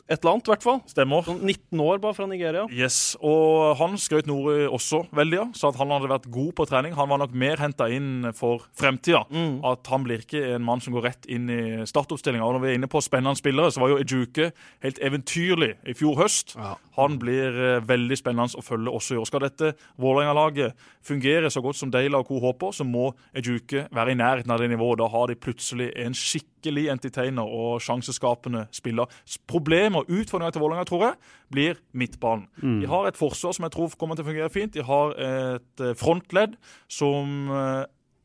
Et 0.05 0.19
eller 0.19 0.35
annet, 0.35 0.45
i 0.45 0.51
hvert 0.53 0.65
fall. 0.65 0.81
Stemmer. 0.85 1.23
Sånn 1.25 1.39
19 1.41 1.81
år, 1.81 1.97
bare 2.03 2.13
fra 2.13 2.27
Nigeria. 2.29 2.67
Yes, 2.69 3.15
og 3.25 3.73
Han 3.79 3.95
skrøt 3.97 4.27
Nore 4.29 4.67
også 4.69 5.01
veldig 5.17 5.39
av, 5.41 5.55
sa 5.57 5.71
at 5.71 5.79
han 5.79 5.89
hadde 5.95 6.11
vært 6.11 6.27
god 6.29 6.51
på 6.59 6.67
trening. 6.69 6.93
Han 6.93 7.09
var 7.09 7.23
nok 7.23 7.33
mer 7.33 7.57
henta 7.57 7.87
inn 7.89 8.29
for 8.37 8.67
fremtida. 8.77 9.23
Mm. 9.33 9.63
At 9.65 9.89
han 9.89 10.05
blir 10.05 10.21
ikke 10.21 10.43
en 10.53 10.65
mann 10.67 10.83
som 10.83 10.93
går 10.93 11.07
rett 11.09 11.25
inn 11.25 11.49
i 11.49 11.61
startoppstillinga. 11.89 12.45
Og 12.45 12.53
når 12.57 12.63
vi 12.63 12.71
er 12.71 12.77
inne 12.77 12.91
på 12.91 13.01
spennende 13.01 13.41
spillere, 13.41 13.73
så 13.73 13.81
var 13.81 13.95
jo 13.95 13.99
Ejuke 14.03 14.51
helt 14.85 15.01
eventyrlig 15.01 15.73
i 15.89 15.97
fjor 15.97 16.21
høst. 16.21 16.53
Han 16.99 17.17
blir 17.21 17.57
eh, 17.57 17.81
veldig 17.89 18.19
spennende 18.21 18.61
å 18.61 18.65
følge 18.65 18.93
også 18.93 19.17
i 19.17 19.21
år. 19.23 19.29
Skal 19.31 19.47
dette 19.47 19.73
Vålerenga-laget 20.01 20.77
fungere 21.05 21.49
så 21.49 21.65
godt 21.65 21.81
som 21.81 21.89
Deila 21.93 22.21
og 22.21 22.29
co. 22.29 22.37
håper, 22.45 22.77
så 22.77 22.85
må 22.85 23.09
Ejuke 23.33 23.87
være 23.89 24.13
i 24.13 24.21
nærheten 24.21 24.53
av 24.53 24.61
det 24.61 24.69
nivået. 24.69 25.01
Da 25.01 25.09
har 25.09 25.33
de 25.33 25.39
plutselig 25.39 25.89
en 25.97 26.13
skikkelig 26.13 26.54
entertainer 26.91 27.45
og 27.45 27.81
sjanseskapende 27.83 28.67
spiller. 28.71 29.11
Problemer 29.47 30.03
og 30.03 30.09
utfordringa 30.09 30.51
til 30.51 30.63
Vålerenga, 30.63 30.85
tror 30.89 31.03
jeg, 31.05 31.17
blir 31.51 31.81
midtbanen. 31.93 32.47
De 32.81 32.87
har 32.87 33.07
et 33.07 33.17
forsvar 33.17 33.53
som 33.53 33.63
jeg 33.67 33.75
tror 33.75 33.97
kommer 33.99 34.15
til 34.15 34.25
å 34.25 34.29
fungere 34.29 34.49
fint. 34.53 34.73
De 34.73 34.83
har 34.83 35.13
et 35.17 35.83
eh, 35.83 35.95
frontledd 35.95 36.55
som 36.91 37.51
eh, 37.51 37.83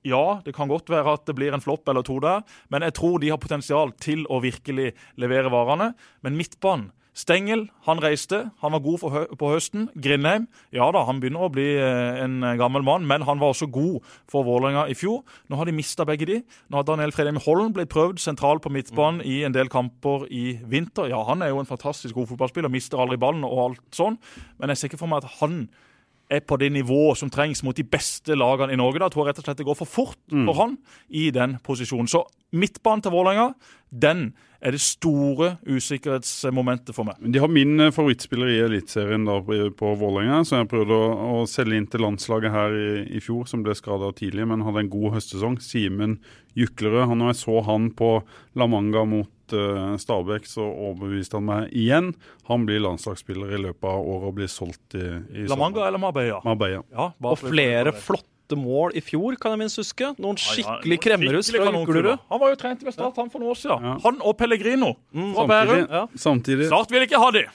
ja, 0.08 0.40
det 0.44 0.54
kan 0.56 0.68
godt 0.70 0.88
være 0.90 1.12
at 1.12 1.26
det 1.28 1.36
blir 1.36 1.52
en 1.52 1.60
flopp 1.60 1.88
eller 1.88 2.02
to 2.06 2.16
der, 2.24 2.40
men 2.72 2.82
jeg 2.86 2.96
tror 2.96 3.18
de 3.20 3.28
har 3.28 3.40
potensial 3.40 3.92
til 4.00 4.24
å 4.32 4.40
virkelig 4.40 4.94
levere 5.20 5.52
varene. 5.52 5.92
Men 6.24 6.38
midtbanen 6.38 6.88
Stengel 7.16 7.64
han 7.86 8.00
reiste, 8.02 8.44
han 8.62 8.74
var 8.74 8.82
god 8.84 9.04
hø 9.10 9.22
på 9.38 9.50
høsten. 9.50 9.88
Grindheim 9.98 10.46
ja 10.74 10.86
da, 10.94 11.02
han 11.08 11.18
begynner 11.22 11.46
å 11.46 11.50
bli 11.52 11.66
eh, 11.74 12.20
en 12.22 12.38
gammel 12.60 12.84
mann, 12.86 13.06
men 13.08 13.26
han 13.26 13.42
var 13.42 13.54
også 13.54 13.70
god 13.72 13.98
for 14.30 14.46
Vålerenga 14.46 14.86
i 14.90 14.96
fjor. 14.98 15.24
Nå 15.50 15.58
har 15.58 15.68
de 15.68 15.74
mista 15.74 16.06
begge 16.08 16.28
de. 16.28 16.40
Nå 16.70 16.80
har 16.80 16.86
Daniel 16.86 17.14
Fredheim 17.14 17.40
Holm 17.44 17.74
blitt 17.76 17.92
prøvd 17.92 18.22
sentral 18.22 18.62
på 18.62 18.72
midtbanen 18.72 19.24
i 19.26 19.40
en 19.46 19.56
del 19.56 19.72
kamper 19.72 20.28
i 20.30 20.60
vinter. 20.70 21.10
Ja, 21.10 21.24
han 21.28 21.42
er 21.42 21.52
jo 21.52 21.60
en 21.62 21.70
fantastisk 21.70 22.14
god 22.16 22.30
fotballspiller, 22.30 22.72
mister 22.72 23.02
aldri 23.02 23.18
ballen 23.20 23.46
og 23.48 23.64
alt 23.66 23.86
sånn, 23.96 24.20
men 24.60 24.72
jeg 24.72 24.80
ser 24.80 24.92
ikke 24.92 25.02
for 25.02 25.10
meg 25.10 25.24
at 25.24 25.40
han 25.40 25.64
er 26.30 26.44
på 26.46 26.58
det 26.60 26.70
nivået 26.72 27.18
som 27.18 27.30
trengs 27.32 27.64
mot 27.66 27.76
de 27.76 27.86
beste 27.86 28.36
lagene 28.38 28.74
i 28.74 28.78
Norge. 28.78 29.02
Da 29.02 29.10
tror 29.10 29.26
jeg 29.26 29.32
rett 29.32 29.42
og 29.42 29.48
slett 29.48 29.62
det 29.62 29.66
går 29.66 29.80
for 29.80 29.90
fort 29.90 30.20
for 30.30 30.60
han 30.60 30.76
i 31.08 31.30
den 31.34 31.58
posisjonen. 31.66 32.08
Så 32.10 32.22
midtbanen 32.54 33.02
til 33.02 33.14
Vålerenga, 33.14 33.52
den 33.90 34.30
er 34.60 34.74
det 34.76 34.82
store 34.84 35.54
usikkerhetsmomentet 35.64 36.94
for 36.94 37.08
meg. 37.08 37.20
De 37.32 37.40
har 37.40 37.50
min 37.50 37.80
eh, 37.80 37.92
favorittspiller 37.94 38.50
i 38.52 38.58
Eliteserien 38.66 39.24
på, 39.24 39.56
på 39.76 39.92
Vålerenga, 39.98 40.42
som 40.44 40.60
jeg 40.60 40.70
prøvde 40.70 40.96
å, 40.96 41.08
å 41.40 41.46
selge 41.48 41.80
inn 41.80 41.88
til 41.90 42.04
landslaget 42.04 42.52
her 42.54 42.76
i, 42.76 42.90
i 43.16 43.22
fjor, 43.24 43.48
som 43.48 43.64
ble 43.64 43.74
skada 43.78 44.12
tidlig, 44.16 44.46
men 44.50 44.66
hadde 44.66 44.84
en 44.84 44.92
god 44.92 45.16
høstsesong. 45.16 45.58
Simen 45.64 46.18
Juklerød. 46.58 47.06
Han, 47.08 47.22
når 47.22 47.32
jeg 47.32 47.40
så 47.44 47.60
han 47.66 47.90
på 47.96 48.12
La 48.58 48.68
Manga 48.70 49.06
mot 49.08 49.30
eh, 49.56 49.96
Stabæk, 50.00 50.46
så 50.48 50.64
overbeviste 50.64 51.38
han 51.38 51.46
meg 51.48 51.70
igjen. 51.76 52.12
Han 52.50 52.66
blir 52.68 52.82
landslagsspiller 52.84 53.54
i 53.56 53.60
løpet 53.66 53.86
av 53.90 54.00
året 54.00 54.28
og 54.30 54.34
blir 54.40 54.50
solgt 54.50 54.96
i, 54.98 55.06
i 55.42 55.46
La 55.50 55.58
Manga 55.60 55.86
eller 55.86 56.02
Marbella? 56.02 56.40
Marbella. 56.46 56.82
Ja, 56.94 57.10
Og 57.22 57.38
flere 57.42 57.92
flotte 57.96 58.58
mål 58.58 58.96
i 58.98 59.02
fjor, 59.04 59.36
kan 59.40 59.54
jeg 59.54 59.62
minst 59.62 59.78
huske. 59.78 60.10
Noen 60.18 60.38
Ja, 60.40 60.42
ja, 60.42 60.56
skikkelig 60.56 61.00
kremmerhus 61.06 61.52
fra 61.54 61.68
kanonkuler. 61.68 62.18
Han 62.32 62.42
var 62.42 62.54
jo 62.54 62.58
trent 62.64 62.82
ved 62.86 62.96
Start 62.96 63.20
han 63.22 63.30
for 63.30 63.42
noen 63.42 63.52
år 63.54 63.60
siden. 63.62 63.86
Ja. 63.90 63.96
Han 64.06 64.18
og 64.26 64.36
Pellegrino 64.40 64.94
fra 65.12 65.22
Samtidig, 65.22 65.48
Bærum. 65.54 65.86
Ja. 65.90 66.04
samtidig 66.26 66.66
Start 66.72 66.90
vil 66.90 67.06
ikke 67.06 67.22
ha 67.22 67.30
de. 67.38 67.46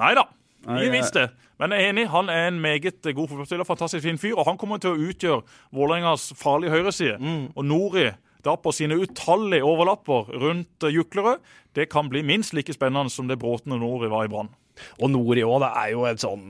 Nei 0.00 0.14
da. 0.16 0.24
vi 0.64 0.80
Ingen 0.86 0.96
visste. 1.00 1.28
Men 1.60 1.74
jeg 1.76 1.84
er 1.84 1.90
enig, 1.92 2.06
han 2.08 2.30
er 2.32 2.46
en 2.48 2.60
meget 2.60 3.04
god 3.04 3.28
fotballspiller, 3.28 3.66
fantastisk 3.68 4.02
fin 4.06 4.16
fyr, 4.18 4.32
og 4.40 4.46
han 4.48 4.56
kommer 4.56 4.80
til 4.80 4.94
å 4.94 5.08
utgjøre 5.10 5.42
Vålerengas 5.76 6.30
farlige 6.40 6.72
høyreside. 6.72 7.18
Og 7.52 7.64
Nori 7.68 8.06
da 8.46 8.56
på 8.56 8.72
sine 8.74 8.98
utallige 9.00 9.66
overlapper 9.66 10.30
rundt 10.42 10.86
eh, 10.86 10.94
Juklerød, 10.94 11.42
det 11.78 11.90
kan 11.92 12.10
bli 12.10 12.22
minst 12.26 12.54
like 12.56 12.74
spennende 12.74 13.12
som 13.12 13.28
det 13.30 13.38
Bråten 13.40 13.76
og 13.76 13.82
Nori 13.82 14.10
var 14.10 14.26
i 14.26 14.32
Brann. 14.32 14.50
Og 15.00 15.12
Nori 15.12 15.44
òg, 15.44 15.60
det 15.62 15.72
er 15.76 15.92
jo 15.92 16.06
en 16.08 16.20
sånn 16.20 16.46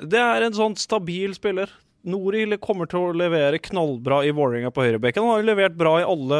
Det 0.00 0.18
er 0.18 0.42
en 0.42 0.56
sånn 0.56 0.74
stabil 0.80 1.34
spiller. 1.36 1.70
Nori 2.08 2.46
kommer 2.64 2.88
til 2.88 3.02
å 3.10 3.12
levere 3.12 3.58
knallbra 3.60 4.22
i 4.24 4.30
Vålerenga 4.32 4.70
på 4.72 4.80
høyrebekken. 4.86 5.20
Han 5.20 5.34
har 5.34 5.42
jo 5.42 5.48
levert 5.50 5.74
bra 5.76 5.90
i 6.00 6.04
alle, 6.08 6.38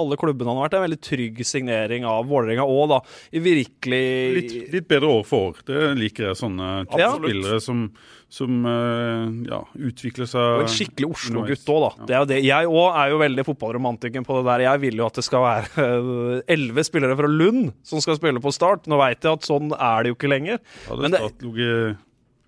alle 0.00 0.16
klubbene 0.16 0.48
han 0.48 0.56
har 0.56 0.64
vært. 0.64 0.72
Det 0.72 0.78
er 0.78 0.80
en 0.80 0.86
veldig 0.86 1.00
trygg 1.04 1.40
signering 1.44 2.06
av 2.08 2.24
Vålerenga 2.30 2.64
òg, 2.64 2.86
da. 2.94 3.00
I 3.36 3.42
virkelig 3.44 4.00
litt, 4.38 4.54
litt 4.72 4.86
bedre 4.88 5.10
år 5.18 5.26
for 5.28 5.50
år. 5.50 5.60
Det 5.68 5.82
liker 6.00 6.30
jeg. 6.30 6.38
Sånne 6.40 6.70
Ja. 6.96 7.10
spillere 7.18 7.58
som, 7.60 7.82
som 8.32 8.64
eh, 8.72 9.50
ja, 9.52 9.60
utvikler 9.76 10.30
seg 10.32 10.62
Og 10.62 10.64
en 10.64 10.72
skikkelig 10.78 11.10
Oslo-gutt 11.12 11.68
òg, 11.76 11.84
da. 11.84 12.06
Det 12.08 12.16
er 12.16 12.24
jo 12.24 12.30
det. 12.32 12.40
Jeg 12.48 12.72
òg 12.72 12.96
er 13.02 13.12
jo 13.12 13.20
veldig 13.20 13.46
fotballromantikken 13.50 14.24
på 14.24 14.38
det 14.40 14.46
der. 14.48 14.64
Jeg 14.70 14.84
vil 14.86 14.96
jo 15.02 15.10
at 15.10 15.20
det 15.20 15.26
skal 15.28 15.44
være 15.44 15.90
elleve 16.56 16.86
spillere 16.88 17.20
fra 17.20 17.28
Lund 17.28 17.74
som 17.84 18.00
skal 18.00 18.16
spille 18.16 18.40
på 18.40 18.54
Start. 18.56 18.88
Nå 18.88 18.96
veit 19.02 19.20
jeg 19.20 19.36
at 19.36 19.44
sånn 19.44 19.76
er 19.76 20.02
det 20.08 20.14
jo 20.14 20.18
ikke 20.18 20.32
lenger. 20.32 20.58
Men 20.88 21.10
det- 21.10 21.20
Start 21.20 21.44
ligget 21.44 21.68
i 21.92 21.96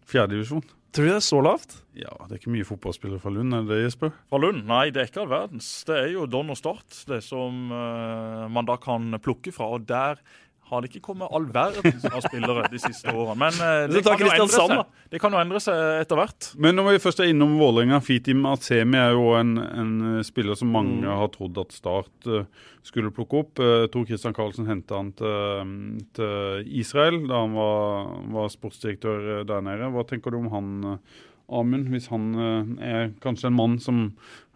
fjerdedivisjon? 0.09 0.65
Tror 0.89 1.05
du 1.05 1.11
det 1.11 1.19
er 1.19 1.25
så 1.25 1.39
lavt? 1.45 1.75
Ja, 1.99 2.15
det 2.25 2.33
er 2.33 2.41
ikke 2.41 2.53
mye 2.55 2.67
fotballspillere 2.67 3.21
fra 3.21 3.33
Lund, 3.35 3.53
er 3.53 3.67
det 3.67 3.75
det, 3.75 3.83
Jesper? 3.85 4.13
Fra 4.31 4.41
Lund? 4.41 4.63
Nei, 4.71 4.87
det 4.95 5.03
er 5.03 5.11
ikke 5.11 5.21
all 5.25 5.33
verdens. 5.33 5.69
Det 5.89 5.97
er 5.99 6.13
jo 6.15 6.25
Don 6.31 6.55
og 6.55 6.59
Start 6.59 7.03
det 7.11 7.21
som 7.27 7.69
uh, 7.75 8.47
man 8.53 8.69
da 8.69 8.79
kan 8.81 9.19
plukke 9.21 9.53
fra. 9.53 9.69
Og 9.77 9.85
der 9.89 10.23
har 10.69 10.85
det 10.85 10.91
ikke 10.93 11.05
kommet 11.11 11.33
all 11.35 11.47
verdens 11.53 12.05
av 12.09 12.23
spillere 12.25 12.69
de 12.73 12.81
siste 12.83 13.13
årene. 13.13 13.37
Men 13.41 13.61
eh, 13.65 13.85
det, 13.93 14.05
kan 14.07 14.21
jo 14.21 14.31
endre 14.33 14.49
seg. 14.55 14.95
det 15.13 15.21
kan 15.23 15.35
jo 15.37 15.43
endre 15.43 15.63
seg 15.65 16.03
etter 16.05 16.21
hvert. 16.21 16.51
Men 16.61 16.77
når 16.79 16.91
vi 16.93 17.03
først 17.07 17.23
er 17.25 17.33
innom 17.33 17.57
Vålerenga, 17.61 18.01
Fitim 18.05 18.45
Atsemi 18.51 19.01
er 19.01 19.15
jo 19.17 19.33
en, 19.39 19.55
en 19.59 19.95
spiller 20.27 20.59
som 20.59 20.73
mange 20.75 20.99
Mm. 20.99 21.05
har 21.21 21.29
trodd 21.35 21.59
at 21.61 21.73
Start 21.77 22.27
eh, 22.27 22.45
skulle 22.87 23.13
plukke 23.15 23.43
opp. 23.43 23.59
Uh, 23.61 23.87
Tor 23.93 24.07
Christian 24.09 24.35
Karlsen 24.37 24.67
henta 24.69 24.97
han 24.97 25.11
til, 25.19 25.99
til 26.17 26.69
Israel 26.81 27.21
da 27.29 27.43
han 27.45 27.57
var, 27.57 28.09
var 28.35 28.49
sportsdirektør 28.53 29.29
eh, 29.39 29.45
der 29.49 29.65
nede. 29.67 29.91
Hva 29.95 30.05
tenker 30.09 30.33
du 30.35 30.41
om 30.41 30.51
han, 30.53 30.71
eh, 30.95 31.25
Amund, 31.59 31.89
hvis 31.93 32.11
han 32.13 32.27
eh, 32.37 32.73
er 32.85 33.11
kanskje 33.25 33.49
en 33.49 33.57
mann 33.57 33.79
som 33.81 34.03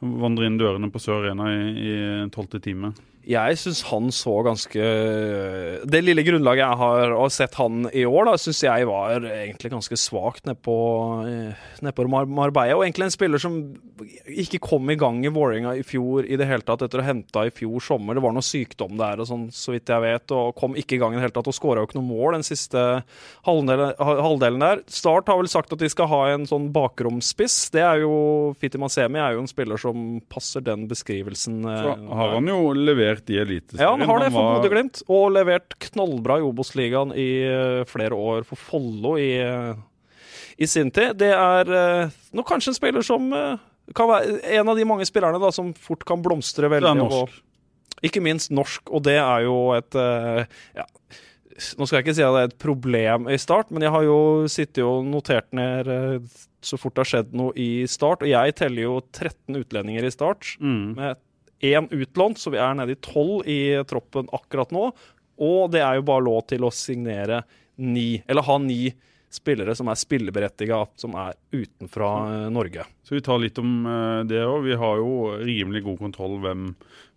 vandrer 0.03 0.49
inn 0.51 0.59
dørene 0.61 0.91
på 0.93 1.01
Sør 1.01 1.23
Arena 1.23 1.49
i 1.53 1.95
tolvte 2.35 2.61
time? 2.65 2.93
Jeg 3.29 3.59
syns 3.61 3.83
han 3.87 4.09
så 4.11 4.33
ganske 4.43 4.83
Det 5.87 6.01
lille 6.03 6.25
grunnlaget 6.27 6.65
jeg 6.65 6.79
har 6.81 7.13
og 7.15 7.29
sett 7.31 7.55
han 7.61 7.85
i 7.95 8.03
år, 8.09 8.27
da, 8.27 8.35
syns 8.41 8.63
jeg 8.65 8.87
var 8.89 9.23
egentlig 9.29 9.71
ganske 9.73 9.99
svakt 10.01 10.49
nedpå 10.49 10.75
ned 11.83 11.95
på 11.95 12.07
Mar 12.11 12.27
Marbella. 12.27 12.77
Og 12.79 12.85
egentlig 12.87 13.07
en 13.09 13.15
spiller 13.15 13.43
som 13.43 13.59
ikke 14.27 14.59
kom 14.63 14.91
i 14.91 14.97
gang 14.99 15.21
i 15.27 15.31
Vålerenga 15.33 15.75
i 15.79 15.85
fjor 15.87 16.27
i 16.27 16.39
det 16.41 16.49
hele 16.51 16.67
tatt, 16.67 16.83
etter 16.87 16.99
å 16.99 17.05
ha 17.05 17.13
henta 17.13 17.45
i 17.47 17.53
fjor 17.55 17.83
sommer. 17.85 18.19
Det 18.19 18.25
var 18.25 18.35
noe 18.35 18.47
sykdom 18.47 18.97
der, 18.99 19.23
og 19.23 19.29
sånn, 19.31 19.47
så 19.55 19.75
vidt 19.77 19.93
jeg 19.93 20.03
vet, 20.03 20.35
og 20.35 20.57
kom 20.59 20.75
ikke 20.79 20.97
i 20.97 21.01
gang 21.03 21.15
i 21.15 21.21
det 21.21 21.27
hele 21.29 21.37
tatt. 21.37 21.51
Og 21.53 21.57
skåra 21.57 21.83
jo 21.83 21.89
ikke 21.91 22.01
noe 22.01 22.11
mål 22.11 22.39
den 22.39 22.47
siste 22.47 22.83
halvdelen, 23.47 23.95
halvdelen 23.99 24.63
der. 24.67 24.83
Start 24.91 25.31
har 25.31 25.39
vel 25.41 25.51
sagt 25.53 25.73
at 25.75 25.83
de 25.83 25.91
skal 25.93 26.11
ha 26.11 26.23
en 26.33 26.49
sånn 26.51 26.71
bakromspiss. 26.75 27.69
Det 27.75 27.85
er 27.87 28.03
jo 28.03 28.13
Fiti 28.59 28.81
Masemi 28.83 29.23
er 29.23 29.37
jo 29.37 29.45
en 29.45 29.51
spiller 29.51 29.79
som 29.81 30.19
passer 30.33 30.65
den 30.65 30.89
beskrivelsen. 30.91 31.63
eh, 31.69 31.83
Så 31.87 31.97
har 32.19 32.35
han 32.37 32.51
jo 32.51 32.61
levert 32.77 33.12
i 33.21 33.37
Eliteserien. 33.43 33.81
ja, 33.83 33.91
han 33.91 34.01
har 34.09 34.19
det 34.21 34.33
for 34.33 34.43
var- 34.43 34.61
Bodø-Glimt, 34.63 35.03
og 35.09 35.33
levert 35.33 35.75
knallbra 35.79 36.39
i 36.39 36.47
Obos-ligaen 36.47 37.13
i 37.17 37.29
eh, 37.45 37.85
flere 37.85 38.13
år 38.17 38.45
for 38.49 38.57
Follo 38.57 39.17
i, 39.21 39.37
eh, 39.41 39.75
i 40.59 40.67
sin 40.67 40.91
tid. 40.91 41.17
Det 41.19 41.33
er 41.33 41.69
uh, 41.69 42.11
nå 42.33 42.43
kanskje 42.45 42.69
en 42.73 42.75
spiller 42.75 43.03
som 43.03 43.33
eh, 43.33 43.57
kan 43.95 44.09
være 44.09 44.41
en 44.59 44.69
av 44.69 44.77
de 44.77 44.85
mange 44.85 45.05
spillerne 45.09 45.41
da, 45.43 45.51
som 45.53 45.73
fort 45.75 46.05
kan 46.05 46.23
blomstre 46.23 46.69
veldig. 46.71 46.87
Det 46.87 46.97
er 46.97 47.03
norsk. 47.03 47.41
Og, 47.43 47.49
ikke 48.03 48.21
minst 48.23 48.51
norsk, 48.51 48.91
og 48.91 49.03
det 49.07 49.19
er 49.21 49.45
jo 49.45 49.73
et 49.77 49.95
eh, 49.95 50.45
ja, 50.75 50.85
Nå 51.79 51.85
skal 51.87 51.99
jeg 52.01 52.07
ikke 52.07 52.15
si 52.17 52.23
at 52.25 52.33
det 52.33 52.41
er 52.41 52.49
et 52.49 52.59
problem 52.59 53.27
i 53.31 53.37
Start, 53.39 53.69
men 53.71 53.83
jeg 53.85 53.93
har 53.93 54.03
jo 54.07 54.15
sittet 54.51 54.81
og 54.83 55.05
notert 55.07 55.51
ned 55.53 55.87
eh, 55.93 56.17
så 56.65 56.79
fort 56.81 56.95
det 56.97 57.03
har 57.05 57.11
skjedd 57.11 57.35
noe 57.37 57.53
i 57.59 57.85
Start, 57.91 58.23
og 58.25 58.31
jeg 58.31 58.55
teller 58.59 58.83
jo 58.87 58.95
13 59.13 59.59
utlendinger 59.61 60.07
i 60.09 60.11
Start 60.15 60.57
Mm. 60.63 60.95
med 60.97 61.21
én 61.63 61.89
utlånt, 61.95 62.41
så 62.41 62.53
vi 62.53 62.61
er 62.61 62.75
nede 62.79 62.97
i 62.97 63.01
tolv 63.03 63.47
i 63.49 63.61
troppen 63.89 64.31
akkurat 64.35 64.75
nå. 64.75 64.91
Og 65.43 65.71
det 65.73 65.83
er 65.83 65.99
jo 65.99 66.07
bare 66.07 66.27
lov 66.27 66.45
til 66.51 66.67
å 66.67 66.75
signere 66.75 67.43
ni, 67.81 68.23
eller 68.29 68.47
ha 68.47 68.59
ni 68.63 68.93
spillere 69.33 69.75
som 69.77 69.89
er 69.89 69.97
spilleberettiga, 69.97 70.83
som 71.01 71.15
er 71.17 71.37
utenfra 71.55 72.11
eh, 72.29 72.49
Norge. 72.53 72.85
Så 73.03 73.17
vi 73.17 73.23
tar 73.25 73.41
litt 73.41 73.59
om 73.63 73.87
eh, 73.89 74.19
det 74.29 74.43
òg. 74.45 74.67
Vi 74.67 74.77
har 74.79 75.01
jo 75.01 75.15
rimelig 75.41 75.85
god 75.87 76.03
kontroll 76.03 76.37
hvem, 76.43 76.67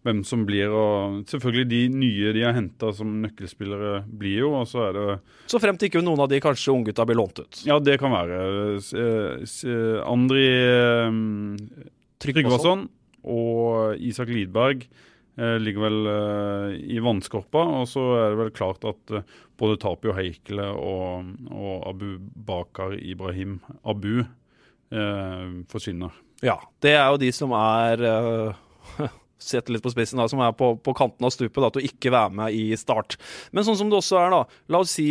hvem 0.08 0.22
som 0.28 0.46
blir. 0.48 0.72
Og 0.72 1.26
selvfølgelig 1.32 1.68
de 1.74 1.82
nye 1.92 2.34
de 2.38 2.46
har 2.48 2.56
henta 2.56 2.94
som 2.96 3.18
nøkkelspillere 3.26 4.06
blir 4.08 4.46
jo, 4.46 4.54
og 4.62 4.70
så 4.72 4.88
er 4.88 5.00
det 5.00 5.08
Så 5.52 5.60
fremt 5.62 5.84
ikke 5.84 6.04
noen 6.06 6.24
av 6.24 6.32
de 6.32 6.40
kanskje 6.44 6.78
unggutta 6.78 7.08
blir 7.08 7.20
lånt 7.20 7.44
ut. 7.44 7.64
Ja, 7.68 7.82
det 7.84 8.00
kan 8.00 8.16
være. 8.16 8.40
Eh, 8.80 9.98
Andri 10.08 10.48
Tryggvason 12.24 12.88
og 13.26 14.02
Isak 14.06 14.32
Lidberg 14.32 14.86
eh, 14.86 15.58
ligger 15.62 15.86
vel 15.88 16.10
eh, 16.12 16.78
i 16.96 17.02
vannskorpa. 17.04 17.64
Og 17.82 17.90
så 17.92 18.04
er 18.20 18.34
det 18.34 18.42
vel 18.44 18.54
klart 18.56 18.86
at 18.88 19.16
eh, 19.16 19.26
både 19.60 19.80
Tapio 19.82 20.16
Heikele 20.18 20.70
og, 20.76 21.34
og 21.52 21.90
Abu 21.92 22.18
Bakar 22.48 22.98
Ibrahim 23.00 23.60
Abu 23.84 24.24
eh, 24.24 25.46
forsvinner. 25.72 26.16
Ja, 26.44 26.60
det 26.84 26.98
er 26.98 27.08
jo 27.10 27.22
de 27.22 27.32
som 27.34 27.54
er 27.58 28.02
uh, 28.12 29.14
Sett 29.46 29.70
litt 29.70 29.84
på 29.84 29.92
spissen, 29.92 30.18
da, 30.18 30.26
som 30.32 30.40
er 30.42 30.54
på, 30.58 30.72
på 30.82 30.94
kanten 30.96 31.26
av 31.28 31.32
stupet 31.34 31.60
da, 31.60 31.68
til 31.70 31.84
å 31.84 31.90
ikke 31.90 32.12
være 32.14 32.38
med 32.40 32.56
i 32.56 32.70
start. 32.80 33.18
Men 33.54 33.66
sånn 33.68 33.78
som 33.78 33.92
det 33.92 34.00
også 34.00 34.18
er, 34.18 34.32
da. 34.32 34.62
La 34.72 34.80
oss 34.82 34.96
si 34.96 35.10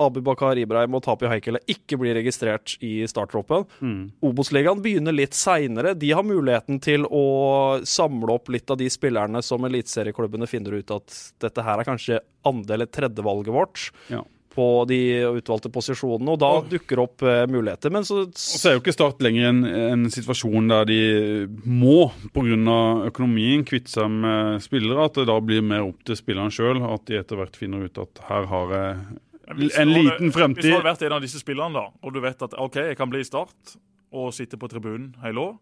Abu 0.00 0.22
Bakar 0.24 0.56
Ibrahim 0.58 0.94
og 0.96 1.02
Tapi 1.04 1.28
Heikele 1.28 1.60
ikke 1.68 1.98
blir 2.00 2.16
registrert 2.16 2.76
i 2.80 3.02
starttroppen. 3.10 3.66
Obos-ligaen 4.24 4.80
begynner 4.84 5.12
litt 5.16 5.36
seinere. 5.36 5.92
De 5.98 6.10
har 6.16 6.24
muligheten 6.26 6.80
til 6.82 7.04
å 7.04 7.24
samle 7.84 8.32
opp 8.38 8.48
litt 8.54 8.70
av 8.72 8.80
de 8.80 8.88
spillerne 8.90 9.42
som 9.44 9.64
eliteserieklubbene 9.68 10.48
finner 10.50 10.78
ut 10.80 10.90
at 10.96 11.16
dette 11.44 11.64
her 11.66 11.80
er 11.82 11.88
kanskje 11.88 12.20
andre- 12.48 12.78
eller 12.80 12.88
tredjevalget 12.88 13.52
vårt 13.52 13.90
Ja. 14.08 14.22
på 14.50 14.84
de 14.88 14.98
utvalgte 15.38 15.70
posisjonene, 15.70 16.32
og 16.34 16.40
da 16.42 16.48
dukker 16.66 16.98
opp 17.04 17.22
uh, 17.22 17.44
muligheter. 17.46 17.92
Men 17.94 18.02
så 18.02 18.24
så 18.34 18.70
er 18.70 18.74
jo 18.74 18.80
ikke 18.82 18.96
Start 18.96 19.20
lenger 19.22 19.46
en, 19.52 19.60
en 19.64 20.04
situasjon 20.10 20.66
der 20.72 20.88
de 20.88 20.98
må, 21.64 22.10
pga. 22.34 23.06
økonomien, 23.06 23.62
kvitte 23.64 23.92
seg 23.92 24.10
med 24.10 24.60
spillere. 24.64 25.04
At 25.06 25.14
det 25.20 25.28
da 25.30 25.38
blir 25.40 25.62
mer 25.62 25.86
opp 25.86 26.02
til 26.04 26.18
spillerne 26.18 26.50
sjøl. 26.50 26.82
At 26.82 27.06
de 27.06 27.20
etter 27.20 27.38
hvert 27.38 27.56
finner 27.60 27.84
ut 27.86 28.00
at 28.02 28.24
her 28.26 28.48
har 28.50 28.74
jeg 28.74 29.19
en 29.50 29.92
du 29.94 30.30
fremtid. 30.32 30.62
Hvis 30.62 30.70
du 30.70 30.76
har 30.76 30.86
vært 30.86 31.02
en 31.06 31.16
av 31.16 31.24
disse 31.24 31.40
spillerne, 31.42 31.74
da, 31.74 31.90
og 32.02 32.14
du 32.14 32.20
vet 32.22 32.42
at 32.46 32.54
OK, 32.58 32.76
jeg 32.92 32.98
kan 32.98 33.10
bli 33.10 33.22
i 33.24 33.26
Start 33.26 33.74
og 34.10 34.32
sitte 34.34 34.58
på 34.58 34.68
tribunen 34.70 35.12
hele 35.24 35.42
år, 35.50 35.58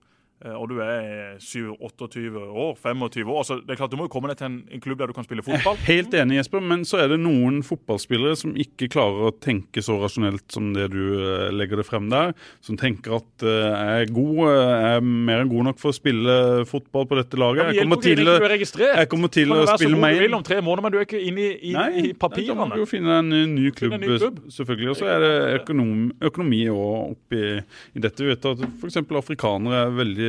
og 0.59 0.69
du 0.71 0.79
er 0.83 1.37
27-28 1.43 2.35
år, 2.39 2.75
25 2.79 3.31
år 3.33 3.39
altså, 3.41 3.57
Det 3.63 3.75
er 3.75 3.79
klart 3.81 3.91
Du 3.91 3.99
må 3.99 4.07
jo 4.07 4.13
komme 4.13 4.31
deg 4.31 4.39
til 4.41 4.49
en, 4.49 4.59
en 4.71 4.83
klubb 4.83 5.01
der 5.01 5.11
du 5.11 5.15
kan 5.17 5.27
spille 5.27 5.45
fotball. 5.47 5.79
Helt 5.89 6.15
enig, 6.19 6.39
Jesper, 6.39 6.63
men 6.65 6.85
så 6.89 7.01
er 7.03 7.13
det 7.13 7.21
noen 7.23 7.61
fotballspillere 7.67 8.39
som 8.39 8.55
ikke 8.59 8.91
klarer 8.93 9.31
å 9.31 9.35
tenke 9.35 9.83
så 9.85 9.99
rasjonelt 10.03 10.47
som 10.55 10.73
det 10.77 10.89
du 10.95 11.03
eh, 11.17 11.49
legger 11.55 11.83
det 11.83 11.87
frem 11.89 12.11
der. 12.13 12.35
Som 12.65 12.79
tenker 12.81 13.19
at 13.21 13.47
uh, 13.47 13.51
jeg 13.51 14.09
er 14.09 14.13
god, 14.15 14.43
eh, 14.49 14.75
jeg 14.75 14.99
er 14.99 15.09
mer 15.31 15.45
enn 15.45 15.53
god 15.53 15.71
nok 15.71 15.83
for 15.83 15.93
å 15.93 15.97
spille 15.97 16.37
fotball 16.71 17.09
på 17.11 17.19
dette 17.21 17.41
laget. 17.41 17.73
Jeg 17.75 17.87
kommer 17.87 18.03
til, 18.03 18.25
jeg 18.27 19.11
kommer 19.11 19.35
til 19.35 19.55
å 19.55 19.63
spille 19.75 19.99
meg 19.99 20.09
meg 20.09 20.19
du 20.19 20.25
vil 20.27 20.37
om 20.39 20.45
tre 20.45 20.59
måneder, 20.65 20.85
men 20.85 20.95
du 20.95 20.99
er 20.99 21.07
ikke 21.07 21.21
inne 21.23 21.45
i, 21.45 21.51
i, 21.71 21.73
Nei, 21.77 21.89
i 22.09 22.13
Da 22.19 22.57
må 22.57 22.69
du 22.73 22.81
jo 22.83 22.89
finne 22.89 23.19
en 23.23 23.35
eh, 23.35 23.47
ny 23.51 23.73
klubb, 23.77 23.97
en 23.97 24.03
ny 24.03 24.11
klubb. 24.17 24.41
selvfølgelig. 24.55 24.91
Og 24.93 24.99
så 24.99 25.11
er 25.13 25.25
det 25.25 25.33
økonom, 25.61 26.09
økonomi 26.31 26.63
òg 26.73 27.15
oppi 27.15 27.43
i 27.59 28.03
dette. 28.05 28.25
Vi 28.25 28.31
vet 28.33 28.49
at 28.53 28.65
f.eks. 28.69 29.01
afrikanere 29.21 29.85
er 29.85 29.95
veldig 29.99 30.28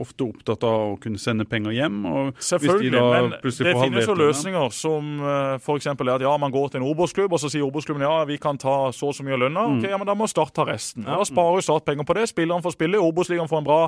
ofte 0.00 0.26
opptatt 0.26 0.64
av 0.66 0.94
å 0.94 0.98
kunne 1.02 1.20
sende 1.20 1.46
penger 1.48 1.74
hjem. 1.76 1.98
og 2.06 2.30
de 2.32 2.46
Selvfølgelig, 2.50 2.92
da 2.94 3.04
men 3.10 3.34
det 3.40 3.74
finnes 3.76 4.08
jo 4.08 4.16
løsninger 4.18 4.76
som 4.76 5.10
uh, 5.24 5.56
f.eks. 5.58 5.90
er 5.92 6.12
at 6.14 6.24
ja, 6.26 6.36
man 6.40 6.54
går 6.54 6.72
til 6.72 6.82
en 6.82 6.88
Obos-klubb, 6.90 7.32
og 7.32 7.42
så 7.42 7.50
sier 7.52 7.66
Obos-klubben 7.66 8.04
ja, 8.06 8.24
vi 8.28 8.38
kan 8.42 8.58
ta 8.60 8.76
så 8.96 9.10
og 9.10 9.16
så 9.16 9.26
mye 9.26 9.36
av 9.36 9.44
lønna. 9.44 9.66
Ok, 9.74 9.88
ja, 9.90 9.98
men 10.00 10.08
Da 10.08 10.16
må 10.18 10.28
Start 10.30 10.54
ta 10.56 10.66
resten. 10.68 11.06
Og 11.06 11.22
Da 11.22 11.28
sparer 11.28 11.66
Start 11.66 11.86
penger 11.88 12.06
på 12.06 12.16
det. 12.18 12.28
Spilleren 12.30 12.64
får 12.64 12.76
spille, 12.76 13.02
Obos-ligaen 13.02 13.50
får 13.50 13.62
en 13.62 13.68
bra 13.68 13.82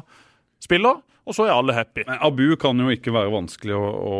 spiller, 0.62 1.03
og 1.23 1.37
så 1.37 1.45
er 1.47 1.53
alle 1.55 1.75
happy. 1.77 2.03
Men 2.09 2.18
Abu 2.27 2.57
kan 2.59 2.79
jo 2.83 2.89
ikke 2.91 3.12
være 3.14 3.31
vanskelig 3.31 3.77
å, 3.79 3.83
å, 3.87 4.16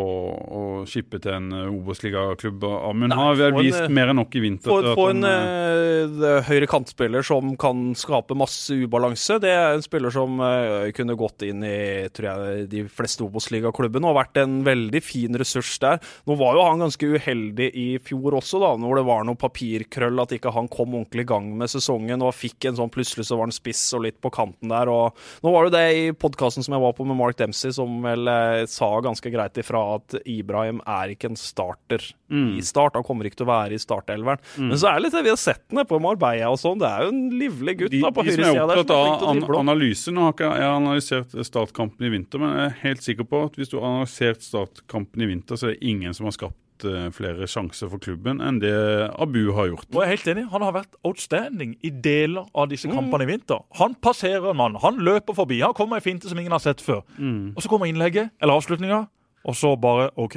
å 0.55 0.61
skippe 0.87 1.19
til 1.23 1.35
en 1.35 1.49
eh, 1.57 1.71
Obos-ligaklubb. 1.73 2.63
Amund 2.63 3.17
har 3.19 3.35
vi 3.41 3.49
vist 3.57 3.81
en, 3.81 3.89
eh, 3.89 3.95
mer 3.97 4.13
enn 4.13 4.21
nok 4.21 4.37
i 4.39 4.43
vinter. 4.45 4.71
Få 4.71 4.95
få 4.95 5.09
en 5.11 5.27
eh, 5.27 6.45
høyre 6.47 6.69
kantspiller 6.71 7.27
som 7.27 7.57
kan 7.59 7.91
skape 7.99 8.37
masse 8.39 8.77
ubalanse. 8.85 9.41
Det 9.43 9.51
er 9.51 9.75
en 9.75 9.83
spiller 9.83 10.15
som 10.15 10.39
uh, 10.39 10.87
kunne 10.95 11.17
gått 11.19 11.43
inn 11.47 11.65
i 11.67 12.07
tror 12.15 12.29
jeg, 12.29 12.69
de 12.71 12.85
fleste 12.87 13.27
Obos-ligaklubbene 13.27 14.07
og 14.07 14.21
vært 14.21 14.39
en 14.45 14.61
veldig 14.67 15.03
fin 15.03 15.43
ressurs 15.43 15.75
der. 15.83 15.99
Nå 16.31 16.39
var 16.39 16.55
jo 16.55 16.69
han 16.69 16.87
ganske 16.87 17.11
uheldig 17.17 17.69
i 17.83 17.89
fjor 18.07 18.39
også, 18.39 18.63
da, 18.63 18.73
når 18.79 19.01
det 19.01 19.07
var 19.11 19.27
noe 19.27 19.43
papirkrøll, 19.43 20.23
at 20.23 20.37
ikke 20.39 20.55
han 20.55 20.71
kom 20.71 20.95
ordentlig 21.01 21.27
i 21.27 21.33
gang 21.35 21.51
med 21.59 21.75
sesongen 21.75 22.23
og 22.23 22.35
fikk 22.37 22.71
en 22.71 22.79
sånn 22.79 22.95
plutselig 22.95 23.27
så 23.27 23.41
var 23.41 23.51
han 23.51 23.59
spiss 23.59 23.83
og 23.99 24.07
litt 24.07 24.23
på 24.23 24.31
kanten 24.35 24.71
der. 24.71 24.91
og 24.93 25.19
Nå 25.43 25.51
var 25.51 25.67
det 25.67 25.75
det 25.75 25.87
i 25.99 26.09
podkasten 26.15 26.63
som 26.63 26.79
jeg 26.79 26.87
var 26.87 26.92
på 26.97 27.07
med 27.09 27.17
Mark 27.19 27.37
Dempsey, 27.39 27.73
som 27.75 28.01
vel 28.05 28.29
eh, 28.29 28.65
sa 28.71 28.89
ganske 29.05 29.31
greit 29.33 29.59
ifra 29.61 29.83
at 29.97 30.17
Ibrahim 30.29 30.81
er 30.87 31.15
ikke 31.15 31.31
en 31.33 31.39
starter 31.41 32.13
Mm. 32.33 32.55
i 32.57 32.63
start. 32.65 32.95
Han 32.97 33.05
kommer 33.05 33.27
ikke 33.29 33.43
til 33.43 33.45
å 33.45 33.51
være 33.51 33.77
i 33.77 33.81
startelveren. 33.83 34.41
Men 34.57 34.79
så 34.81 34.89
er 34.89 34.95
det 34.97 35.03
litt 35.05 35.17
det 35.19 35.23
vi 35.27 35.33
har 35.35 35.37
sett 35.37 35.67
ned 35.77 35.85
på 35.91 35.99
Marbella 36.01 36.49
og 36.49 36.57
sånn. 36.57 36.79
Det 36.81 36.89
er 36.89 37.03
jo 37.05 37.11
en 37.13 37.27
livlig 37.37 37.75
gutt 37.83 37.93
de, 37.93 38.01
da 38.01 38.09
på 38.11 38.25
de 38.25 38.33
høyresida 38.33 38.63
der. 38.71 38.81
opptatt 38.81 39.21
som 39.21 39.37
er 39.37 39.45
av 39.45 39.59
an 39.59 39.69
analyse 39.69 40.15
Nå 40.17 40.25
har 40.25 40.33
ikke 40.33 40.49
jeg 40.57 40.71
analysert 40.71 41.37
startkampen 41.45 42.07
i 42.09 42.13
vinter, 42.15 42.41
men 42.41 42.55
jeg 42.57 42.71
er 42.71 42.79
helt 42.87 43.05
sikker 43.05 43.29
på 43.29 43.43
at 43.51 43.61
hvis 43.61 43.69
du 43.69 43.77
har 43.77 43.85
analysert 43.91 44.41
startkampen 44.49 45.27
i 45.27 45.29
vinter, 45.35 45.61
så 45.61 45.69
er 45.69 45.77
det 45.77 45.85
ingen 45.93 46.17
som 46.17 46.25
har 46.31 46.33
skapt 46.39 46.57
eh, 46.85 47.11
flere 47.11 47.47
sjanser 47.47 47.89
for 47.91 47.99
klubben 47.99 48.41
enn 48.41 48.59
det 48.61 48.73
Abu 49.19 49.53
har 49.57 49.69
gjort. 49.71 49.87
Og 49.95 50.03
jeg 50.03 50.07
er 50.09 50.17
helt 50.17 50.27
enig, 50.37 50.45
Han 50.51 50.63
har 50.63 50.73
vært 50.73 50.95
outstanding 51.05 51.77
i 51.83 51.91
deler 51.91 52.47
av 52.55 52.69
disse 52.69 52.89
Mm. 52.89 52.95
kampene 52.95 53.23
i 53.23 53.27
vinter. 53.27 53.61
Han 53.79 53.95
passerer 53.95 54.51
en 54.51 54.57
mann, 54.57 54.75
han 54.83 54.99
løper 54.99 55.35
forbi, 55.35 55.61
han 55.61 55.75
kommer 55.75 55.97
i 55.97 56.01
finte 56.01 56.29
som 56.29 56.39
ingen 56.39 56.53
har 56.53 56.61
sett 56.61 56.81
før. 56.81 57.03
Mm. 57.19 57.53
Og 57.57 57.63
så 57.63 57.69
kommer 57.69 57.87
innlegget, 57.87 58.31
eller 58.41 58.55
avslutninga, 58.55 59.07
og 59.45 59.55
så 59.55 59.77
bare 59.81 60.11
OK. 60.17 60.37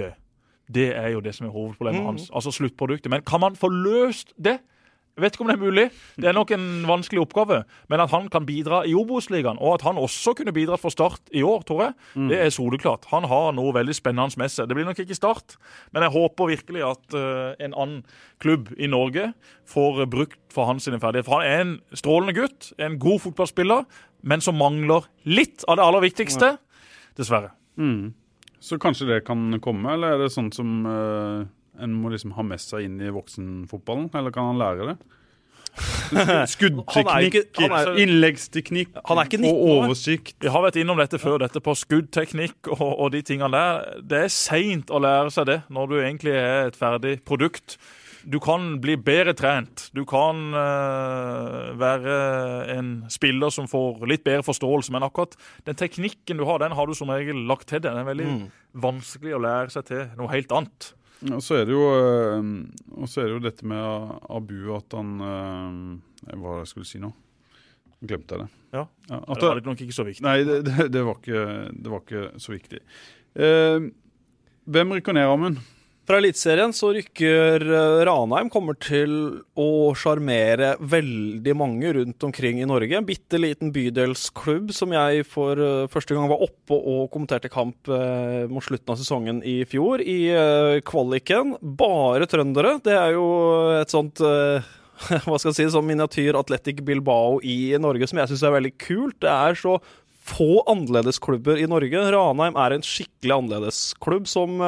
Det 0.71 0.95
er 0.95 1.09
jo 1.13 1.19
det 1.21 1.35
som 1.35 1.47
er 1.47 1.51
hovedproblemet 1.51 1.99
Mm. 2.01 2.05
hans. 2.05 2.29
Altså 2.33 2.51
sluttproduktet. 2.51 3.09
Men 3.09 3.21
kan 3.21 3.39
man 3.39 3.55
få 3.55 3.69
løst 3.69 4.33
det? 4.41 4.59
Jeg 5.15 5.23
vet 5.23 5.35
ikke 5.37 5.45
om 5.45 5.47
det 5.47 5.55
er 5.55 5.63
mulig. 5.63 5.83
Det 6.19 6.27
er 6.27 6.35
nok 6.35 6.49
en 6.51 6.63
vanskelig 6.89 7.21
oppgave. 7.23 7.61
Men 7.87 8.01
at 8.03 8.11
han 8.11 8.25
kan 8.27 8.43
bidra 8.45 8.81
i 8.83 8.91
Obos-ligaen, 8.99 9.55
og 9.63 9.77
at 9.77 9.85
han 9.87 9.95
også 10.01 10.33
kunne 10.35 10.51
bidratt 10.51 10.81
for 10.83 10.91
Start 10.91 11.31
i 11.31 11.39
år, 11.41 11.63
tror 11.63 11.83
jeg, 11.85 11.93
Mm. 12.15 12.27
det 12.27 12.39
er 12.41 12.49
soleklart. 12.51 13.05
Han 13.13 13.23
har 13.23 13.53
noe 13.55 13.71
veldig 13.73 13.95
spennende 13.95 14.35
med 14.37 14.51
seg. 14.51 14.67
Det 14.67 14.75
blir 14.75 14.83
nok 14.85 14.99
ikke 14.99 15.15
Start, 15.15 15.55
men 15.93 16.03
jeg 16.03 16.11
håper 16.11 16.51
virkelig 16.51 16.83
at 16.83 17.15
uh, 17.15 17.55
en 17.63 17.73
annen 17.73 18.03
klubb 18.43 18.73
i 18.77 18.87
Norge 18.91 19.33
får 19.65 20.05
brukt 20.11 20.39
for 20.51 20.65
hans 20.65 20.83
ferdigheter. 20.83 21.23
For 21.23 21.39
han 21.39 21.47
er 21.47 21.61
en 21.63 21.79
strålende 21.93 22.35
gutt, 22.35 22.73
en 22.77 22.99
god 22.99 23.19
fotballspiller, 23.23 23.85
men 24.23 24.41
som 24.41 24.59
mangler 24.59 25.07
litt 25.23 25.63
av 25.69 25.77
det 25.77 25.85
aller 25.85 26.01
viktigste. 26.09 26.57
Dessverre. 27.15 27.53
Mm. 27.79 28.13
Så 28.59 28.77
kanskje 28.81 29.07
det 29.07 29.23
kan 29.25 29.59
komme, 29.61 29.93
eller 29.93 30.15
er 30.15 30.17
det 30.25 30.33
sånn 30.33 30.51
som 30.51 30.85
eh, 30.89 31.45
en 31.81 31.93
må 32.01 32.11
liksom 32.13 32.35
ha 32.37 32.43
med 32.45 32.61
seg 32.63 32.87
inn 32.87 32.99
i 33.03 33.11
voksenfotballen? 33.13 34.09
Eller 34.15 34.31
kan 34.35 34.51
han 34.53 34.61
lære 34.61 34.89
det? 34.93 34.97
Skuddteknikk, 36.53 37.57
er- 37.59 37.97
innleggsteknikk 37.99 38.93
Han 39.09 39.19
er 39.19 39.27
ikke 39.27 39.41
og 39.41 39.43
19 39.43 39.49
år. 39.57 39.81
oversikt. 39.83 40.37
Vi 40.39 40.51
har 40.53 40.63
vært 40.63 40.77
innom 40.79 41.01
dette 41.01 41.19
før, 41.19 41.41
dette 41.43 41.59
på 41.63 41.73
skuddteknikk 41.75 42.69
og, 42.77 42.87
og 42.87 43.11
de 43.11 43.21
tingene 43.27 43.51
der. 43.51 43.99
Det 43.99 44.21
er 44.27 44.31
seint 44.31 44.91
å 44.93 45.01
lære 45.03 45.33
seg 45.35 45.49
det 45.51 45.59
når 45.73 45.91
du 45.91 45.95
egentlig 45.99 46.35
er 46.39 46.69
et 46.71 46.79
ferdig 46.79 47.17
produkt. 47.27 47.75
Du 48.25 48.39
kan 48.41 48.79
bli 48.81 48.95
bedre 48.97 49.35
trent. 49.37 49.89
Du 49.93 50.01
kan 50.09 50.39
uh, 50.55 51.75
være 51.77 52.15
en 52.73 52.93
spiller 53.13 53.51
som 53.53 53.67
får 53.69 54.01
litt 54.09 54.23
bedre 54.25 54.41
forståelse, 54.47 54.89
men 54.95 55.05
akkurat 55.05 55.35
den 55.67 55.77
teknikken 55.77 56.39
du 56.41 56.45
har, 56.49 56.63
den 56.63 56.73
har 56.73 56.89
du 56.89 56.95
som 56.97 57.11
regel 57.13 57.43
lagt 57.51 57.67
til 57.69 57.83
deg. 57.83 57.91
Den 57.91 58.01
er 58.01 58.07
veldig 58.09 58.29
vanskelig 58.81 59.35
å 59.37 59.43
lære 59.45 59.75
seg 59.75 59.85
til 59.91 60.07
noe 60.17 60.31
helt 60.33 60.55
annet. 60.57 60.93
Og 61.31 61.41
så 61.43 61.61
er 61.61 61.67
det 61.67 61.75
jo 61.75 61.83
eh, 61.95 62.49
er 63.05 63.29
det 63.29 63.35
jo 63.35 63.43
dette 63.43 63.67
med 63.67 63.83
Abu 64.29 64.73
at 64.75 64.95
han 64.97 65.13
eh, 65.25 66.35
Hva 66.35 66.59
jeg 66.61 66.71
skulle 66.73 66.89
si 66.89 67.01
nå? 67.01 67.11
Glemte 68.05 68.35
jeg 68.35 68.43
det. 68.43 68.63
Ja. 68.75 68.83
at 69.15 69.39
Det 69.39 69.47
var 69.47 69.61
nok 69.65 69.81
ikke 69.81 69.95
så 69.95 70.03
viktig. 70.05 70.23
Nei, 70.25 70.39
det, 70.45 70.57
det, 70.67 70.89
det, 70.93 71.01
var 71.07 71.15
ikke, 71.21 71.45
det 71.71 71.93
var 71.93 72.03
ikke 72.03 72.25
så 72.43 72.51
viktig. 72.53 72.81
Eh, 73.35 73.87
hvem 74.65 74.93
rykker 74.97 75.15
ned, 75.15 75.29
Amund? 75.31 75.61
Fra 76.05 76.19
Eliteserien 76.21 76.69
så 76.75 76.91
rykker 76.93 77.63
eh, 77.65 77.99
Ranheim 78.05 78.51
kommer 78.53 78.77
til 78.77 79.11
å 79.57 79.89
sjarmere 79.97 80.75
veldig 80.77 81.53
mange 81.57 81.93
rundt 81.97 82.25
omkring 82.27 82.59
i 82.61 82.67
Norge. 82.69 82.93
En 82.93 83.07
bitte 83.07 83.39
liten 83.41 83.71
bydelsklubb 83.73 84.69
som 84.75 84.91
jeg 84.93 85.23
for 85.25 85.57
eh, 85.57 85.87
første 85.89 86.13
gang 86.13 86.27
var 86.29 86.43
oppe 86.45 86.77
og 86.77 87.07
kommenterte 87.13 87.49
kamp 87.49 87.89
eh, 87.89 88.45
mot 88.51 88.61
slutten 88.61 88.93
av 88.93 88.99
sesongen 88.99 89.39
i 89.49 89.63
fjor, 89.65 90.03
i 90.05 90.29
kvaliken. 90.85 91.55
Bare 91.79 92.27
trøndere. 92.29 92.75
Det 92.85 92.93
er 92.93 93.15
jo 93.15 93.25
et 93.79 93.93
sånt 93.93 94.21
hva 94.21 95.39
skal 95.39 95.49
jeg 95.49 95.57
si, 95.57 95.65
sånn 95.73 95.87
miniatyr 95.87 96.37
Atletic 96.37 96.83
Bilbao 96.85 97.39
i 97.41 97.73
Norge 97.81 98.05
som 98.11 98.21
jeg 98.21 98.29
syns 98.29 98.43
er 98.45 98.53
veldig 98.53 98.75
kult. 98.77 99.17
Det 99.25 99.31
er 99.33 99.57
så 99.57 99.79
få 100.25 100.61
annerledesklubber 100.69 101.57
i 101.57 101.65
Norge. 101.69 102.05
Ranheim 102.13 102.61
er 102.61 102.77
en 102.77 102.85
skikkelig 102.85 103.39
annerledesklubb 103.39 104.29
som 104.29 104.61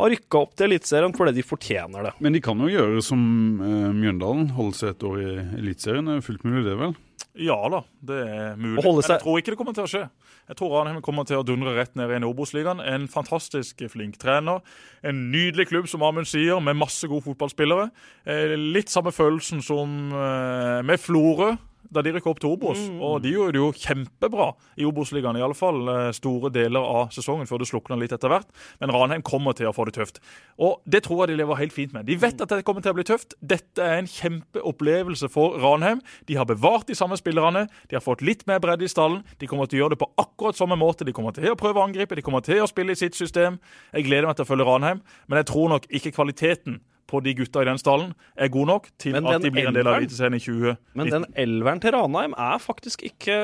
har 0.00 0.12
rykka 0.14 0.40
opp 0.40 0.56
til 0.56 0.70
Eliteserien 0.70 1.14
fordi 1.16 1.36
de 1.36 1.46
fortjener 1.46 2.08
det. 2.08 2.14
Men 2.24 2.36
de 2.36 2.42
kan 2.44 2.60
jo 2.64 2.70
gjøre 2.72 3.04
som 3.04 3.20
eh, 3.64 3.92
Mjøndalen, 3.96 4.50
holde 4.56 4.76
seg 4.78 4.94
et 4.94 5.06
år 5.06 5.22
i 5.22 5.30
Eliteserien. 5.60 6.10
Det 6.10 6.18
er 6.18 6.26
fullt 6.26 6.44
mulig, 6.48 6.64
det, 6.68 6.76
vel? 6.80 6.96
Ja 7.38 7.56
da, 7.70 7.84
det 8.02 8.16
er 8.26 8.56
mulig. 8.58 8.82
Men 8.82 8.98
jeg 9.06 9.22
tror 9.22 9.38
ikke 9.38 9.52
det 9.54 9.58
kommer 9.60 9.76
til 9.76 9.86
å 9.86 9.90
skje. 9.90 10.02
Jeg 10.50 10.58
tror 10.58 10.72
Ranheim 10.74 10.98
kommer 11.04 11.26
til 11.28 11.38
å 11.38 11.44
dundre 11.46 11.76
rett 11.76 11.94
ned 11.94 12.10
i 12.10 12.26
Obos-ligaen. 12.26 12.80
En 12.82 13.06
fantastisk 13.10 13.84
flink 13.92 14.18
trener. 14.18 14.64
En 15.06 15.28
nydelig 15.30 15.68
klubb, 15.70 15.86
som 15.88 16.02
Amund 16.02 16.26
sier, 16.26 16.58
med 16.64 16.78
masse 16.80 17.06
gode 17.06 17.22
fotballspillere. 17.28 17.86
Eh, 18.26 18.56
Litt 18.74 18.90
samme 18.90 19.12
følelsen 19.14 19.62
som 19.62 20.10
eh, 20.10 20.80
med 20.86 20.98
Florø. 20.98 21.52
Da 21.90 22.02
de 22.04 22.12
rykket 22.14 22.30
opp 22.30 22.40
til 22.42 22.52
Obos. 22.52 22.82
Og 23.00 23.22
de 23.24 23.32
gjorde 23.34 23.56
det 23.56 23.62
jo 23.62 23.70
kjempebra 23.74 24.50
i 24.78 24.86
Obos-ligaen. 24.86 25.38
Iallfall 25.40 25.80
eh, 25.90 26.10
store 26.16 26.50
deler 26.54 26.84
av 26.84 27.14
sesongen 27.14 27.48
før 27.48 27.62
det 27.62 27.70
slukna 27.70 27.98
litt 27.98 28.12
etter 28.14 28.30
hvert. 28.30 28.50
Men 28.82 28.92
Ranheim 28.94 29.24
kommer 29.26 29.56
til 29.56 29.70
å 29.70 29.74
få 29.74 29.88
det 29.88 29.96
tøft. 29.96 30.20
Og 30.60 30.78
det 30.84 31.02
tror 31.06 31.24
jeg 31.24 31.32
de 31.32 31.40
lever 31.40 31.60
helt 31.62 31.74
fint 31.74 31.94
med. 31.96 32.06
De 32.10 32.18
vet 32.20 32.44
at 32.44 32.52
det 32.52 32.66
kommer 32.68 32.84
til 32.84 32.94
å 32.94 32.98
bli 32.98 33.06
tøft. 33.08 33.34
Dette 33.40 33.82
er 33.82 34.02
en 34.02 34.10
kjempeopplevelse 34.10 35.30
for 35.32 35.58
Ranheim. 35.62 36.04
De 36.28 36.38
har 36.38 36.48
bevart 36.50 36.90
de 36.90 36.98
samme 36.98 37.18
spillerne. 37.18 37.66
De 37.90 37.98
har 37.98 38.04
fått 38.04 38.22
litt 38.26 38.46
mer 38.50 38.62
bredde 38.62 38.86
i 38.86 38.92
stallen. 38.92 39.24
De 39.40 39.48
kommer 39.50 39.70
til 39.70 39.80
å 39.80 39.84
gjøre 39.84 39.96
det 39.96 40.02
på 40.04 40.10
akkurat 40.20 40.58
samme 40.58 40.78
måte. 40.78 41.08
De 41.08 41.16
kommer 41.16 41.34
til 41.36 41.50
å 41.50 41.58
prøve 41.58 41.80
å 41.80 41.88
angripe, 41.88 42.18
de 42.18 42.24
kommer 42.26 42.44
til 42.44 42.62
å 42.62 42.70
spille 42.70 42.94
i 42.94 43.00
sitt 43.00 43.18
system. 43.18 43.58
Jeg 43.94 44.06
gleder 44.06 44.28
meg 44.28 44.38
til 44.38 44.46
å 44.46 44.50
følge 44.52 44.68
Ranheim, 44.68 45.02
men 45.26 45.40
jeg 45.40 45.50
tror 45.50 45.72
nok 45.74 45.88
ikke 45.90 46.14
kvaliteten 46.14 46.80
på 47.10 47.20
de 47.24 47.34
gutta 47.40 47.64
i 47.64 47.68
den 47.68 47.80
stallen 47.80 48.12
er 48.38 48.50
god 48.52 48.68
nok 48.70 48.88
til 49.00 49.18
at 49.18 49.42
de 49.42 49.50
blir 49.52 49.70
en 49.70 49.76
del 49.76 49.88
av 49.90 49.98
Eliteserien 49.98 50.36
i 50.36 50.42
2019. 50.42 50.78
Men 51.00 51.10
den 51.12 51.26
elveren 51.44 51.82
til 51.82 51.94
Ranheim 51.96 52.36
er 52.38 52.62
faktisk 52.62 53.02
ikke, 53.06 53.36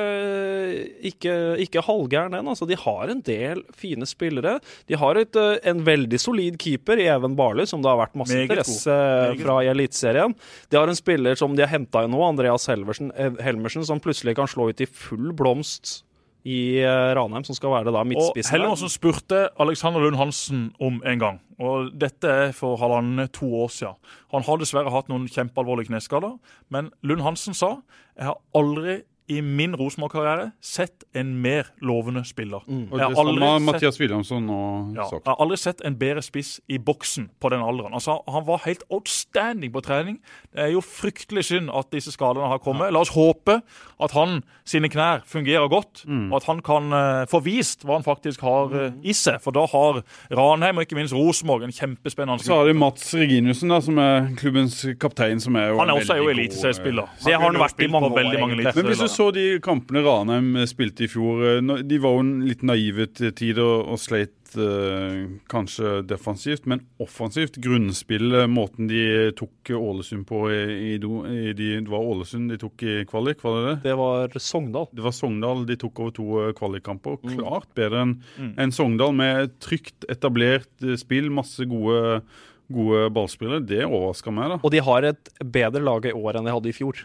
ikke, 1.11 1.35
ikke 1.65 1.83
halvgæren, 1.85 2.37
den. 2.37 2.51
Altså, 2.53 2.67
de 2.69 2.79
har 2.79 3.13
en 3.13 3.21
del 3.25 3.63
fine 3.75 4.07
spillere. 4.09 4.57
De 4.89 4.99
har 4.99 5.19
et, 5.19 5.35
eh, 5.35 5.59
en 5.71 5.83
veldig 5.87 6.21
solid 6.21 6.59
keeper 6.61 7.01
i 7.03 7.09
Even 7.11 7.35
Barley, 7.39 7.67
som 7.69 7.83
det 7.83 7.91
har 7.91 8.01
vært 8.05 8.17
masse 8.19 8.35
Meget 8.35 8.49
interesse 8.49 8.97
fra 9.43 9.59
i 9.65 9.71
Eliteserien. 9.73 10.35
De 10.71 10.79
har 10.79 10.87
en 10.87 10.99
spiller 10.99 11.39
som 11.39 11.55
de 11.55 11.65
har 11.65 11.73
henta 11.73 12.05
inn 12.05 12.15
nå, 12.15 12.23
Andreas 12.23 12.69
eh, 12.71 13.41
Helmersen, 13.43 13.87
som 13.87 14.03
plutselig 14.03 14.37
kan 14.39 14.49
slå 14.49 14.71
ut 14.71 14.83
i 14.83 14.89
full 14.89 15.33
blomst 15.37 16.01
i 16.45 16.79
eh, 16.79 17.09
Ranheim, 17.17 17.43
som 17.47 17.55
skal 17.57 17.73
være 17.73 17.91
da 17.91 18.03
Og 18.03 18.07
midtspissen. 18.07 18.77
som 18.77 18.91
spurte 18.91 19.49
Alexander 19.59 19.99
Lund 20.03 20.15
Hansen 20.19 20.73
om 20.79 21.01
en 21.05 21.19
gang. 21.19 21.41
Og 21.59 21.91
dette 21.97 22.27
er 22.29 22.51
for 22.55 22.77
halvannet 22.77 23.31
to 23.33 23.49
år 23.63 23.71
siden. 23.73 23.95
Han 24.31 24.43
har 24.43 24.57
dessverre 24.61 24.93
hatt 24.93 25.09
noen 25.09 25.27
kjempealvorlige 25.27 25.89
kneskader, 25.91 26.37
men 26.69 26.91
Lund 27.01 27.21
Hansen 27.25 27.53
sa 27.57 27.77
jeg 28.17 28.29
har 28.29 28.37
aldri 28.55 29.01
i 29.29 29.41
min 29.41 29.75
Rosenborg-karriere 29.75 30.51
sett 30.63 31.03
en 31.13 31.33
mer 31.41 31.63
lovende 31.81 32.23
spiller. 32.25 32.61
Og 32.67 32.95
Jeg 32.97 32.99
har 33.01 33.09
det 33.09 33.17
samme 33.17 33.29
aldri 33.31 33.47
sett- 33.47 33.65
Mathias 33.65 33.99
Williamson 33.99 34.49
og 34.49 34.95
Ja, 34.95 35.03
jeg 35.11 35.21
har 35.25 35.35
aldri 35.43 35.57
sett 35.57 35.81
en 35.85 35.95
bedre 35.99 36.21
spiss 36.23 36.59
i 36.69 36.77
boksen 36.77 37.29
på 37.41 37.49
den 37.49 37.59
alderen. 37.61 37.93
Altså, 37.93 38.21
Han 38.31 38.45
var 38.45 38.61
helt 38.65 38.83
outstanding 38.89 39.71
på 39.73 39.81
trening. 39.83 40.19
Det 40.53 40.63
er 40.63 40.71
jo 40.71 40.79
fryktelig 40.81 41.43
synd 41.45 41.69
at 41.75 41.89
disse 41.91 42.11
skadene 42.11 42.47
har 42.47 42.59
kommet. 42.59 42.91
La 42.93 42.99
oss 42.99 43.09
håpe 43.09 43.61
at 43.99 44.11
han 44.11 44.43
sine 44.65 44.87
knær 44.89 45.21
fungerer 45.25 45.67
godt, 45.69 46.05
Mm. 46.07 46.31
og 46.31 46.37
at 46.37 46.43
han 46.45 46.59
kan 46.61 46.93
uh, 46.93 47.25
få 47.25 47.41
vist 47.43 47.83
hva 47.83 47.93
han 47.99 48.03
faktisk 48.03 48.39
har 48.41 48.71
uh, 48.73 48.91
i 49.03 49.11
seg. 49.13 49.41
For 49.41 49.51
da 49.51 49.65
har 49.65 50.03
Ranheim 50.31 50.77
og 50.77 50.85
ikke 50.85 50.95
minst 50.95 51.13
Rosenborg 51.13 51.63
en 51.63 51.71
kjempespennende 51.71 52.43
Så 52.43 52.53
har 52.55 52.65
de 52.67 52.73
Mats 52.73 53.13
Reginussen, 53.13 53.69
da, 53.69 53.79
som 53.81 53.97
er 53.97 54.29
klubbens 54.37 54.85
kaptein. 54.99 55.39
som 55.41 55.55
er 55.55 55.69
jo 55.71 55.77
Han 55.79 55.89
er 55.89 55.93
en 55.95 55.99
også 56.01 56.13
er 56.13 56.17
jo 56.17 56.23
veldig 56.29 56.35
god, 56.35 56.55
eliteseriespiller. 56.57 57.03
eh, 57.03 57.25
Det 57.25 57.33
har 57.33 57.41
han 57.41 57.55
vært 57.55 57.83
i 57.83 57.87
mange 57.87 58.09
veldig 58.15 58.35
år, 58.37 58.39
mange 58.39 58.53
egentlig. 58.55 58.73
Så 59.17 59.31
de 59.33 59.57
kampene 59.65 60.03
Ranheim 60.05 60.51
spilte 60.69 61.07
i 61.07 61.09
fjor 61.09 61.39
eh, 61.47 61.77
De 61.89 61.97
var 62.03 62.17
jo 62.17 62.23
en 62.25 62.33
litt 62.45 62.61
naive 62.67 63.07
til 63.17 63.31
tider 63.33 63.65
og, 63.65 63.95
sleit 63.97 64.53
eh, 64.61 65.23
kanskje 65.49 66.03
defensivt, 66.05 66.67
men 66.69 66.83
offensivt. 67.01 67.57
Grunnspillet, 67.63 68.45
måten 68.51 68.89
de 68.91 69.31
tok 69.39 69.71
Ålesund 69.73 70.27
på 70.29 70.43
i, 70.53 70.59
i, 70.93 70.99
de, 71.01 71.71
Det 71.81 71.89
var 71.89 72.05
Ålesund 72.11 72.53
de 72.53 72.59
tok 72.61 72.85
i 72.85 72.99
kvalik, 73.09 73.41
var 73.41 73.57
det 73.57 73.65
det? 73.71 73.75
Det 73.87 73.97
var 74.03 74.37
Sogndal. 74.37 74.87
Det 74.93 75.07
var 75.07 75.17
Sogndal 75.17 75.65
de 75.67 75.79
tok 75.81 76.03
over 76.05 76.15
to 76.19 76.27
eh, 76.43 76.53
kvalikkamper. 76.61 77.17
Mm. 77.23 77.35
Klart 77.39 77.71
bedre 77.77 78.05
enn 78.05 78.15
Mm. 78.37 78.53
en 78.61 78.71
Sogndal, 78.75 79.13
med 79.17 79.55
trygt, 79.63 80.05
etablert 80.13 80.85
spill, 81.01 81.31
masse 81.33 81.65
gode, 81.69 82.21
gode 82.69 83.07
ballspillere. 83.15 83.65
Det 83.65 83.81
overraska 83.87 84.33
meg, 84.33 84.53
da. 84.53 84.57
Og 84.61 84.73
de 84.73 84.81
har 84.83 85.07
et 85.09 85.31
bedre 85.41 85.81
lag 85.81 86.05
i 86.05 86.13
år 86.13 86.37
enn 86.37 86.45
de 86.45 86.53
hadde 86.53 86.69
i 86.69 86.75
fjor. 86.75 87.01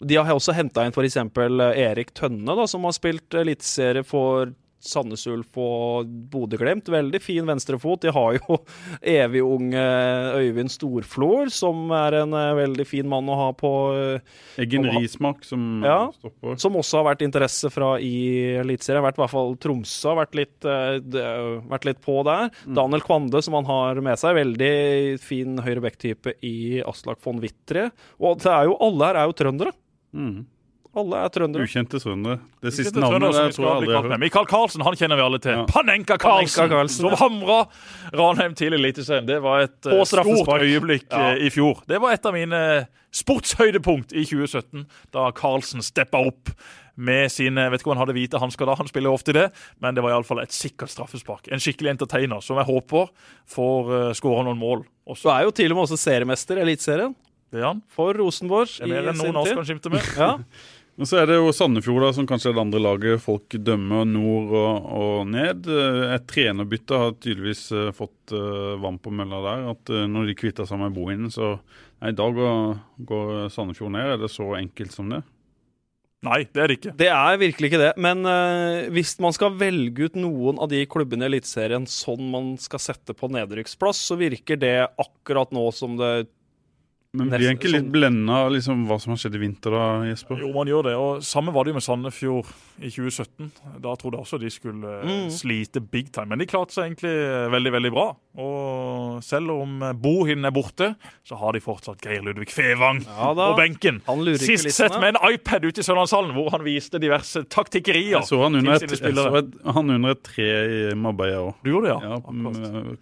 De 0.00 0.16
har 0.20 0.30
også 0.34 0.54
henta 0.54 0.84
inn 0.86 0.94
f.eks. 0.94 1.18
Erik 1.74 2.14
Tønne, 2.14 2.54
da, 2.54 2.66
som 2.70 2.84
har 2.86 2.94
spilt 2.96 3.34
eliteserie 3.34 4.04
for 4.06 4.52
Sandnes 4.78 5.24
Ulf 5.26 5.56
og 5.58 6.06
Bodø-Glimt. 6.30 6.86
Veldig 6.94 7.18
fin 7.18 7.42
venstrefot. 7.48 7.98
De 8.04 8.12
har 8.14 8.36
jo 8.36 8.58
evig 9.02 9.40
unge 9.42 9.80
Øyvind 10.38 10.70
Storflor, 10.70 11.50
som 11.50 11.90
er 11.98 12.20
en 12.20 12.36
eh, 12.38 12.52
veldig 12.60 12.86
fin 12.86 13.08
mann 13.10 13.26
å 13.26 13.38
ha 13.40 13.48
på 13.58 13.72
eh, 13.98 14.36
Eggen 14.62 14.86
Rismark 14.86 15.42
som 15.48 15.82
Ja. 15.82 15.96
stopper. 16.14 16.54
Som 16.62 16.78
også 16.78 17.00
har 17.00 17.08
vært 17.08 17.26
interesse 17.26 17.72
fra 17.74 17.96
i 17.98 18.54
Eliteserien. 18.62 19.02
Vært 19.02 19.18
i 19.18 19.24
hvert 19.24 19.34
fall 19.34 19.58
Tromsø 19.66 20.12
har 20.14 20.20
vært 20.22 20.38
eh, 20.70 21.58
vært 21.74 21.90
litt 21.90 22.00
på 22.06 22.20
der. 22.30 22.54
Daniel 22.70 23.02
Kvande, 23.02 23.42
som 23.42 23.58
han 23.58 23.66
har 23.66 23.98
med 24.06 24.22
seg. 24.22 24.38
Veldig 24.38 24.72
fin 25.26 25.58
høyre 25.66 25.82
back-type 25.88 26.38
i 26.46 26.56
Aslak 26.86 27.18
von 27.26 27.42
Witre. 27.42 27.88
Og 28.22 28.38
det 28.46 28.54
er 28.54 28.70
jo, 28.70 28.78
alle 28.78 29.10
her 29.10 29.24
er 29.24 29.32
jo 29.32 29.38
trøndere. 29.42 29.74
Mm. 30.16 30.46
Alle 30.98 31.18
er 31.20 31.30
trøndere. 31.30 31.62
Ukjente 31.68 31.98
trøndere. 32.00 32.38
Det 32.64 32.72
Siste 32.74 32.96
trønder 32.96 33.20
navnet 33.20 33.36
der 33.36 33.52
tror 33.54 33.66
jeg 33.66 33.74
aldri 33.76 33.92
har 33.94 34.06
hørt. 34.08 34.20
Mikael 34.22 34.46
Karlsen 34.50 34.82
han 34.82 34.96
kjenner 34.98 35.20
vi 35.20 35.24
alle 35.28 35.38
til. 35.44 35.52
Ja. 35.60 35.66
Panenka 35.68 36.16
Karlsen, 36.18 36.62
Panenka 36.64 36.74
Karlsen, 36.74 37.04
som 37.04 37.18
hamra 37.20 37.58
Ranheim 38.16 38.56
til 38.58 38.74
Eliteserien. 38.74 39.28
Det 39.28 39.36
var 39.44 39.66
et 39.68 39.90
uh, 39.92 40.00
stort 40.08 40.64
øyeblikk 40.64 41.06
Ja. 41.12 41.34
uh, 41.36 41.44
i 41.44 41.52
fjor. 41.54 41.84
Det 41.86 42.00
var 42.02 42.16
et 42.16 42.26
av 42.26 42.34
mine 42.34 42.62
sportshøydepunkt 43.14 44.12
i 44.16 44.24
2017, 44.26 44.86
da 45.14 45.28
Karlsen 45.36 45.84
steppa 45.84 46.20
opp 46.32 46.50
med 46.98 47.30
sine 47.30 47.68
vet 47.70 47.80
ikke 47.80 47.92
om 47.92 47.94
han 47.94 48.02
hadde 48.02 48.16
hvite 48.16 48.40
hansker 48.42 48.66
da, 48.66 48.74
han 48.74 48.88
spiller 48.90 49.14
ofte 49.14 49.32
det, 49.36 49.46
men 49.78 49.94
det 49.94 50.02
var 50.02 50.16
iallfall 50.16 50.40
et 50.42 50.56
sikkert 50.56 50.90
straffespark. 50.90 51.46
En 51.54 51.62
skikkelig 51.62 51.92
entertainer 51.94 52.42
som 52.42 52.58
jeg 52.58 52.66
håper 52.66 53.12
får 53.54 53.92
uh, 53.92 54.12
skåra 54.18 54.42
noen 54.48 54.58
mål. 54.58 54.82
Også. 55.06 55.28
Du 55.28 55.34
er 55.36 55.46
jo 55.46 55.54
til 55.54 55.70
og 55.72 55.78
med 55.78 55.86
også 55.86 56.00
seriemester 56.00 56.58
i 56.58 56.64
Eliteserien. 56.66 57.14
Det 57.52 57.62
er 57.62 57.70
han. 57.70 57.80
For 57.92 58.16
Rosenborg 58.18 58.74
Det 58.74 58.84
er 58.84 58.92
mer 58.92 59.12
enn 59.12 59.22
noen 59.22 59.38
av 59.40 59.46
oss 59.46 59.56
kan 59.56 59.68
skimte 59.68 59.94
med. 59.94 60.12
Ja. 60.18 60.34
Og 60.98 61.06
så 61.06 61.20
er 61.20 61.28
det 61.30 61.36
jo 61.36 61.52
Sandefjord, 61.54 62.02
da, 62.02 62.08
som 62.10 62.26
kanskje 62.26 62.50
er 62.50 62.56
det 62.56 62.62
andre 62.64 62.80
laget 62.82 63.20
folk 63.22 63.54
dømmer 63.62 64.02
nord 64.08 64.48
og, 64.50 64.88
og 64.98 65.28
ned. 65.30 65.68
Et 65.70 66.24
trenerbytte 66.26 66.98
har 66.98 67.12
tydeligvis 67.14 67.68
eh, 67.70 67.90
fått 67.94 68.34
uh, 68.34 68.74
vann 68.82 68.98
på 68.98 69.12
mølla 69.14 69.38
der. 69.44 69.62
At 69.76 69.92
uh, 69.94 70.08
når 70.10 70.26
de 70.26 70.34
kvitter 70.40 70.66
seg 70.66 70.80
med 70.82 70.96
Bohinen, 70.96 71.30
så 71.30 71.56
Nei, 71.98 72.12
da 72.14 72.28
går, 72.30 72.74
går 73.06 73.30
Sandefjord 73.50 73.94
ned. 73.94 74.12
Er 74.16 74.20
det 74.22 74.30
så 74.30 74.52
enkelt 74.58 74.94
som 74.94 75.08
det? 75.10 75.22
Nei, 76.26 76.40
det 76.50 76.62
er 76.62 76.70
det 76.70 76.76
ikke. 76.80 76.92
Det 76.98 77.08
er 77.14 77.38
virkelig 77.38 77.70
ikke 77.70 77.80
det. 77.84 77.92
Men 78.02 78.26
uh, 78.26 78.88
hvis 78.94 79.14
man 79.22 79.34
skal 79.34 79.54
velge 79.58 80.08
ut 80.08 80.18
noen 80.18 80.58
av 80.58 80.70
de 80.72 80.82
klubbene 80.90 81.26
i 81.26 81.30
Eliteserien 81.30 81.86
sånn 81.90 82.26
man 82.32 82.52
skal 82.58 82.82
sette 82.82 83.14
på 83.14 83.30
nedrykksplass, 83.34 84.02
så 84.10 84.18
virker 84.18 84.58
det 84.58 84.76
akkurat 84.98 85.54
nå 85.54 85.68
som 85.74 85.94
det 85.98 86.26
Men 87.16 87.30
blir 87.32 87.48
en 87.48 87.56
ikke 87.56 87.70
litt 87.72 87.84
sånn- 87.86 87.92
blenda 87.94 88.34
av 88.44 88.50
liksom, 88.52 88.82
hva 88.86 88.98
som 89.00 89.14
har 89.14 89.16
skjedd 89.22 89.34
i 89.34 89.40
vinter 89.40 89.72
da, 89.72 89.84
Jesper? 90.10 90.42
Jo, 90.42 90.52
man 90.52 90.66
gjør 90.68 90.82
det. 90.84 90.94
og 90.94 91.22
Samme 91.24 91.54
var 91.54 91.64
det 91.64 91.72
jo 91.72 91.78
med 91.78 91.82
Sandefjord 91.86 92.46
i 92.84 92.90
2017. 92.92 93.50
Da 93.80 93.94
trodde 93.96 94.18
jeg 94.18 94.26
også 94.26 94.38
de 94.42 94.50
skulle 94.52 94.84
eh, 95.00 95.06
Mm. 95.08 95.30
slite 95.32 95.80
big 95.80 96.12
time. 96.12 96.28
Men 96.28 96.38
de 96.38 96.46
klarte 96.46 96.70
seg 96.76 96.90
egentlig 96.92 97.08
eh, 97.10 97.48
veldig 97.48 97.72
veldig 97.72 97.92
bra. 97.96 98.06
Og 98.38 99.22
selv 99.24 99.50
om 99.50 99.82
eh, 99.82 99.92
Bohin 99.94 100.44
er 100.44 100.52
borte, 100.54 100.90
så 101.26 101.38
har 101.40 101.52
de 101.56 101.60
fortsatt 101.64 102.00
Geir 102.04 102.20
Ludvig 102.22 102.50
Fevang 102.52 103.00
Ja 103.06 103.32
da. 103.34 103.48
på 103.54 103.56
benken. 103.62 104.02
Han 104.06 104.20
lurer 104.22 104.36
ikke 104.44 104.58
Sist 104.60 104.76
sett 104.76 104.94
med 105.00 105.16
en 105.16 105.32
iPad 105.32 105.64
ute 105.64 105.80
i 105.80 105.86
Sørlandshallen, 105.88 106.34
hvor 106.36 106.50
han 106.54 106.62
viste 106.62 107.00
diverse 107.00 107.42
taktikkerier. 107.48 108.18
Jeg 108.20 108.28
så 108.28 108.42
han 108.44 108.54
under 108.60 108.76
et, 108.76 108.84
så 109.00 109.26
et, 109.40 109.50
han 109.64 109.90
under 109.96 110.10
et 110.14 110.22
tre 110.28 110.44
i 110.92 110.94
Marbella 110.94 111.40
òg. 111.48 111.54
Du 111.64 111.72
gjorde 111.72 111.88
det, 111.88 111.96
ja? 111.96 112.12
Ja, 112.12 112.20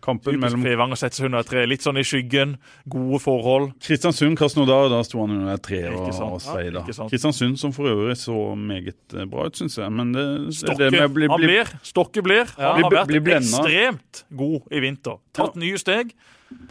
kampen 0.00 0.30
Typisk 0.30 0.40
mellom 0.46 0.62
Fevang 0.62 0.94
å 0.94 1.00
sette 1.02 1.18
seg 1.18 1.26
under 1.26 1.42
et 1.42 1.50
tre. 1.50 1.66
Litt 1.66 1.82
sånn 1.84 1.98
i 1.98 2.06
skyggen, 2.06 2.56
gode 2.88 3.20
forhold. 3.26 3.74
Kristiansund 3.96 4.36
Krasnodar, 4.36 4.90
da 4.92 5.00
sto 5.06 5.22
han 5.24 5.32
under 5.38 5.60
tre 5.62 5.80
og, 5.88 6.10
og 6.12 6.40
sveida. 6.44 6.82
Ja. 6.84 7.06
Kristiansund 7.08 7.56
som 7.60 7.72
for 7.72 7.88
øvrig 7.88 8.18
så 8.20 8.36
meget 8.60 9.16
eh, 9.16 9.24
bra 9.30 9.46
ut, 9.48 9.56
syns 9.56 9.78
jeg. 9.80 9.88
Men 9.92 10.12
det, 10.12 10.24
det, 10.44 10.56
Stokke, 10.60 10.76
det 10.82 10.90
med 10.92 11.14
bli, 11.14 11.24
bli, 11.24 11.30
han 11.32 11.46
blir, 11.46 11.72
Stokke 11.86 12.24
blir. 12.26 12.52
han 12.58 12.84
har 12.84 12.92
vært 12.92 13.16
ekstremt 13.40 14.26
god 14.36 14.68
i 14.68 14.84
vinter. 14.84 15.16
Tatt 15.36 15.56
nye 15.56 15.80
steg. 15.80 16.12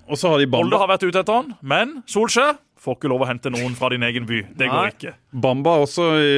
Og 0.06 0.22
så 0.22 0.30
har 0.32 0.40
de 0.40 0.48
Bamba. 0.48 0.78
har 0.84 0.94
vært 0.94 1.04
ute 1.04 1.20
etter 1.20 1.34
han, 1.36 1.52
men 1.66 1.98
Solskjær 2.08 2.60
får 2.86 3.00
ikke 3.00 3.10
lov 3.10 3.24
å 3.26 3.28
hente 3.28 3.50
noen 3.50 3.74
fra 3.78 3.90
din 3.92 4.06
egen 4.06 4.28
by. 4.30 4.44
Det 4.54 4.70
går 4.70 4.78
Nei. 4.78 4.92
ikke. 4.94 5.14
Bamba 5.42 5.74
også 5.82 6.06
i, 6.22 6.36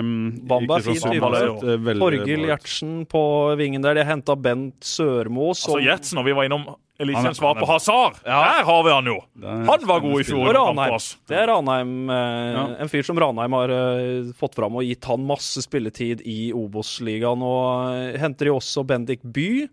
um, 0.00 0.14
Bamba 0.48 0.78
er 0.78 0.86
fint 0.86 1.04
eh, 1.04 1.90
Torgill. 2.00 2.46
Gjertsen 2.48 3.02
på 3.10 3.22
vingen 3.60 3.84
der. 3.84 3.98
De 3.98 4.06
har 4.06 4.14
henta 4.14 4.36
Bent 4.40 4.80
Sørmo 4.86 5.52
som 5.52 5.76
Altså 5.76 5.82
Gjertsen, 5.84 6.22
og 6.22 6.30
vi 6.30 6.36
var 6.38 6.48
innom 6.48 6.70
Er- 7.00 7.32
svar 7.34 7.56
på 7.56 7.66
Hazar. 7.66 8.12
Hazard. 8.12 8.20
Der 8.24 8.64
har 8.68 8.84
vi 8.84 8.92
han 8.92 9.06
jo! 9.08 9.16
Han 9.40 9.86
var 9.88 10.00
god 10.04 10.20
i 10.20 10.24
fjor. 10.28 10.46
Og 10.48 10.54
Ranheim. 10.54 10.98
Det 11.28 11.36
er 11.40 11.46
Ranheim, 11.48 11.94
eh, 12.10 12.76
en 12.84 12.92
fyr 12.92 13.02
som 13.06 13.18
Ranheim 13.18 13.56
har 13.56 13.72
eh, 13.74 14.32
fått 14.36 14.54
fram 14.58 14.76
og 14.76 14.84
gitt 14.84 15.04
han 15.08 15.24
masse 15.26 15.62
spilletid 15.64 16.20
i 16.28 16.52
Obos-ligaen. 16.52 17.40
Og 17.40 17.94
eh, 17.94 18.18
henter 18.20 18.50
de 18.50 18.56
også 18.56 18.84
Bendik 18.86 19.24
By 19.24 19.68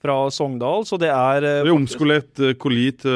fra 0.00 0.30
Sogndal, 0.32 0.86
så 0.88 0.96
det 1.00 1.10
er 1.12 1.44
eh, 1.44 1.62
Det 1.64 1.68
er 1.68 1.76
omskolert 1.76 2.40
uh, 2.40 2.54
Koli 2.60 2.88
til, 2.96 3.10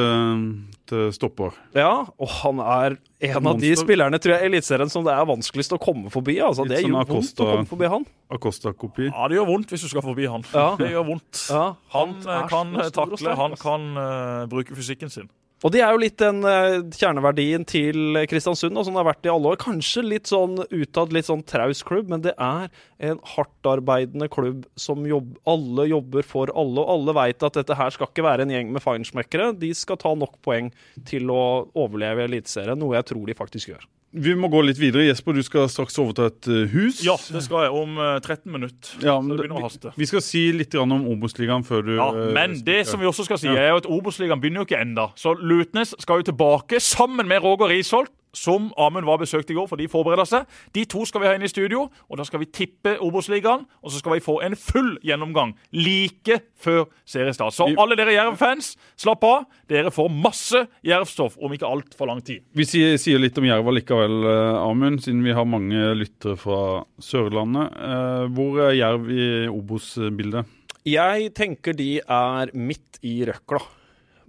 til 0.90 1.12
stopper. 1.16 1.56
Ja, 1.76 2.06
og 2.06 2.32
han 2.42 2.60
er 2.60 2.96
en 3.24 3.48
av 3.50 3.60
de 3.60 3.70
spillerne 3.78 4.18
tror 4.20 4.34
jeg, 4.34 4.44
i 4.44 4.50
Eliteserien 4.52 4.92
som 4.92 5.06
det 5.06 5.14
er 5.14 5.28
vanskeligst 5.28 5.74
å 5.76 5.78
komme 5.80 6.12
forbi. 6.12 6.36
Altså, 6.44 6.66
det 6.68 6.82
gjør 6.82 6.98
vondt 6.98 7.14
Acosta. 7.14 7.44
å 7.44 7.52
komme 7.52 7.70
forbi 7.70 7.90
han. 7.92 8.04
Acosta-kopi. 8.34 9.08
Ja, 9.08 9.28
det 9.30 9.38
gjør 9.38 9.48
vondt 9.52 9.72
hvis 9.72 9.86
du 9.86 9.90
skal 9.92 10.04
forbi 10.04 10.28
han. 10.30 10.44
Ja. 10.52 10.66
Det 10.80 10.90
gjør 10.92 11.08
vondt. 11.12 11.46
Ja, 11.48 11.64
Han 11.94 12.18
er 12.24 12.36
eh, 12.36 12.50
kan 12.52 12.76
takle, 12.98 13.38
han 13.40 13.56
kan 13.60 13.88
uh, 13.96 14.44
bruke 14.50 14.76
fysikken 14.76 15.12
sin. 15.12 15.30
Og 15.64 15.72
det 15.72 15.80
er 15.80 15.94
jo 15.94 16.00
litt 16.02 16.18
den 16.20 16.44
eh, 16.44 16.82
kjerneverdien 16.92 17.62
til 17.64 18.18
Kristiansund, 18.28 18.76
og 18.76 18.84
som 18.84 18.92
det 18.92 19.00
har 19.00 19.08
vært 19.08 19.24
i 19.24 19.32
alle 19.32 19.54
år. 19.54 19.60
Kanskje 19.62 20.04
litt 20.04 20.28
sånn 20.28 20.58
utad, 20.60 21.14
litt 21.16 21.30
sånn 21.30 21.44
traus 21.48 21.80
klubb, 21.88 22.12
men 22.12 22.20
det 22.26 22.34
er 22.36 22.68
en 23.08 23.22
hardtarbeidende 23.32 24.28
klubb 24.32 24.68
som 24.76 25.06
jobb, 25.08 25.38
alle 25.48 25.88
jobber 25.88 26.28
for 26.28 26.52
alle, 26.52 26.84
og 26.84 26.92
alle 26.98 27.16
veit 27.16 27.48
at 27.48 27.56
dette 27.56 27.80
her 27.80 27.96
skal 27.96 28.12
ikke 28.12 28.26
være 28.28 28.44
en 28.44 28.52
gjeng 28.52 28.76
med 28.76 28.84
feinschmeckere. 28.84 29.54
De 29.56 29.72
skal 29.76 30.00
ta 30.04 30.12
nok 30.12 30.36
poeng 30.44 30.68
til 31.08 31.32
å 31.32 31.42
overleve 31.72 32.28
Eliteserien, 32.28 32.76
noe 32.80 32.98
jeg 32.98 33.08
tror 33.14 33.24
de 33.30 33.40
faktisk 33.40 33.72
gjør. 33.72 33.88
Vi 34.14 34.34
må 34.38 34.48
gå 34.50 34.60
litt 34.62 34.78
videre. 34.78 35.08
Jesper, 35.08 35.34
du 35.34 35.42
skal 35.42 35.66
straks 35.72 35.96
overta 35.98 36.28
et 36.30 36.46
uh, 36.46 36.64
hus. 36.70 37.00
Ja, 37.02 37.16
det 37.34 37.42
skal 37.42 37.66
jeg 37.66 37.74
om 37.74 37.96
eh, 37.98 38.18
13 38.20 38.46
minutter. 38.52 38.92
Ja, 39.02 39.16
Så 39.18 39.26
det 39.26 39.38
begynner 39.40 39.58
å 39.58 39.62
vi, 39.64 39.66
haste. 39.66 39.94
vi 39.98 40.08
skal 40.10 40.22
si 40.22 40.42
litt 40.54 40.76
om 40.78 40.94
Obos-ligaen 41.10 41.66
før 41.66 41.82
du 41.86 41.94
Ja, 41.96 42.08
uh, 42.14 42.28
Men 42.36 42.54
det 42.66 42.84
som 42.86 43.02
vi 43.02 43.10
også 43.10 43.26
skal 43.26 43.40
si, 43.42 43.50
er 43.50 43.72
jo 43.72 43.80
at 43.82 43.88
Obos-ligaen 43.90 44.42
begynner 44.42 44.62
jo 44.62 44.68
ikke 44.68 44.82
enda. 44.84 45.08
Så 45.18 45.34
Lutnes 45.40 45.96
skal 45.98 46.22
jo 46.22 46.28
tilbake 46.30 46.78
sammen 46.82 47.26
med 47.30 47.42
Roger 47.42 47.74
Risholt, 47.74 48.12
som 48.36 48.70
Amund 48.80 49.06
var 49.08 49.20
besøkt 49.22 49.50
i 49.50 49.56
går, 49.56 49.68
for 49.70 49.80
de 49.80 49.88
forbereder 49.90 50.28
seg. 50.28 50.48
De 50.76 50.84
to 50.90 51.04
skal 51.08 51.22
vi 51.22 51.30
ha 51.30 51.34
inn 51.36 51.46
i 51.46 51.50
studio, 51.50 51.86
og 52.08 52.20
da 52.20 52.26
skal 52.26 52.42
vi 52.42 52.50
tippe 52.50 52.96
Obos-ligaen. 53.02 53.64
Og 53.82 53.92
så 53.92 54.00
skal 54.02 54.16
vi 54.16 54.24
få 54.24 54.38
en 54.44 54.56
full 54.58 54.94
gjennomgang 55.04 55.54
like 55.74 56.40
før 56.60 56.84
seriestart. 57.08 57.54
Så 57.56 57.68
alle 57.80 57.98
dere 57.98 58.16
Jerv-fans, 58.16 58.74
slapp 59.00 59.24
av. 59.26 59.46
Dere 59.70 59.92
får 59.94 60.10
masse 60.12 60.64
Jerv-stoff 60.86 61.38
om 61.42 61.54
ikke 61.54 61.68
altfor 61.68 62.10
lang 62.10 62.22
tid. 62.24 62.44
Vi 62.56 62.66
sier, 62.68 62.98
sier 63.00 63.22
litt 63.22 63.38
om 63.40 63.46
Jerv 63.48 63.70
likevel, 63.74 64.18
uh, 64.26 64.64
Amund, 64.64 65.02
siden 65.04 65.24
vi 65.24 65.34
har 65.36 65.48
mange 65.48 65.94
lyttere 65.98 66.36
fra 66.40 66.82
Sørlandet. 67.02 67.74
Eh, 67.74 68.26
hvor 68.34 68.60
er 68.66 68.76
Jerv 68.76 69.08
i 69.12 69.24
Obos-bildet? 69.50 70.50
Jeg 70.84 71.30
tenker 71.36 71.76
de 71.76 71.96
er 72.02 72.52
midt 72.52 73.00
i 73.04 73.22
røkla. 73.24 73.62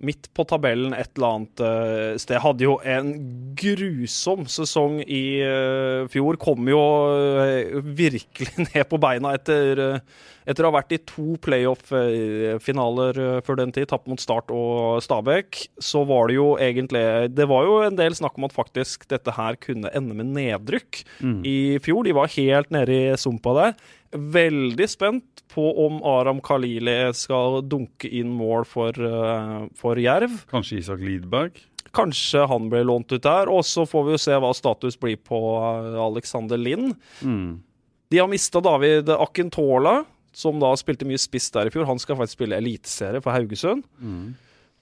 Midt 0.03 0.27
på 0.35 0.43
tabellen 0.47 0.93
et 0.97 1.13
eller 1.15 1.37
annet 1.37 1.61
eh, 1.63 2.17
sted. 2.19 2.41
Hadde 2.43 2.65
jo 2.65 2.77
en 2.83 3.11
grusom 3.55 4.43
sesong 4.51 4.99
i 5.05 5.25
eh, 5.45 6.07
fjor. 6.11 6.39
Kom 6.41 6.67
jo 6.67 6.81
eh, 7.13 7.77
virkelig 7.79 8.51
ned 8.69 8.83
på 8.91 8.99
beina 9.01 9.35
etter, 9.37 10.01
etter 10.45 10.65
å 10.65 10.71
ha 10.71 10.77
vært 10.77 10.95
i 10.95 11.01
to 11.09 11.35
playoff-finaler 11.45 13.19
uh, 13.21 13.41
før 13.45 13.59
den 13.61 13.73
tid. 13.75 13.89
Tapt 13.91 14.09
mot 14.11 14.21
Start 14.21 14.53
og 14.53 15.01
Stabæk. 15.05 15.65
Så 15.81 16.05
var 16.09 16.29
det 16.29 16.37
jo 16.39 16.47
egentlig 16.61 17.03
Det 17.35 17.49
var 17.49 17.67
jo 17.67 17.81
en 17.85 17.99
del 17.99 18.15
snakk 18.17 18.39
om 18.39 18.47
at 18.47 18.55
faktisk 18.55 19.07
dette 19.11 19.35
her 19.35 19.57
kunne 19.61 19.91
ende 19.95 20.17
med 20.17 20.33
nedrykk 20.37 21.03
i 21.45 21.57
fjor. 21.83 22.05
De 22.05 22.15
var 22.15 22.33
helt 22.35 22.73
nede 22.73 22.95
i 22.95 23.19
sumpa 23.19 23.55
der. 23.57 23.77
Veldig 24.15 24.87
spent 24.89 25.43
på 25.51 25.65
om 25.85 26.01
Aram 26.07 26.41
Khalili 26.43 26.97
skal 27.17 27.61
dunke 27.67 28.07
inn 28.07 28.31
mål 28.35 28.65
for, 28.67 28.91
eh, 28.91 29.67
for 29.75 29.99
Jerv. 29.99 30.45
Kanskje 30.51 30.79
Isak 30.79 30.99
Lidberg? 30.99 31.51
Kanskje 31.95 32.47
han 32.47 32.69
blir 32.69 32.85
lånt 32.85 33.11
ut 33.11 33.23
der. 33.23 33.49
Og 33.49 33.63
så 33.63 33.85
får 33.87 34.05
vi 34.05 34.11
jo 34.15 34.17
se 34.17 34.31
hva 34.31 34.53
status 34.55 34.99
blir 34.99 35.17
på 35.17 35.39
eh, 35.59 35.99
Alexander 35.99 36.57
Lind. 36.57 36.95
Mm. 37.21 37.63
De 38.09 38.17
har 38.19 38.27
mista 38.27 38.61
David 38.61 39.09
Akintola, 39.09 40.03
som 40.35 40.59
da 40.61 40.73
spilte 40.79 41.07
mye 41.07 41.21
spiss 41.21 41.47
der 41.55 41.69
i 41.69 41.73
fjor, 41.73 41.87
han 41.89 42.01
skal 42.01 42.19
faktisk 42.19 42.39
spille 42.39 42.59
eliteserie 42.59 43.23
for 43.23 43.35
Haugesund. 43.35 43.85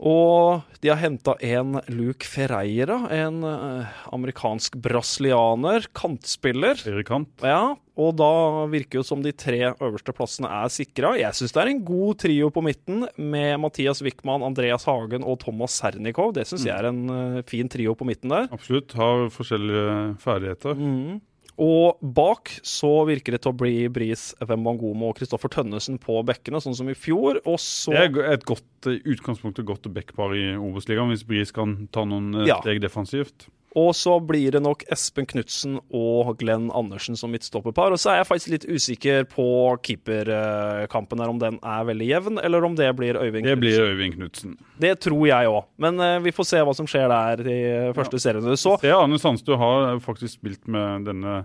Og 0.04 0.64
de 0.82 0.90
har 0.90 1.00
henta 1.00 1.36
en 1.46 1.78
Luke 1.94 2.28
Ferreira, 2.28 2.98
en 3.14 3.44
eh, 3.48 4.00
amerikansk-brasilianer, 4.12 5.86
kantspiller. 5.96 6.82
Kant. 7.08 7.30
Ja, 7.46 7.76
og 7.94 8.16
da 8.18 8.32
virker 8.72 9.00
det 9.00 9.08
som 9.08 9.22
de 9.24 9.32
tre 9.38 9.62
øverste 9.72 10.16
plassene 10.18 10.50
er 10.50 10.74
sikra. 10.74 11.14
Jeg 11.22 11.38
syns 11.38 11.54
det 11.56 11.62
er 11.62 11.72
en 11.72 11.84
god 11.86 12.20
trio 12.26 12.50
på 12.52 12.66
midten 12.66 13.06
med 13.16 13.62
Mathias 13.64 14.02
Wickman, 14.04 14.44
Andreas 14.44 14.88
Hagen 14.90 15.24
og 15.24 15.40
Thomas 15.46 15.78
Sernikov. 15.80 16.34
Det 16.36 16.50
syns 16.50 16.66
jeg 16.68 16.76
er 16.76 16.90
en 16.90 17.04
eh, 17.14 17.44
fin 17.48 17.70
trio 17.72 17.96
på 17.96 18.10
midten 18.10 18.34
der. 18.34 18.50
Absolutt. 18.52 18.98
Har 18.98 19.30
forskjellige 19.32 20.18
ferdigheter. 20.26 20.76
Mm. 20.76 21.22
Og 21.62 22.00
bak 22.02 22.50
så 22.66 22.90
virker 23.06 23.36
det 23.36 23.44
til 23.44 23.52
å 23.54 23.58
bli 23.58 23.74
Bris 23.94 24.32
Wembangomo 24.42 25.12
og 25.12 25.20
Kristoffer 25.20 25.52
Tønnesen 25.54 26.00
på 26.02 26.16
bekkene, 26.26 26.62
sånn 26.64 26.74
som 26.78 26.90
i 26.90 26.96
fjor. 26.98 27.38
Og 27.46 27.60
så 27.62 27.94
Det 27.94 28.24
er 28.24 28.34
et 28.34 28.46
godt 28.50 28.90
eh, 28.90 28.98
utgangspunkt 29.14 29.60
og 29.62 29.70
godt 29.70 29.90
backpar 29.94 30.34
i 30.34 30.56
Obos-ligaen, 30.58 31.14
hvis 31.14 31.26
Bris 31.30 31.52
kan 31.54 31.88
ta 31.94 32.06
noen 32.10 32.34
eh, 32.42 32.48
Ja. 32.50 32.58
steg 32.64 32.82
defensivt. 32.82 33.48
Og 33.80 33.96
så 33.98 34.20
blir 34.22 34.54
det 34.54 34.62
nok 34.62 34.84
Espen 34.94 35.26
Knutsen 35.30 35.80
og 35.90 36.36
Glenn 36.38 36.70
Andersen 36.78 37.18
som 37.18 37.32
midtstopperpar. 37.34 37.96
Og 37.96 38.02
så 38.02 38.12
er 38.12 38.20
jeg 38.22 38.30
faktisk 38.30 38.54
litt 38.54 38.68
usikker 38.70 39.26
på 39.32 39.48
keeperkampen 39.86 41.24
her, 41.24 41.34
om 41.34 41.42
den 41.42 41.58
er 41.58 41.88
veldig 41.90 42.10
jevn, 42.10 42.42
eller 42.46 42.68
om 42.68 42.78
det 42.78 42.92
blir 43.00 43.18
Øyvind 43.18 43.50
Det 43.50 43.58
blir 43.62 43.82
Øyvind 43.82 44.18
Knutsen. 44.20 44.58
Det 44.82 44.94
tror 45.02 45.26
jeg 45.30 45.50
òg. 45.50 45.64
Men 45.82 46.02
uh, 46.02 46.20
vi 46.24 46.36
får 46.36 46.50
se 46.52 46.62
hva 46.62 46.76
som 46.78 46.90
skjer 46.90 47.10
der 47.10 47.46
i 47.50 47.62
første 47.98 48.22
serien. 48.22 48.46
Så 48.54 48.78
Se, 48.84 48.94
Arne 48.94 49.18
Sandstø 49.22 49.58
har 49.58 49.98
faktisk 50.06 50.38
spilt 50.38 50.68
med 50.70 51.10
denne 51.10 51.42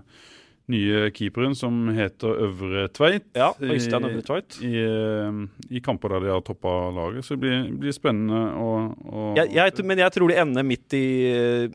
nye 0.71 1.09
keeperen 1.15 1.55
som 1.57 1.89
heter 1.95 2.43
Øvre 2.47 2.87
Tveit. 2.93 3.27
ja, 3.37 3.51
Øystein 3.59 4.07
Øvre 4.09 4.23
Tveit. 4.25 4.59
I, 4.65 4.71
i, 4.79 5.77
I 5.77 5.83
kamper 5.85 6.15
der 6.15 6.27
de 6.27 6.33
har 6.33 6.41
toppa 6.45 6.73
laget. 6.95 7.25
Så 7.25 7.35
det 7.35 7.43
blir, 7.43 7.69
blir 7.83 7.95
spennende 7.95 8.41
å, 8.55 8.71
å 8.93 9.29
Jeg, 9.39 9.53
jeg, 9.57 9.85
men 9.85 10.03
jeg 10.05 10.15
tror 10.15 10.31
de 10.31 10.39
ender 10.41 10.67
midt 10.67 10.97
i, 10.97 11.05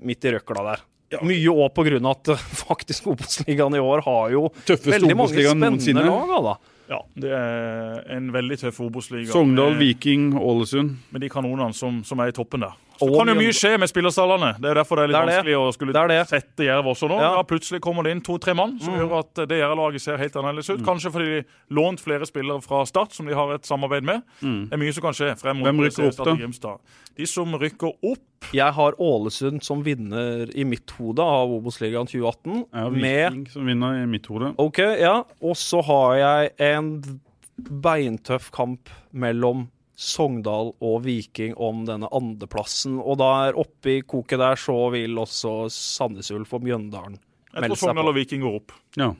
midt 0.02 0.28
i 0.28 0.36
røkla 0.36 0.66
der. 0.72 0.84
Mye 1.22 1.52
òg 1.52 1.78
av 1.78 2.06
at 2.10 2.30
eh, 2.34 2.46
faktisk 2.66 3.10
Obos-ligaen 3.12 3.76
i 3.76 3.82
år 3.82 4.02
har 4.06 4.30
jo 4.34 4.46
Tøffeste 4.64 4.96
veldig 4.96 5.18
mange 5.18 5.34
spennende 5.36 5.70
noensinne. 5.76 6.06
lag. 6.08 6.48
Da. 6.48 6.54
Ja, 6.90 7.00
det 7.16 7.30
er 7.32 8.00
en 8.16 8.30
veldig 8.34 8.58
tøff 8.60 8.80
Obos-liga. 8.84 9.32
Sogndal, 9.32 9.78
Viking, 9.80 10.34
Ålesund. 10.36 10.98
Med 11.14 11.24
de 11.24 11.30
kanonene 11.32 11.72
som, 11.76 12.02
som 12.04 12.20
er 12.20 12.32
i 12.32 12.36
toppen 12.36 12.66
der. 12.66 12.74
Så 12.98 13.08
det 13.10 13.18
kan 13.18 13.26
jo 13.28 13.34
mye 13.34 13.52
skje 13.52 13.72
med 13.78 13.88
spillerstallene. 13.90 14.52
Det 14.60 14.70
er 14.70 14.74
derfor 14.78 14.96
det 14.96 15.04
er 15.04 15.08
litt 15.08 15.14
Det 15.14 15.22
er 15.22 15.26
det. 15.26 15.34
vanskelig 15.34 15.56
å 15.58 15.72
skulle 15.74 15.92
Det 15.92 16.08
det. 16.08 16.28
sette 16.28 16.64
Jerv 16.64 16.84
også 16.92 17.08
nå. 17.10 17.18
Ja. 17.20 17.30
Ja. 17.34 17.42
plutselig 17.42 17.80
kommer 17.80 18.02
det 18.04 18.12
inn 18.12 18.20
to-tre 18.22 18.54
mann 18.54 18.78
som 18.80 18.94
gjør 18.94 19.18
at 19.18 19.34
det 19.48 19.58
Jerv-laget 19.58 20.00
ser 20.00 20.16
helt 20.16 20.32
annerledes 20.36 20.68
Mm. 20.70 20.78
ut. 20.80 20.84
Kanskje 20.86 21.10
fordi 21.12 21.24
de 21.42 21.44
lånt 21.74 22.00
flere 22.00 22.24
spillere 22.26 22.62
fra 22.62 22.84
Start, 22.86 23.12
som 23.12 23.26
de 23.26 23.34
har 23.34 23.52
et 23.54 23.62
samarbeid 23.66 24.02
med. 24.04 24.22
Det 24.40 24.72
er 24.72 24.76
mye 24.78 24.92
som 24.94 25.02
kan 25.02 25.12
skje 25.12 25.36
frem 25.38 25.56
mot 25.58 25.66
Mm. 25.66 25.76
Hvem 25.76 25.84
rykker 25.90 26.06
opp, 26.08 26.24
da? 26.26 26.34
Grimstad. 26.36 26.78
De 27.16 27.26
som 27.26 27.52
rykker 27.54 27.92
opp 28.02 28.18
Jeg 28.52 28.72
har 28.74 28.92
Ålesund 29.00 29.62
som 29.64 29.82
vinner 29.82 30.50
i 30.54 30.64
mitt 30.64 30.90
hode 30.98 31.18
av 31.20 31.48
Obos-ligaen 31.48 32.06
2018. 32.06 32.66
Ja, 32.74 32.80
har 32.80 32.90
Viking 32.90 33.46
som 33.50 33.64
vinner 33.66 34.02
i 34.02 34.06
mitt 34.06 34.26
hode. 34.26 34.54
OK, 34.58 34.78
ja. 35.00 35.22
Og 35.42 35.56
så 35.56 35.82
har 35.82 36.16
jeg 36.16 36.50
en 36.60 37.20
beintøff 37.58 38.50
kamp 38.50 38.88
mellom 39.14 39.68
Sogndal 39.96 40.72
og 40.82 41.02
Viking 41.04 41.54
om 41.62 41.84
denne 41.86 42.08
andreplassen. 42.14 42.96
Og 42.98 43.18
der 43.20 43.58
oppe 43.60 43.98
i 43.98 44.00
koket 44.02 44.40
der 44.42 44.58
så 44.58 44.76
vil 44.94 45.18
også 45.22 45.68
Sandnes 45.72 46.32
Ulf 46.34 46.54
og 46.56 46.64
Mjøndalen 46.66 47.18
Jeg 47.54 47.68
tror 47.70 47.78
Sogndal 47.78 48.10
og 48.10 48.16
Viking 48.18 48.42
går 48.42 48.56
opp. 48.58 48.74
Ja. 48.98 49.12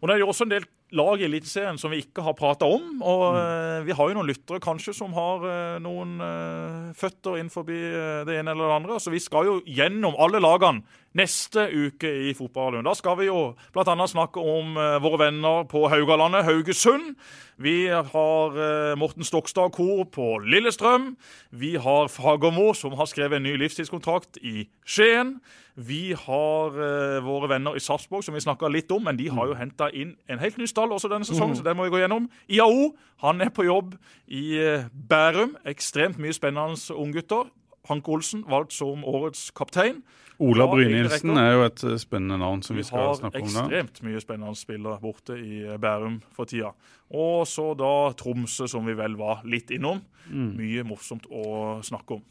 Og 0.00 0.08
det 0.08 0.16
er 0.16 0.24
jo 0.24 0.30
også 0.32 0.46
en 0.46 0.54
del 0.54 0.64
lag 0.94 1.20
i 1.20 1.24
Eliteserien 1.26 1.78
som 1.80 1.90
vi 1.90 2.02
ikke 2.04 2.22
har 2.22 2.36
prata 2.38 2.64
om. 2.70 3.02
Og 3.02 3.34
Mm. 3.34 3.38
eh, 3.40 3.84
vi 3.84 3.92
har 3.92 4.08
jo 4.08 4.14
noen 4.14 4.28
lyttere 4.30 4.60
kanskje 4.60 4.94
som 4.94 5.12
har 5.12 5.44
eh, 5.44 5.78
noen 5.80 6.20
eh, 6.20 6.92
føtter 6.94 7.36
innenfor 7.40 7.64
forbi 7.64 7.80
det 8.28 8.38
ene 8.38 8.52
eller 8.52 8.68
det 8.68 8.76
andre. 8.78 9.00
Så 9.00 9.10
vi 9.10 9.18
skal 9.20 9.44
jo 9.48 9.60
gjennom 9.66 10.14
alle 10.18 10.40
lagene 10.40 10.84
neste 11.14 11.68
uke 11.70 12.10
i 12.28 12.34
fotballen. 12.34 12.84
Da 12.86 12.94
skal 12.98 13.18
vi 13.20 13.28
jo 13.28 13.54
bl.a. 13.74 13.94
snakke 14.10 14.42
om 14.42 14.76
eh, 14.76 14.98
våre 15.02 15.20
venner 15.26 15.64
på 15.70 15.86
Haugalandet, 15.92 16.44
Haugesund. 16.48 17.14
Vi 17.62 17.86
har 17.86 18.58
eh, 18.58 18.94
Morten 18.98 19.26
Stokstad 19.26 19.70
Kor 19.76 20.04
på 20.10 20.38
Lillestrøm. 20.42 21.12
Vi 21.54 21.76
har 21.78 22.10
Fagermo, 22.10 22.72
som 22.74 22.98
har 22.98 23.06
skrevet 23.10 23.38
en 23.38 23.46
ny 23.46 23.54
livstidskontrakt 23.62 24.40
i 24.42 24.66
Skien. 24.84 25.38
Vi 25.74 26.14
har 26.18 26.78
eh, 26.78 27.22
våre 27.22 27.50
venner 27.54 27.78
i 27.78 27.82
Sarpsborg, 27.82 28.26
som 28.26 28.34
vi 28.34 28.42
snakka 28.42 28.70
litt 28.70 28.90
om, 28.94 29.06
men 29.06 29.18
de 29.18 29.30
har 29.30 29.50
jo 29.50 29.58
henta 29.58 29.90
inn 29.94 30.16
en 30.30 30.42
helt 30.42 30.58
ny 30.58 30.66
stall 30.70 30.94
også 30.94 31.10
denne 31.10 31.26
sesongen, 31.26 31.56
så 31.58 31.66
den 31.66 31.78
må 31.78 31.86
vi 31.86 31.94
gå 31.94 32.02
gjennom. 32.02 32.28
IAO 32.50 32.94
han 33.22 33.42
er 33.42 33.54
på 33.54 33.66
jobb 33.66 33.94
i 34.26 34.58
Bærum. 34.90 35.54
Ekstremt 35.66 36.18
mye 36.22 36.34
spennende 36.34 36.98
unggutter. 36.98 37.46
Hanke 37.88 38.12
Olsen 38.14 38.44
valgt 38.48 38.72
som 38.72 39.04
årets 39.04 39.50
kaptein. 39.56 40.02
Ola 40.42 40.66
Brynildsen 40.66 41.36
er 41.38 41.52
jo 41.54 41.64
et 41.68 41.82
eh, 41.86 41.96
spennende 42.00 42.40
navn 42.40 42.62
som 42.64 42.74
vi 42.74 42.82
Vi 42.82 42.88
skal 42.88 43.12
snakke 43.20 43.42
om 43.42 43.52
da. 43.52 43.64
ekstremt 43.68 44.00
mye 44.02 44.22
spennende 44.22 44.58
spillere 44.58 44.98
borte 45.02 45.36
i 45.38 45.62
eh, 45.62 45.78
Bærum 45.78 46.18
for 46.34 46.50
tida. 46.50 46.72
Og 47.14 47.44
så 47.46 47.70
da 47.78 48.10
Tromsø, 48.18 48.66
som 48.70 48.86
vi 48.88 48.96
vel 48.98 49.14
var 49.20 49.44
litt 49.46 49.70
innom. 49.74 50.02
Mm. 50.26 50.54
Mye 50.58 50.86
morsomt 50.88 51.28
å 51.30 51.78
snakke 51.86 52.18
om. 52.18 52.24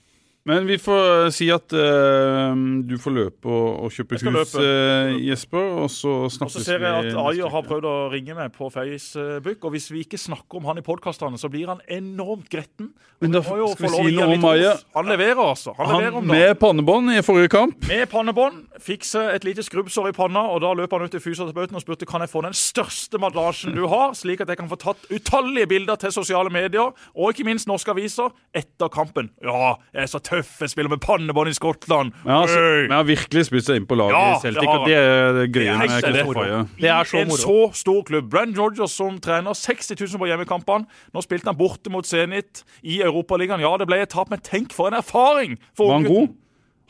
Men 0.45 0.65
vi 0.67 0.75
får 0.77 1.25
eh, 1.25 1.29
si 1.31 1.45
at 1.53 1.71
uh, 1.71 2.51
du 2.83 2.97
får 2.99 3.13
løpe 3.15 3.47
og, 3.47 3.85
og 3.85 3.93
kjøpe 3.95 4.17
hus, 4.19 4.55
eh, 4.59 5.13
Jesper, 5.29 5.69
og 5.85 5.87
så 5.91 6.25
Og 6.27 6.51
så 6.51 6.63
ser 6.65 6.83
jeg 6.83 7.13
at 7.13 7.19
Ayer 7.21 7.47
har 7.47 7.63
prøvd 7.63 7.87
å 7.87 7.93
ringe 8.11 8.35
meg 8.35 8.51
på 8.51 8.67
Facebook, 8.73 9.63
og 9.63 9.71
hvis 9.71 9.87
vi 9.93 10.01
ikke 10.03 10.19
snakker 10.19 10.59
om 10.59 10.67
han 10.67 10.81
i 10.81 10.83
podkastene, 10.83 11.39
så 11.39 11.47
blir 11.51 11.71
han 11.71 11.79
enormt 11.87 12.49
gretten. 12.51 12.91
Men 13.23 13.37
da 13.37 13.39
vi 13.39 13.55
skal 13.71 13.87
vi 13.87 13.91
si 13.93 14.17
noe 14.17 14.25
han 14.25 14.35
om 14.35 14.49
Ayer. 14.49 14.83
Han 14.97 15.07
leverer, 15.13 15.39
altså. 15.45 15.77
Han, 15.79 15.93
leverer 15.93 16.19
om 16.19 16.27
med 16.33 16.51
pannebånd 16.59 17.13
i 17.15 17.23
forrige 17.23 17.53
kamp. 17.55 17.87
Med 17.87 18.03
pannebånd, 18.11 18.59
fikse 18.83 19.23
et 19.31 19.47
lite 19.47 19.63
skrubbsår 19.63 20.11
i 20.11 20.15
panna, 20.17 20.43
og 20.51 20.59
da 20.65 20.73
løp 20.75 20.97
han 20.97 21.07
ut 21.07 21.15
til 21.15 21.23
fysioterapeuten 21.23 21.79
og 21.79 21.85
spurte 21.85 22.09
kan 22.09 22.25
jeg 22.25 22.33
få 22.33 22.43
den 22.43 22.57
største 22.57 23.21
madrasjen 23.21 23.79
du 23.79 23.85
har, 23.87 24.11
slik 24.19 24.43
at 24.43 24.51
jeg 24.51 24.59
kan 24.59 24.67
få 24.67 24.81
tatt 24.81 25.07
utallige 25.07 25.71
bilder 25.71 26.03
til 26.03 26.11
sosiale 26.11 26.51
medier, 26.51 26.91
og 27.15 27.31
ikke 27.31 27.47
minst 27.47 27.71
norske 27.71 27.95
aviser, 27.95 28.35
etter 28.51 28.91
kampen. 28.91 29.31
Ja, 29.39 29.77
jeg 29.95 30.03
er 30.03 30.11
så 30.11 30.19
tøff, 30.19 30.32
jeg 30.39 30.71
spiller 30.71 30.91
med 30.91 31.01
pannebånd 31.03 31.51
i 31.51 31.55
Skottland. 31.57 32.13
Men 32.23 32.33
han, 32.33 32.49
men 32.49 32.91
han 32.91 32.97
har 32.97 33.07
virkelig 33.07 33.45
spilt 33.49 33.67
seg 33.67 33.81
inn 33.81 33.87
på 33.89 33.97
laget 33.99 34.17
Ja, 34.17 34.35
i 34.35 34.41
Celtic, 34.43 34.61
det 34.61 34.69
har 34.69 34.83
og 34.83 34.87
det 34.89 34.97
er 34.97 35.73
er 35.73 35.81
med 35.81 35.95
Kristoffer 35.95 36.51
Det 36.81 36.91
er 36.93 37.09
så 37.09 37.17
I 37.17 37.23
en 37.23 37.33
så 37.37 37.57
stor 37.83 38.03
klubb. 38.07 38.29
Brand 38.33 38.59
Rogers 38.59 38.95
som 38.97 39.17
trener 39.23 39.57
60 39.57 39.97
000 39.99 40.21
på 40.21 40.29
hjemmekampene. 40.31 40.87
Nå 41.13 41.25
spilte 41.25 41.51
han 41.51 41.59
borte 41.59 41.93
mot 41.93 42.07
Zenit 42.07 42.63
i 42.81 43.01
Europaligaen. 43.01 43.63
Ja, 43.63 43.75
det 43.77 43.89
ble 43.89 44.01
et 44.03 44.13
tap, 44.13 44.31
men 44.33 44.43
tenk 44.43 44.73
for 44.75 44.89
en 44.91 44.99
erfaring! 44.99 45.59
For 45.77 45.91
Var 45.91 46.01
han 46.01 46.09
god? 46.09 46.39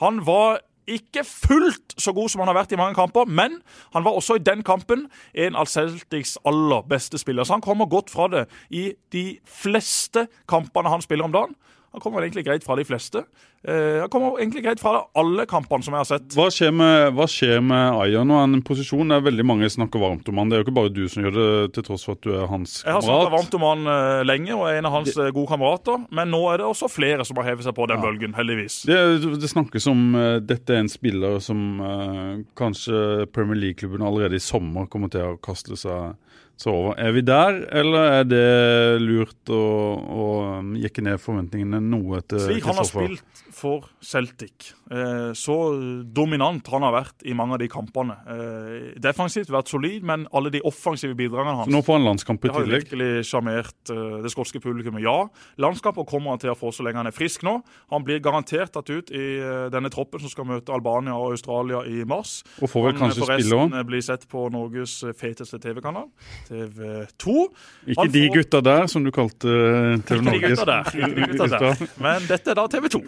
Han 0.03 0.21
var 0.27 0.61
ikke 0.89 1.23
fullt 1.23 1.95
så 1.97 2.11
god 2.15 2.31
som 2.31 2.41
han 2.43 2.49
har 2.51 2.57
vært 2.57 2.73
i 2.75 2.79
mange 2.79 2.97
kamper, 2.97 3.27
men 3.29 3.59
han 3.93 4.03
var 4.03 4.17
også 4.17 4.35
i 4.39 4.43
den 4.43 4.63
kampen 4.67 5.05
en 5.33 5.55
av 5.55 5.69
Celtics 5.71 6.35
aller 6.47 6.83
beste 6.89 7.19
spillere. 7.21 7.47
Så 7.47 7.55
han 7.55 7.63
kommer 7.63 7.87
godt 7.91 8.11
fra 8.11 8.27
det 8.31 8.45
i 8.69 8.89
de 9.15 9.25
fleste 9.47 10.27
kampene 10.49 10.91
han 10.91 11.05
spiller 11.05 11.29
om 11.29 11.35
dagen. 11.35 11.55
Han 11.93 12.01
kommer 12.01 12.23
egentlig 12.25 12.41
greit 12.47 12.63
fra 12.65 12.73
de 12.75 12.83
fleste. 12.87 13.21
Eh, 13.67 13.99
han 14.01 14.09
kommer 14.09 14.39
egentlig 14.41 14.63
greit 14.65 14.79
fra 14.81 15.03
alle 15.13 15.45
kampene 15.45 15.85
som 15.85 15.93
jeg 15.93 16.01
har 16.01 16.07
sett. 16.09 16.33
Hva 16.33 16.47
skjer 16.49 16.71
med, 16.73 17.11
hva 17.13 17.27
skjer 17.29 17.61
med 17.61 17.99
Aya 18.01 18.23
nå? 18.25 18.39
En 18.41 18.63
posisjon 18.65 19.13
der 19.13 19.21
veldig 19.21 19.45
mange 19.45 19.69
snakker 19.69 20.01
varmt 20.01 20.27
om 20.31 20.41
han. 20.41 20.49
Det 20.49 20.57
er 20.57 20.63
jo 20.63 20.65
ikke 20.65 20.75
bare 20.79 20.91
du 20.93 21.03
som 21.11 21.21
gjør 21.21 21.37
det, 21.37 21.45
til 21.75 21.85
tross 21.85 22.07
for 22.07 22.17
at 22.17 22.25
du 22.25 22.31
er 22.33 22.49
hans 22.49 22.79
kamerat. 22.81 22.89
Jeg 22.89 22.97
har 22.97 23.05
snakket 23.05 23.35
varmt 23.35 23.57
om 23.59 23.65
han 23.67 23.91
eh, 23.93 24.23
lenge 24.25 24.57
og 24.57 24.65
er 24.71 24.79
en 24.79 24.89
av 24.89 24.97
hans 24.97 25.13
det... 25.13 25.29
gode 25.37 25.51
kamerater, 25.53 26.01
men 26.09 26.33
nå 26.33 26.41
er 26.49 26.63
det 26.63 26.67
også 26.71 26.89
flere 26.89 27.29
som 27.29 27.37
har 27.39 27.51
hevet 27.51 27.67
seg 27.67 27.77
på 27.77 27.87
den 27.93 28.01
bølgen, 28.01 28.33
heldigvis. 28.39 28.79
Det, 28.89 28.99
det 29.43 29.53
snakkes 29.53 29.87
om 29.93 30.03
uh, 30.17 30.41
dette 30.41 30.73
er 30.73 30.81
en 30.81 30.91
spiller 30.91 31.37
som 31.45 31.63
uh, 31.77 32.41
kanskje 32.57 33.29
Premier 33.37 33.61
League-klubben 33.67 34.01
allerede 34.01 34.41
i 34.41 34.43
sommer 34.43 34.89
kommer 34.89 35.13
til 35.13 35.35
å 35.35 35.37
kaste 35.37 35.77
seg, 35.77 36.17
over. 36.69 36.93
Er 37.01 37.11
vi 37.15 37.23
der, 37.25 37.59
eller 37.73 38.19
er 38.19 38.27
det 38.27 39.01
lurt 39.03 39.51
å, 39.51 39.63
å 39.99 40.27
jekke 40.79 41.03
ned 41.05 41.21
forventningene 41.21 41.81
noe 41.83 42.21
til 42.27 42.43
Slik 42.45 42.67
han 42.69 42.79
har 42.79 42.87
spilt 42.87 43.43
for 43.53 43.87
Celtic, 44.03 44.73
eh, 44.91 45.31
så 45.37 45.55
dominant 46.15 46.67
han 46.73 46.85
har 46.85 46.95
vært 46.95 47.25
i 47.29 47.35
mange 47.37 47.55
av 47.57 47.61
de 47.61 47.69
kampene. 47.71 48.15
Eh, 48.27 48.87
defensivt 49.01 49.51
vært 49.53 49.71
solid, 49.71 50.03
men 50.05 50.25
alle 50.35 50.51
de 50.53 50.61
offensive 50.65 51.15
bidragene 51.17 51.55
hans 51.59 51.69
Så 51.69 51.75
nå 51.75 51.83
får 51.85 51.99
han 51.99 52.07
landskamp 52.09 52.43
i 52.43 52.49
tillegg? 52.49 52.65
det 52.65 52.73
har 52.73 52.81
virkelig 52.81 53.27
sjarmert 53.29 53.93
eh, 53.93 54.17
det 54.25 54.33
skotske 54.33 54.61
publikummet. 54.63 55.03
Ja, 55.05 55.27
Landskampen 55.61 56.07
kommer 56.09 56.33
han 56.33 56.41
til 56.41 56.51
å 56.53 56.57
få 56.57 56.73
så 56.73 56.85
lenge 56.85 57.01
han 57.01 57.09
er 57.09 57.15
frisk 57.15 57.45
nå. 57.45 57.59
Han 57.93 58.05
blir 58.05 58.21
garantert 58.23 58.73
tatt 58.73 58.89
ut 58.89 59.11
i 59.13 59.25
denne 59.71 59.91
troppen 59.93 60.21
som 60.21 60.31
skal 60.31 60.47
møte 60.49 60.73
Albania 60.73 61.15
og 61.15 61.35
Australia 61.37 61.83
i 61.87 62.03
mars. 62.09 62.41
Og 62.59 62.71
får 62.71 62.87
vel 62.87 62.97
Han 62.97 63.01
kanskje 63.05 63.27
spille 63.29 63.59
òg. 63.59 63.75
Han 63.75 63.87
blir 63.87 64.03
sett 64.05 64.25
på 64.31 64.47
Norges 64.53 64.95
feteste 65.19 65.59
TV-kanal, 65.61 66.09
TV2. 66.53 67.35
Ikke 67.87 68.01
han 68.01 68.13
de 68.13 68.23
gutta 68.33 68.61
der, 68.65 68.87
som 68.91 69.03
du 69.05 69.11
kalte 69.11 69.49
uh, 69.49 69.97
TV 70.07 70.37
Ikke 70.37 70.55
der. 70.55 70.91
Ikke 70.93 71.15
de 71.15 71.27
gutta 71.31 71.47
der. 71.65 71.83
Men 72.05 72.29
dette 72.29 72.53
er 72.53 72.59
da 72.59 72.67
TV 72.71 72.89
2. 72.97 73.03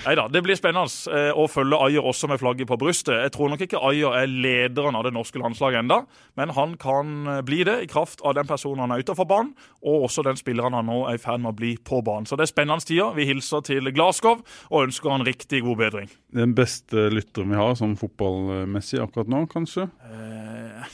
Neida, 0.00 0.28
Det 0.32 0.40
blir 0.40 0.56
spennende 0.56 0.88
eh, 1.12 1.30
å 1.36 1.44
følge 1.50 1.76
Ayer 1.84 2.06
også 2.08 2.28
med 2.30 2.40
flagget 2.40 2.68
på 2.70 2.78
brystet. 2.80 3.18
Jeg 3.20 3.32
tror 3.34 3.50
nok 3.52 3.60
ikke 3.66 3.80
Ayer 3.84 4.14
er 4.22 4.30
lederen 4.32 4.96
av 4.96 5.04
det 5.04 5.12
norske 5.12 5.36
landslaget 5.42 5.82
enda, 5.82 5.98
men 6.40 6.52
han 6.56 6.72
kan 6.80 7.10
eh, 7.28 7.40
bli 7.44 7.58
det 7.68 7.76
i 7.84 7.88
kraft 7.90 8.22
av 8.24 8.32
den 8.38 8.48
personen 8.48 8.80
han 8.86 8.94
er 8.96 9.04
utenfor 9.04 9.28
banen, 9.28 9.52
og 9.84 10.06
også 10.08 10.24
den 10.24 10.40
spilleren 10.40 10.76
han 10.78 10.88
nå 10.88 11.02
er 11.10 11.18
i 11.18 11.20
ferd 11.20 11.44
med 11.44 11.52
å 11.52 11.58
bli 11.58 11.74
på 11.84 12.00
banen. 12.06 12.24
Så 12.30 12.38
det 12.40 12.46
er 12.48 12.52
spennende 12.54 12.86
tider. 12.88 13.12
Vi 13.18 13.28
hilser 13.28 13.60
til 13.68 13.92
Glasgow 13.92 14.40
og 14.70 14.86
ønsker 14.86 15.12
han 15.12 15.26
riktig 15.28 15.60
god 15.68 15.82
bedring. 15.82 16.08
Den 16.32 16.56
beste 16.56 17.08
lytteren 17.12 17.52
vi 17.52 17.60
har 17.60 17.76
sånn 17.76 17.96
fotballmessig 18.00 19.02
akkurat 19.04 19.28
nå, 19.28 19.44
kanskje? 19.52 19.90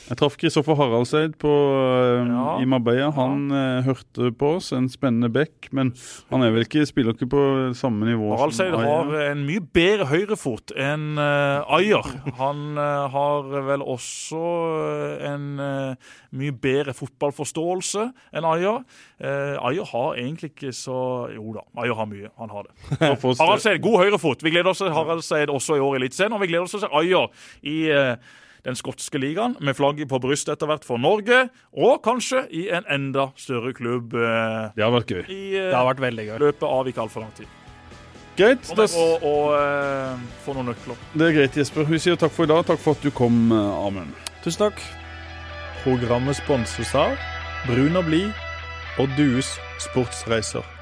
Jeg 0.07 0.17
traff 0.19 0.35
Kristoffer 0.39 0.75
Haraldseid 0.75 1.37
på, 1.39 1.47
eh, 1.47 2.27
Ja. 2.27 2.57
i 2.59 2.65
Marbella. 2.67 3.09
Han 3.15 3.51
eh, 3.51 3.83
hørte 3.87 4.31
på 4.35 4.55
oss, 4.57 4.73
en 4.75 4.89
spennende 4.91 5.31
back, 5.31 5.69
men 5.71 5.93
han 6.29 6.43
er 6.43 6.51
vel 6.51 6.65
ikke, 6.67 6.83
spiller 6.89 7.15
ikke 7.15 7.29
på 7.31 7.43
samme 7.77 8.03
nivå 8.09 8.35
Haraldseid 8.35 8.73
som 8.75 8.83
har 8.97 9.31
en 9.31 9.43
mye 9.47 9.61
bedre 9.77 10.07
høyrefot 10.09 10.73
enn 10.75 11.19
uh, 11.19 11.77
Ayer. 11.77 12.05
Han 12.39 12.77
eh, 12.77 13.05
har 13.13 13.47
vel 13.67 13.83
også 13.83 14.41
eh, 14.87 15.27
en 15.31 15.45
eh, 15.63 16.15
mye 16.37 16.55
bedre 16.63 16.93
fotballforståelse 16.97 18.07
enn 18.33 18.47
Ayer. 18.47 18.81
Ayer 19.21 19.87
har 19.91 20.17
egentlig 20.19 20.51
ikke 20.53 20.73
så 20.75 20.97
Jo 21.33 21.53
da, 21.55 21.63
Ayer 21.81 21.97
har 21.97 22.09
mye. 22.09 22.29
Han 22.37 22.51
har 22.53 22.67
det. 22.67 22.99
Harald 23.41 23.63
Seid, 23.63 23.81
god 23.83 24.01
høyrefot. 24.03 24.43
Vi 24.45 24.53
gleder 24.53 24.71
oss 24.73 24.83
til 24.83 24.93
Harald 24.93 25.23
Seid 25.25 25.49
også 25.53 25.77
i 25.77 25.83
år 25.83 25.95
i 25.97 26.01
Eliteserien, 26.03 26.35
og 26.37 26.43
vi 26.43 26.51
gleder 26.51 26.67
oss 26.67 26.75
til 26.77 26.91
Ayer 26.91 27.47
i 27.67 27.77
eh, 27.93 28.15
den 28.67 28.75
skotske 28.75 29.19
ligaen, 29.21 29.55
med 29.63 29.77
flagget 29.77 30.09
på 30.11 30.19
brystet 30.19 30.57
etter 30.57 30.67
hvert 30.69 30.83
for 30.87 30.99
Norge, 30.99 31.45
og 31.77 32.01
kanskje 32.05 32.43
i 32.51 32.67
en 32.73 32.87
enda 32.91 33.29
større 33.39 33.71
klubb 33.77 34.17
eh, 34.17 34.73
Det 34.75 34.83
har 34.83 34.91
vært 34.95 35.13
gøy. 35.13 35.23
i 35.31 35.43
eh, 35.55 35.69
Det 35.71 35.77
har 35.77 35.87
vært 35.87 36.03
veldig 36.03 36.27
gøy. 36.31 36.35
løpet 36.47 36.67
av 36.67 36.91
ikke 36.91 37.05
altfor 37.05 37.25
lang 37.25 37.33
tid. 37.37 37.47
Greit. 38.37 38.69
Og, 38.69 38.77
Da, 38.77 38.85
og 39.25 39.49
uh, 39.57 40.19
få 40.45 40.53
noen 40.53 40.69
nøkler. 40.71 40.99
det 41.17 41.27
er 41.27 41.35
greit, 41.39 41.57
Jesper. 41.57 41.87
Vi 41.89 41.99
sier 41.99 42.19
takk 42.19 42.33
for 42.35 42.45
i 42.45 42.51
dag. 42.51 42.63
Takk 42.69 42.81
for 42.83 42.97
at 42.97 43.01
du 43.03 43.09
kom, 43.11 43.47
eh, 43.51 43.87
Amund. 43.87 44.13
Tusen 44.43 44.67
takk. 44.67 44.81
Programmet 45.83 46.37
sponses 46.37 46.93
av 46.97 47.17
Brun 47.65 47.97
og 47.97 48.05
blid 48.05 48.29
og 49.01 49.09
Dues 49.17 49.55
sportsreiser. 49.81 50.76